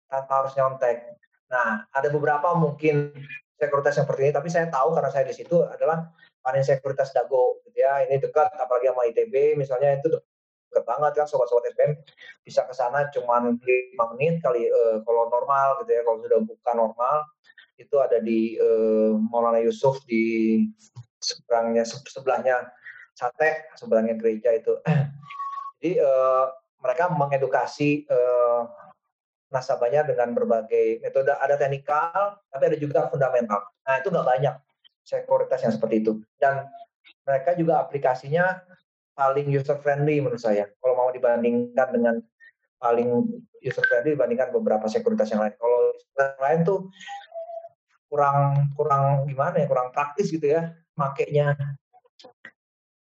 tanpa 0.06 0.46
harus 0.46 0.54
nyontek. 0.54 1.18
Nah, 1.50 1.86
ada 1.90 2.10
beberapa 2.14 2.54
mungkin 2.54 3.14
sekuritas 3.58 3.98
yang 3.98 4.06
seperti 4.06 4.30
ini, 4.30 4.34
tapi 4.34 4.50
saya 4.54 4.70
tahu 4.70 4.94
karena 4.94 5.10
saya 5.10 5.26
di 5.26 5.34
situ 5.34 5.66
adalah 5.66 6.14
panen 6.44 6.62
sekuritas 6.62 7.16
dago, 7.16 7.64
gitu 7.66 7.82
ya. 7.82 8.04
Ini 8.04 8.20
dekat, 8.20 8.52
apalagi 8.60 8.92
sama 8.92 9.08
ITB, 9.08 9.56
misalnya 9.56 9.98
itu 9.98 10.12
dekat 10.70 10.84
banget 10.84 11.12
kan, 11.24 11.26
sobat-sobat 11.26 11.72
SPM 11.72 11.96
bisa 12.44 12.68
ke 12.68 12.74
sana 12.76 13.08
cuma 13.16 13.40
5 13.40 13.64
menit 14.14 14.44
kali 14.44 14.68
eh, 14.68 14.98
kalau 15.08 15.32
normal, 15.32 15.82
gitu 15.82 15.92
ya. 15.96 16.02
Kalau 16.04 16.18
sudah 16.20 16.40
buka 16.44 16.72
normal, 16.76 17.16
itu 17.80 17.96
ada 17.98 18.20
di 18.20 18.60
eh, 18.60 19.14
Maulana 19.16 19.64
Yusuf 19.64 20.04
di 20.04 20.60
seberangnya 21.24 21.88
sebelahnya 21.88 22.68
sate 23.16 23.72
sebelahnya 23.80 24.20
gereja 24.20 24.52
itu. 24.52 24.76
Jadi 25.80 26.00
uh, 26.00 26.48
mereka 26.84 27.12
mengedukasi 27.12 28.08
uh, 28.10 28.68
nasabahnya 29.54 30.04
dengan 30.04 30.34
berbagai 30.34 31.00
metode. 31.00 31.32
Ada 31.32 31.56
teknikal, 31.56 32.42
tapi 32.50 32.64
ada 32.74 32.78
juga 32.80 33.08
fundamental. 33.08 33.62
Nah 33.86 33.96
itu 34.02 34.10
nggak 34.10 34.28
banyak 34.28 34.56
sekuritas 35.04 35.60
yang 35.64 35.74
seperti 35.76 36.04
itu. 36.04 36.20
Dan 36.40 36.68
mereka 37.28 37.56
juga 37.56 37.84
aplikasinya 37.84 38.64
paling 39.14 39.52
user 39.52 39.78
friendly 39.80 40.20
menurut 40.20 40.42
saya. 40.42 40.68
Kalau 40.82 40.96
mau 40.98 41.10
dibandingkan 41.14 41.88
dengan 41.94 42.16
paling 42.82 43.28
user 43.64 43.84
friendly 43.88 44.18
dibandingkan 44.18 44.52
beberapa 44.52 44.90
sekuritas 44.90 45.30
yang 45.32 45.44
lain. 45.44 45.54
Kalau 45.56 45.80
yang 46.20 46.42
lain 46.42 46.60
tuh 46.66 46.80
kurang 48.10 48.74
kurang 48.78 49.26
gimana 49.30 49.64
ya, 49.64 49.68
kurang 49.70 49.94
praktis 49.94 50.30
gitu 50.34 50.50
ya 50.50 50.74
makainya. 50.98 51.56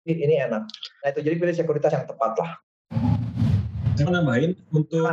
Ini 0.08 0.48
enak. 0.48 0.64
Nah 1.04 1.08
itu 1.12 1.20
jadi 1.20 1.36
pilih 1.36 1.52
sekuritas 1.52 1.92
yang 1.92 2.08
tepat 2.08 2.32
lah. 2.40 2.50
Saya 3.92 4.14
nambahin 4.14 4.56
untuk 4.72 5.04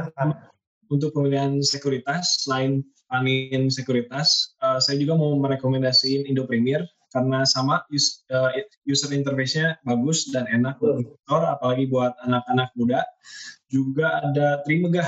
untuk 0.90 1.16
pemilihan 1.16 1.62
sekuritas 1.64 2.46
selain 2.46 2.86
Panin 3.06 3.70
Sekuritas, 3.70 4.58
uh, 4.66 4.82
saya 4.82 4.98
juga 4.98 5.14
mau 5.16 5.38
merekomendasiin 5.38 6.26
Indo 6.26 6.44
Premier 6.50 6.84
karena 7.14 7.48
sama 7.48 7.80
uh, 7.80 8.52
user 8.84 9.12
interface-nya 9.16 9.80
bagus 9.88 10.28
dan 10.36 10.50
enak 10.52 10.76
untuk 10.84 11.16
investor, 11.16 11.42
apalagi 11.48 11.88
buat 11.88 12.12
anak-anak 12.28 12.70
muda. 12.76 13.08
Juga 13.72 14.20
ada 14.20 14.60
Trimegah, 14.68 15.08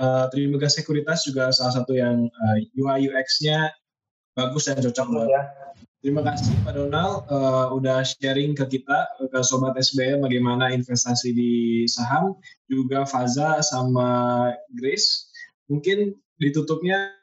uh, 0.00 0.32
Trimegah 0.32 0.70
Sekuritas 0.72 1.28
juga 1.28 1.52
salah 1.52 1.76
satu 1.76 1.92
yang 1.92 2.30
uh, 2.30 2.56
UI 2.78 3.12
UX-nya 3.12 3.68
bagus 4.32 4.64
dan 4.70 4.80
cocok 4.80 5.08
banget. 5.12 5.28
Ya. 5.28 5.42
Terima 6.02 6.18
kasih 6.18 6.50
Pak 6.66 6.74
Donald 6.74 7.30
uh, 7.30 7.70
udah 7.78 8.02
sharing 8.02 8.58
ke 8.58 8.66
kita 8.66 9.06
ke 9.22 9.38
sobat 9.46 9.78
SBM 9.78 10.26
bagaimana 10.26 10.74
investasi 10.74 11.30
di 11.30 11.52
saham, 11.86 12.34
juga 12.66 13.06
Faza 13.06 13.62
sama 13.62 14.50
Grace. 14.74 15.30
Mungkin 15.70 16.10
ditutupnya 16.42 17.14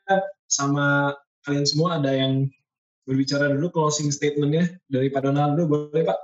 sama 0.47 1.11
kalian 1.43 1.67
semua 1.67 1.99
ada 1.99 2.07
yang 2.15 2.47
berbicara 3.03 3.51
dulu 3.51 3.67
closing 3.67 4.15
statementnya 4.15 4.71
dari 4.87 5.11
Pak 5.11 5.27
Donald 5.27 5.59
dulu 5.59 5.91
boleh 5.91 6.07
Pak? 6.07 6.19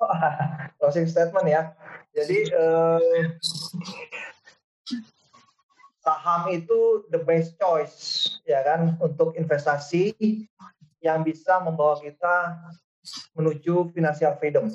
closing 0.80 1.04
statement 1.04 1.44
ya. 1.44 1.76
Jadi 2.16 2.56
eh, 2.56 3.36
saham 6.00 6.48
itu 6.56 7.04
the 7.12 7.20
best 7.20 7.60
choice 7.60 8.24
ya 8.48 8.64
kan 8.64 8.96
untuk 8.96 9.36
investasi 9.36 10.16
yang 11.06 11.22
bisa 11.22 11.62
membawa 11.62 11.94
kita 12.02 12.58
menuju 13.38 13.94
financial 13.94 14.34
freedom. 14.42 14.66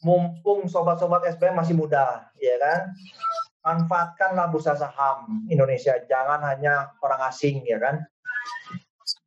Mumpung 0.00 0.66
sobat-sobat 0.66 1.28
SBM 1.36 1.60
masih 1.60 1.76
muda, 1.76 2.32
ya 2.40 2.56
kan? 2.56 2.80
Manfaatkanlah 3.62 4.50
bursa 4.50 4.74
saham 4.74 5.46
Indonesia, 5.46 5.94
jangan 6.08 6.42
hanya 6.48 6.96
orang 7.04 7.20
asing, 7.28 7.62
ya 7.68 7.78
kan? 7.78 8.02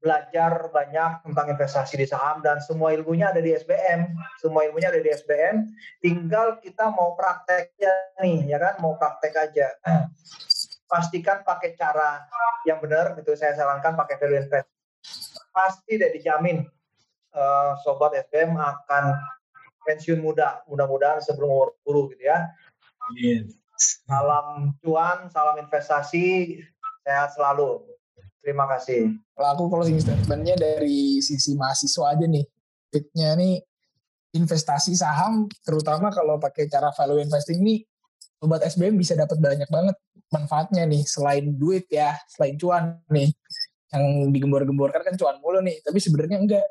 Belajar 0.01 0.69
banyak 0.69 1.26
tentang 1.26 1.47
investasi 1.55 1.97
di 1.97 2.05
saham 2.05 2.41
dan 2.45 2.61
semua 2.61 2.93
ilmunya 2.93 3.34
ada 3.34 3.41
di 3.41 3.55
SBM. 3.55 4.13
Semua 4.38 4.67
ilmunya 4.67 4.93
ada 4.93 5.01
di 5.01 5.09
SBM. 5.09 5.65
Tinggal 6.03 6.61
kita 6.61 6.93
mau 6.93 7.17
prakteknya 7.17 7.93
nih, 8.21 8.53
ya 8.53 8.57
kan? 8.61 8.78
Mau 8.84 8.97
praktek 8.97 9.34
aja. 9.34 9.67
Pastikan 10.91 11.41
pakai 11.41 11.73
cara 11.73 12.21
yang 12.69 12.78
benar, 12.84 13.17
gitu. 13.17 13.34
Saya 13.34 13.57
sarankan 13.57 13.97
pakai 13.97 14.21
value 14.21 14.45
invest 14.45 14.74
pasti 15.56 15.95
tidak 15.95 16.12
dijamin 16.20 16.68
uh, 17.32 17.80
sobat 17.80 18.12
SBM 18.28 18.60
akan 18.60 19.16
pensiun 19.88 20.20
muda, 20.20 20.60
mudah-mudahan 20.68 21.24
sebelum 21.24 21.47
umur 21.47 21.70
40 21.88 22.12
gitu 22.18 22.24
ya. 22.28 22.39
Yeah. 23.16 23.47
Salam 24.08 24.76
cuan, 24.84 25.32
salam 25.32 25.62
investasi, 25.62 26.60
sehat 27.06 27.32
selalu. 27.38 27.86
Terima 28.41 28.66
kasih. 28.70 29.16
Kalau 29.34 29.49
aku 29.58 29.64
closing 29.72 29.97
statementnya 29.97 30.58
dari 30.58 31.22
sisi 31.22 31.58
mahasiswa 31.58 32.14
aja 32.14 32.26
nih. 32.26 32.45
Tipnya 32.93 33.34
nih 33.36 33.62
investasi 34.36 34.93
saham, 34.93 35.47
terutama 35.64 36.12
kalau 36.12 36.38
pakai 36.38 36.68
cara 36.68 36.91
value 36.91 37.24
investing 37.24 37.64
nih, 37.64 37.82
sobat 38.38 38.62
SBM 38.68 38.99
bisa 38.99 39.16
dapat 39.16 39.39
banyak 39.39 39.68
banget 39.72 39.95
manfaatnya 40.30 40.84
nih 40.86 41.03
selain 41.08 41.56
duit 41.56 41.88
ya, 41.88 42.16
selain 42.28 42.56
cuan 42.60 42.99
nih 43.10 43.32
yang 43.93 44.33
digembor-gemborkan 44.33 45.01
kan 45.05 45.13
cuan 45.19 45.38
mulu 45.43 45.61
nih 45.61 45.81
tapi 45.86 45.99
sebenarnya 46.01 46.41
enggak. 46.41 46.65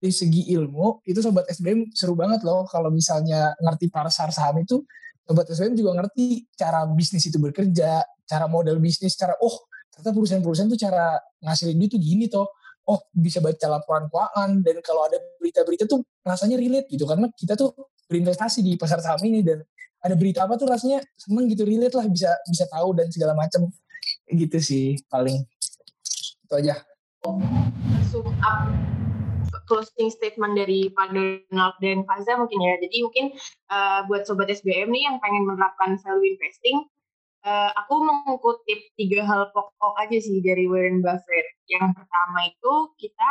Dari 0.00 0.16
segi 0.16 0.48
ilmu 0.56 1.04
itu 1.04 1.20
sobat 1.20 1.44
SBM 1.52 1.92
seru 1.92 2.16
banget 2.16 2.40
loh 2.40 2.64
kalau 2.64 2.88
misalnya 2.88 3.52
ngerti 3.60 3.92
pasar 3.92 4.32
saham 4.32 4.56
itu 4.64 4.80
sobat 5.28 5.44
SBM 5.44 5.76
juga 5.76 5.92
ngerti 6.00 6.48
cara 6.56 6.88
bisnis 6.88 7.28
itu 7.28 7.36
bekerja 7.36 8.00
cara 8.24 8.46
model 8.48 8.80
bisnis 8.80 9.12
cara 9.12 9.36
oh 9.44 9.68
ternyata 9.92 10.16
perusahaan-perusahaan 10.16 10.70
tuh 10.72 10.80
cara 10.80 11.20
ngasilin 11.44 11.76
duit 11.76 11.90
tuh 11.92 12.00
gini 12.00 12.26
toh. 12.32 12.48
Oh 12.88 12.98
bisa 13.12 13.44
baca 13.44 13.66
laporan 13.68 14.08
keuangan 14.08 14.50
dan 14.64 14.76
kalau 14.80 15.04
ada 15.04 15.20
berita-berita 15.36 15.84
tuh 15.84 16.00
rasanya 16.24 16.56
relate 16.56 16.88
gitu. 16.88 17.04
Karena 17.04 17.28
kita 17.36 17.54
tuh 17.54 17.70
berinvestasi 18.08 18.64
di 18.64 18.74
pasar 18.80 19.04
saham 19.04 19.20
ini 19.28 19.44
dan 19.44 19.60
ada 20.00 20.16
berita 20.16 20.48
apa 20.48 20.56
tuh 20.56 20.64
rasanya 20.64 21.04
seneng 21.14 21.44
gitu 21.52 21.68
relate 21.68 21.92
lah 21.92 22.08
bisa 22.08 22.32
bisa 22.48 22.64
tahu 22.72 22.96
dan 22.96 23.12
segala 23.12 23.36
macam. 23.36 23.68
Gitu 24.26 24.58
sih 24.58 24.96
paling 25.12 25.44
itu 26.50 26.66
aja 26.66 26.74
sum 28.10 28.26
up 28.42 28.66
closing 29.70 30.10
statement 30.10 30.58
dari 30.58 30.90
Pak 30.90 31.14
Donald 31.14 31.74
dan 31.78 32.02
Faza 32.02 32.34
mungkin 32.34 32.58
ya. 32.58 32.74
Jadi 32.82 33.06
mungkin 33.06 33.26
uh, 33.70 34.02
buat 34.10 34.26
sobat 34.26 34.50
SBM 34.50 34.90
nih 34.90 35.06
yang 35.06 35.22
pengen 35.22 35.46
menerapkan 35.46 35.94
value 36.02 36.26
investing, 36.26 36.90
uh, 37.46 37.70
aku 37.78 38.02
mengutip 38.02 38.80
tiga 38.98 39.22
hal 39.22 39.50
pokok 39.54 39.94
aja 40.02 40.18
sih 40.18 40.42
dari 40.42 40.66
Warren 40.66 41.02
Buffett. 41.06 41.46
Yang 41.70 42.02
pertama 42.02 42.38
itu 42.50 42.72
kita 42.98 43.28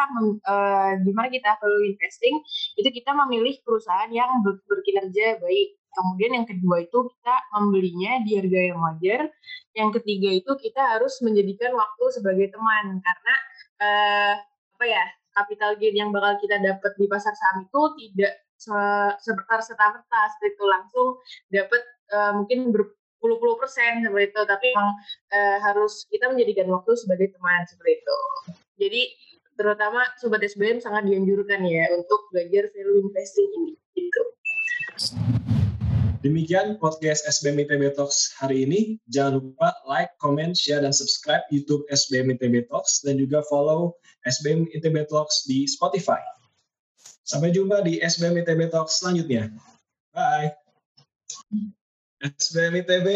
uh, 0.47 0.91
gimana 1.03 1.27
kita 1.27 1.59
value 1.59 1.91
investing 1.91 2.39
itu 2.79 2.87
kita 2.87 3.11
memilih 3.11 3.59
perusahaan 3.67 4.11
yang 4.11 4.39
ber 4.39 4.63
berkinerja 4.63 5.43
baik 5.43 5.78
Kemudian 5.89 6.31
yang 6.41 6.47
kedua 6.47 6.85
itu 6.85 7.09
kita 7.09 7.35
membelinya 7.57 8.21
di 8.23 8.31
harga 8.37 8.59
yang 8.73 8.79
wajar. 8.79 9.21
Yang 9.73 9.89
ketiga 10.01 10.29
itu 10.31 10.51
kita 10.59 10.81
harus 10.97 11.17
menjadikan 11.25 11.73
waktu 11.73 12.03
sebagai 12.13 12.53
teman 12.53 13.01
karena 13.01 13.35
uh, 13.81 14.33
apa 14.79 14.85
ya 14.87 15.05
capital 15.35 15.75
gain 15.75 15.95
yang 15.95 16.09
bakal 16.11 16.39
kita 16.39 16.59
dapat 16.59 16.91
di 16.95 17.05
pasar 17.07 17.33
saham 17.35 17.67
itu 17.67 17.81
tidak 17.99 18.33
se 18.59 18.75
seperti 19.23 20.51
itu 20.51 20.63
langsung 20.67 21.07
dapat 21.47 21.81
uh, 22.11 22.31
mungkin 22.35 22.75
berpuluh-puluh 22.75 23.55
persen 23.55 24.03
seperti 24.03 24.35
itu 24.35 24.41
tapi 24.43 24.67
memang 24.75 24.91
uh, 25.31 25.57
harus 25.63 26.03
kita 26.11 26.27
menjadikan 26.27 26.67
waktu 26.67 26.91
sebagai 26.99 27.31
teman 27.31 27.63
seperti 27.71 28.03
itu. 28.03 28.19
Jadi 28.79 29.01
terutama 29.59 30.07
sobat 30.19 30.43
SBM 30.43 30.79
sangat 30.79 31.07
dianjurkan 31.07 31.63
ya 31.67 31.91
untuk 31.95 32.31
belajar 32.31 32.71
value 32.71 33.03
investing 33.03 33.49
ini 33.59 33.73
gitu. 33.95 34.23
Demikian 36.19 36.75
podcast 36.83 37.23
SBM 37.31 37.63
ITB 37.63 37.95
Talks 37.95 38.35
hari 38.35 38.67
ini. 38.67 38.99
Jangan 39.07 39.39
lupa 39.39 39.71
like, 39.87 40.11
comment, 40.19 40.51
share, 40.51 40.83
dan 40.83 40.91
subscribe 40.91 41.39
YouTube 41.47 41.87
SBM 41.87 42.35
ITB 42.35 42.67
Talks 42.67 42.99
dan 42.99 43.15
juga 43.15 43.39
follow 43.47 43.95
SBM 44.27 44.67
ITB 44.75 45.07
Talks 45.07 45.47
di 45.47 45.63
Spotify. 45.63 46.19
Sampai 47.23 47.55
jumpa 47.55 47.87
di 47.87 48.03
SBM 48.03 48.43
ITB 48.43 48.67
Talks 48.67 48.99
selanjutnya. 48.99 49.47
Bye. 50.11 50.51
SBM 52.19 52.83
ITB 52.83 53.07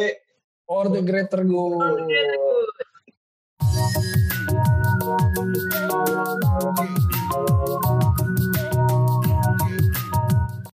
for 0.64 0.88
the 0.88 1.04
greater 1.04 1.43
good. 1.43 1.76
For 1.76 1.99
the 1.99 2.08
greater 2.08 2.39
good. 4.16 4.22